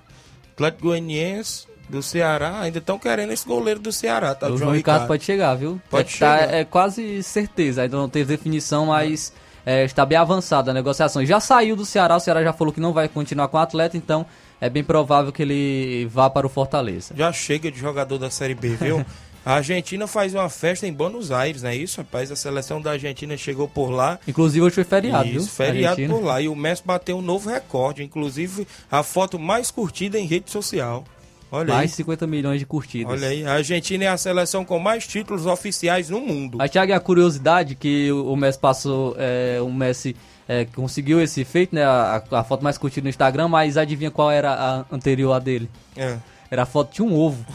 Atlético 0.53 0.83
Goianiense, 0.83 1.65
do 1.91 2.01
Ceará, 2.01 2.61
ainda 2.61 2.79
estão 2.79 2.97
querendo 2.97 3.31
esse 3.31 3.45
goleiro 3.45 3.79
do 3.79 3.91
Ceará, 3.91 4.33
tá? 4.33 4.47
O 4.47 4.57
João 4.57 4.71
Ricardo, 4.71 5.01
Ricardo 5.01 5.07
pode 5.07 5.23
chegar, 5.23 5.55
viu? 5.55 5.79
Pode 5.89 6.07
é, 6.07 6.11
chegar. 6.11 6.47
Tá, 6.47 6.55
é 6.55 6.65
quase 6.65 7.21
certeza, 7.21 7.83
ainda 7.83 7.97
não 7.97 8.09
teve 8.09 8.35
definição, 8.35 8.87
mas 8.87 9.33
é, 9.65 9.83
está 9.83 10.05
bem 10.05 10.17
avançada 10.17 10.71
a 10.71 10.73
negociação. 10.73 11.23
Já 11.25 11.39
saiu 11.39 11.75
do 11.75 11.85
Ceará, 11.85 12.15
o 12.15 12.19
Ceará 12.19 12.43
já 12.43 12.53
falou 12.53 12.73
que 12.73 12.79
não 12.79 12.93
vai 12.93 13.07
continuar 13.07 13.47
com 13.49 13.57
o 13.57 13.59
atleta, 13.59 13.97
então 13.97 14.25
é 14.59 14.69
bem 14.69 14.83
provável 14.83 15.31
que 15.31 15.41
ele 15.41 16.07
vá 16.07 16.29
para 16.29 16.47
o 16.47 16.49
Fortaleza. 16.49 17.13
Já 17.15 17.31
chega 17.31 17.69
de 17.69 17.79
jogador 17.79 18.17
da 18.17 18.29
Série 18.29 18.55
B, 18.55 18.69
viu? 18.69 19.05
A 19.43 19.55
Argentina 19.55 20.05
faz 20.05 20.35
uma 20.35 20.47
festa 20.49 20.85
em 20.85 20.93
Buenos 20.93 21.31
Aires, 21.31 21.63
não 21.63 21.71
é 21.71 21.75
isso, 21.75 21.97
rapaz? 21.97 22.31
A 22.31 22.35
seleção 22.35 22.79
da 22.79 22.91
Argentina 22.91 23.35
chegou 23.35 23.67
por 23.67 23.89
lá. 23.89 24.19
Inclusive 24.27 24.63
hoje 24.63 24.75
foi 24.75 24.83
feriado, 24.83 25.27
isso, 25.29 25.47
viu? 25.47 25.47
feriado 25.47 26.05
por 26.07 26.23
lá. 26.23 26.39
E 26.39 26.47
o 26.47 26.55
Messi 26.55 26.83
bateu 26.85 27.17
um 27.17 27.23
novo 27.23 27.49
recorde, 27.49 28.03
inclusive 28.03 28.67
a 28.91 29.01
foto 29.01 29.39
mais 29.39 29.71
curtida 29.71 30.19
em 30.19 30.27
rede 30.27 30.51
social. 30.51 31.03
Olha 31.51 31.73
mais 31.73 31.91
aí. 31.91 31.97
50 31.97 32.25
milhões 32.25 32.59
de 32.59 32.65
curtidas. 32.65 33.11
Olha 33.11 33.27
aí, 33.27 33.45
a 33.45 33.53
Argentina 33.55 34.05
é 34.05 34.07
a 34.07 34.17
seleção 34.17 34.63
com 34.63 34.79
mais 34.79 35.05
títulos 35.05 35.45
oficiais 35.45 36.09
no 36.09 36.21
mundo. 36.21 36.61
A 36.61 36.69
Thiago, 36.69 36.93
a 36.93 36.99
curiosidade 36.99 37.75
que 37.75 38.11
o 38.11 38.35
Messi 38.37 38.57
passou, 38.57 39.15
é, 39.17 39.59
o 39.61 39.69
Messi 39.69 40.15
é, 40.47 40.65
conseguiu 40.65 41.21
esse 41.21 41.43
feito, 41.43 41.75
né? 41.75 41.83
A, 41.83 42.23
a, 42.31 42.43
foto 42.43 42.63
mais 42.63 42.77
curtida 42.77 43.03
no 43.03 43.09
Instagram, 43.09 43.49
mas 43.49 43.77
adivinha 43.77 44.09
qual 44.09 44.31
era 44.31 44.53
a 44.53 44.85
anterior 44.95 45.33
a 45.33 45.39
dele? 45.39 45.69
É. 45.95 46.17
Era 46.49 46.63
a 46.63 46.65
foto 46.65 46.93
de 46.93 47.01
um 47.01 47.17
ovo. 47.17 47.45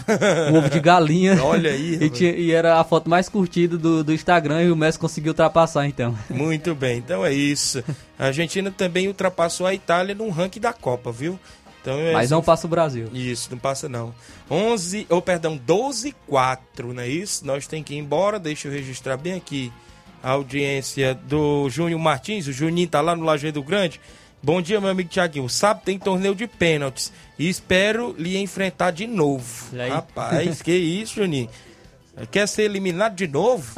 Um 0.51 0.57
ovo 0.57 0.70
de 0.70 0.80
galinha. 0.80 1.36
Olha 1.44 1.70
aí. 1.70 1.99
e, 2.01 2.09
tinha, 2.09 2.30
e, 2.30 2.51
era 2.51 2.80
a 2.80 2.84
foto 2.84 3.11
mais 3.11 3.28
curtida 3.28 3.76
do, 3.76 4.03
do 4.03 4.12
Instagram 4.12 4.62
e 4.62 4.70
o 4.70 4.76
Messi 4.76 4.99
conseguiu 4.99 5.32
ultrapassar, 5.32 5.86
então. 5.86 6.16
Muito 6.30 6.74
bem, 6.74 6.99
então 6.99 7.24
é 7.24 7.32
isso. 7.32 7.84
A 8.18 8.26
Argentina 8.26 8.70
também 8.70 9.07
ultrapassou 9.07 9.66
a 9.66 9.74
Itália 9.74 10.14
no 10.14 10.30
ranking 10.30 10.61
da 10.61 10.72
Copa, 10.72 11.12
viu? 11.12 11.38
Então, 11.87 12.01
é 12.01 12.12
Mas 12.12 12.24
assim, 12.24 12.34
não 12.34 12.43
passa 12.43 12.66
o 12.66 12.70
Brasil. 12.70 13.09
Isso, 13.14 13.49
não 13.53 13.59
passa 13.59 13.89
não. 13.89 14.12
11, 14.51 15.07
ou 15.09 15.18
oh, 15.18 15.22
perdão, 15.22 15.57
12 15.57 16.16
4, 16.26 16.93
não 16.93 17.01
é 17.01 17.09
isso? 17.09 17.47
Nós 17.47 17.68
tem 17.68 17.80
que 17.80 17.95
ir 17.95 17.99
embora, 17.99 18.41
deixa 18.41 18.66
eu 18.66 18.72
registrar 18.72 19.16
bem 19.16 19.34
aqui 19.34 19.72
a 20.20 20.30
audiência 20.30 21.14
do 21.14 21.70
Júnior 21.70 22.01
Martins, 22.01 22.49
o 22.49 22.53
Juninho 22.53 22.89
tá 22.89 23.01
lá 23.01 23.14
no 23.14 23.24
Lajeado 23.24 23.62
Grande. 23.62 24.01
Bom 24.43 24.61
dia, 24.61 24.80
meu 24.80 24.91
amigo 24.91 25.09
Tiaguinho. 25.09 25.49
Sábado 25.49 25.84
tem 25.84 25.97
torneio 25.97 26.34
de 26.34 26.49
pênaltis 26.49 27.12
e 27.39 27.49
espero 27.49 28.16
lhe 28.18 28.37
enfrentar 28.37 28.91
de 28.91 29.07
novo. 29.07 29.66
Rapaz, 29.89 30.61
que 30.61 30.72
isso, 30.72 31.14
Juninho. 31.14 31.49
Quer 32.30 32.49
ser 32.49 32.62
eliminado 32.62 33.14
de 33.14 33.28
novo? 33.28 33.72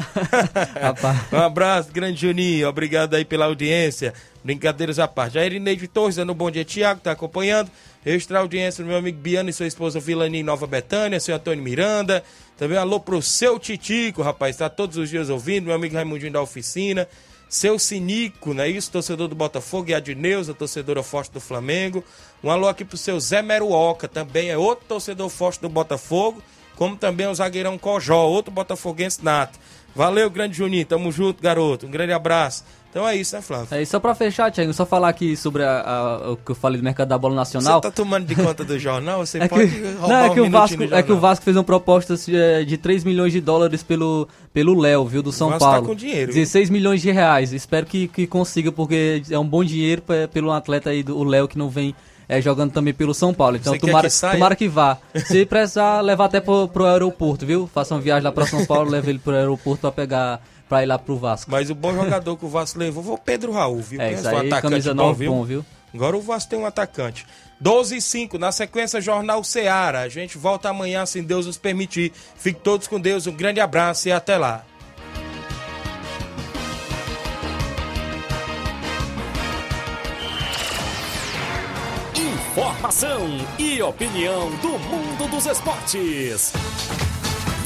um 1.33 1.39
abraço, 1.39 1.91
grande 1.93 2.21
Juninho. 2.23 2.69
Obrigado 2.69 3.15
aí 3.15 3.25
pela 3.25 3.47
audiência. 3.47 4.15
Brincadeiras 4.43 4.99
à 4.99 5.07
parte. 5.09 5.39
A 5.39 5.45
Irineide 5.45 5.89
Torres, 5.89 6.17
dando 6.17 6.33
um 6.33 6.37
bom 6.37 6.51
dia, 6.51 6.65
Tiago, 6.65 7.01
tá 7.01 7.11
acompanhando. 7.11 7.71
Extra 8.07 8.39
audiência 8.39 8.83
do 8.83 8.89
meu 8.89 8.97
amigo 8.97 9.19
Biano 9.19 9.51
e 9.51 9.53
sua 9.53 9.67
esposa 9.67 9.99
Vilani 9.99 10.39
em 10.39 10.43
Nova 10.43 10.67
Betânia, 10.67 11.19
seu 11.19 11.35
Antônio 11.35 11.63
Miranda. 11.63 12.23
Também 12.57 12.79
alô 12.79 13.01
pro 13.01 13.21
seu 13.21 13.59
Titico, 13.59 14.23
rapaz, 14.23 14.57
tá 14.57 14.69
todos 14.69 14.97
os 14.97 15.11
dias 15.11 15.29
ouvindo. 15.29 15.67
Meu 15.67 15.75
amigo 15.75 15.95
Raimundinho 15.95 16.33
da 16.33 16.41
oficina. 16.41 17.09
Seu 17.49 17.79
Sinico, 17.79 18.53
não 18.53 18.63
é 18.63 18.69
isso? 18.69 18.93
Torcedor 18.93 19.27
do 19.27 19.35
Botafogo 19.35 19.89
e 19.91 19.95
a 19.95 20.01
Dineuza, 20.01 20.53
torcedora 20.53 21.03
forte 21.03 21.33
do 21.33 21.41
Flamengo. 21.41 22.05
Um 22.45 22.51
alô 22.51 22.69
aqui 22.69 22.85
pro 22.85 22.97
seu 22.97 23.19
Zé 23.19 23.41
Meruoca, 23.41 24.07
também 24.07 24.51
é 24.51 24.59
outro 24.59 24.85
torcedor 24.87 25.31
forte 25.31 25.61
do 25.61 25.69
Botafogo. 25.69 26.43
Como 26.77 26.97
também 26.97 27.27
o 27.27 27.35
zagueirão 27.35 27.77
Cojó, 27.77 28.29
outro 28.29 28.53
botafoguense 28.53 29.25
nato. 29.25 29.59
Valeu, 29.97 30.31
grande 30.31 30.57
Juninho, 30.57 30.87
tamo 30.87 31.11
junto, 31.11 31.43
garoto. 31.43 31.87
Um 31.87 31.91
grande 31.91 32.13
abraço. 32.13 32.65
Então 32.91 33.07
é 33.07 33.17
isso, 33.17 33.37
né, 33.37 33.43
Flávio? 33.43 33.69
É, 33.71 33.85
só 33.85 34.01
pra 34.01 34.15
fechar, 34.15 34.51
Thiago, 34.51 34.73
só 34.73 34.87
falar 34.87 35.11
aqui 35.11 35.37
sobre 35.37 35.63
a, 35.63 35.81
a, 35.81 36.33
o 36.33 36.37
que 36.37 36.51
eu 36.51 36.55
falei 36.55 36.81
do 36.81 36.85
mercado 36.85 37.09
da 37.09 37.19
bola 37.19 37.35
nacional. 37.35 37.83
Você 37.83 37.89
tá 37.89 37.91
tomando 37.91 38.27
de 38.27 38.35
conta 38.35 38.65
do 38.65 38.79
jornal? 38.79 39.25
Você 39.25 39.39
é 39.43 39.47
pode 39.49 39.69
que, 39.69 39.81
roubar 39.93 40.09
não, 40.09 40.17
é 40.17 40.31
um 40.31 40.35
que 40.35 40.41
o 40.41 40.51
Vasco, 40.51 40.83
É 40.83 41.03
que 41.03 41.13
o 41.13 41.19
Vasco 41.19 41.45
fez 41.45 41.57
uma 41.57 41.65
proposta 41.65 42.17
de, 42.17 42.65
de 42.65 42.79
3 42.79 43.05
milhões 43.05 43.33
de 43.33 43.41
dólares 43.41 43.83
pelo 43.83 44.27
pelo 44.53 44.79
Léo, 44.79 45.05
viu, 45.05 45.23
do 45.23 45.31
São 45.31 45.51
Vasco 45.51 45.65
tá 45.65 45.71
Paulo. 45.73 45.87
com 45.89 45.95
dinheiro, 45.95 46.33
viu? 46.33 46.43
16 46.43 46.71
milhões 46.71 47.03
de 47.03 47.11
reais. 47.11 47.53
Espero 47.53 47.87
que, 47.87 48.09
que 48.09 48.27
consiga, 48.27 48.73
porque 48.73 49.23
é 49.31 49.39
um 49.39 49.47
bom 49.47 49.63
dinheiro 49.63 50.03
pra, 50.03 50.27
pelo 50.27 50.51
atleta 50.51 50.91
aí, 50.91 51.03
do 51.03 51.17
o 51.17 51.25
Léo, 51.25 51.47
que 51.47 51.59
não 51.59 51.69
vem 51.69 51.95
é, 52.29 52.41
jogando 52.43 52.73
também 52.73 52.93
pelo 52.93 53.15
São 53.15 53.33
Paulo. 53.33 53.57
Então 53.57 53.73
Você 53.73 53.79
tomara 53.79 54.09
que 54.09 54.21
tomara 54.21 54.57
que 54.57 54.69
vá. 54.69 54.99
Se 55.27 55.47
precisar, 55.47 56.01
levar 56.01 56.27
até 56.27 56.41
pro, 56.41 56.69
pro 56.69 56.85
aeroporto, 56.85 57.47
viu? 57.47 57.67
Faça 57.73 57.95
uma 57.95 58.01
viagem 58.01 58.25
lá 58.25 58.33
pra 58.33 58.47
São 58.47 58.65
Paulo, 58.67 58.91
leve 58.91 59.11
ele 59.11 59.19
pro 59.19 59.35
aeroporto 59.35 59.81
pra 59.81 59.93
pegar, 59.93 60.41
pra 60.69 60.83
ir 60.83 60.87
lá 60.87 60.99
pro 60.99 61.17
Vasco. 61.17 61.51
Mas 61.51 61.71
o 61.71 61.75
bom 61.75 61.95
jogador 61.95 62.37
que 62.37 62.45
o 62.45 62.49
Vasco 62.49 62.79
levou 62.79 63.03
foi 63.03 63.15
o 63.15 63.19
Pedro 63.19 63.53
Raul, 63.53 63.81
viu? 63.81 64.01
É, 64.01 64.11
Pensa, 64.11 64.21
isso 64.21 64.31
um 64.31 64.41
aí, 64.41 64.47
atacante 64.47 64.71
camisa 64.71 64.95
bom, 64.95 65.03
9 65.05 65.27
bom, 65.29 65.45
viu? 65.45 65.65
Agora 65.95 66.17
o 66.17 66.21
Vasco 66.21 66.51
tem 66.51 66.59
um 66.59 66.67
atacante. 66.67 67.27
12 67.61 67.97
e 67.97 68.01
5, 68.01 68.39
na 68.39 68.53
sequência, 68.53 69.01
Jornal 69.01 69.43
Seara. 69.43 70.01
A 70.01 70.09
gente 70.09 70.37
volta 70.37 70.69
amanhã, 70.69 71.07
se 71.07 71.21
Deus 71.23 71.47
nos 71.47 71.57
permitir. 71.57 72.13
Fiquem 72.37 72.61
todos 72.63 72.87
com 72.87 73.01
Deus, 73.01 73.27
um 73.27 73.33
grande 73.33 73.61
abraço 73.61 74.09
e 74.09 74.13
até 74.13 74.37
lá. 74.37 74.65
Informação 82.15 83.27
e 83.59 83.81
opinião 83.81 84.51
do 84.57 84.79
mundo 84.79 85.29
dos 85.31 85.47
esportes. 85.47 86.53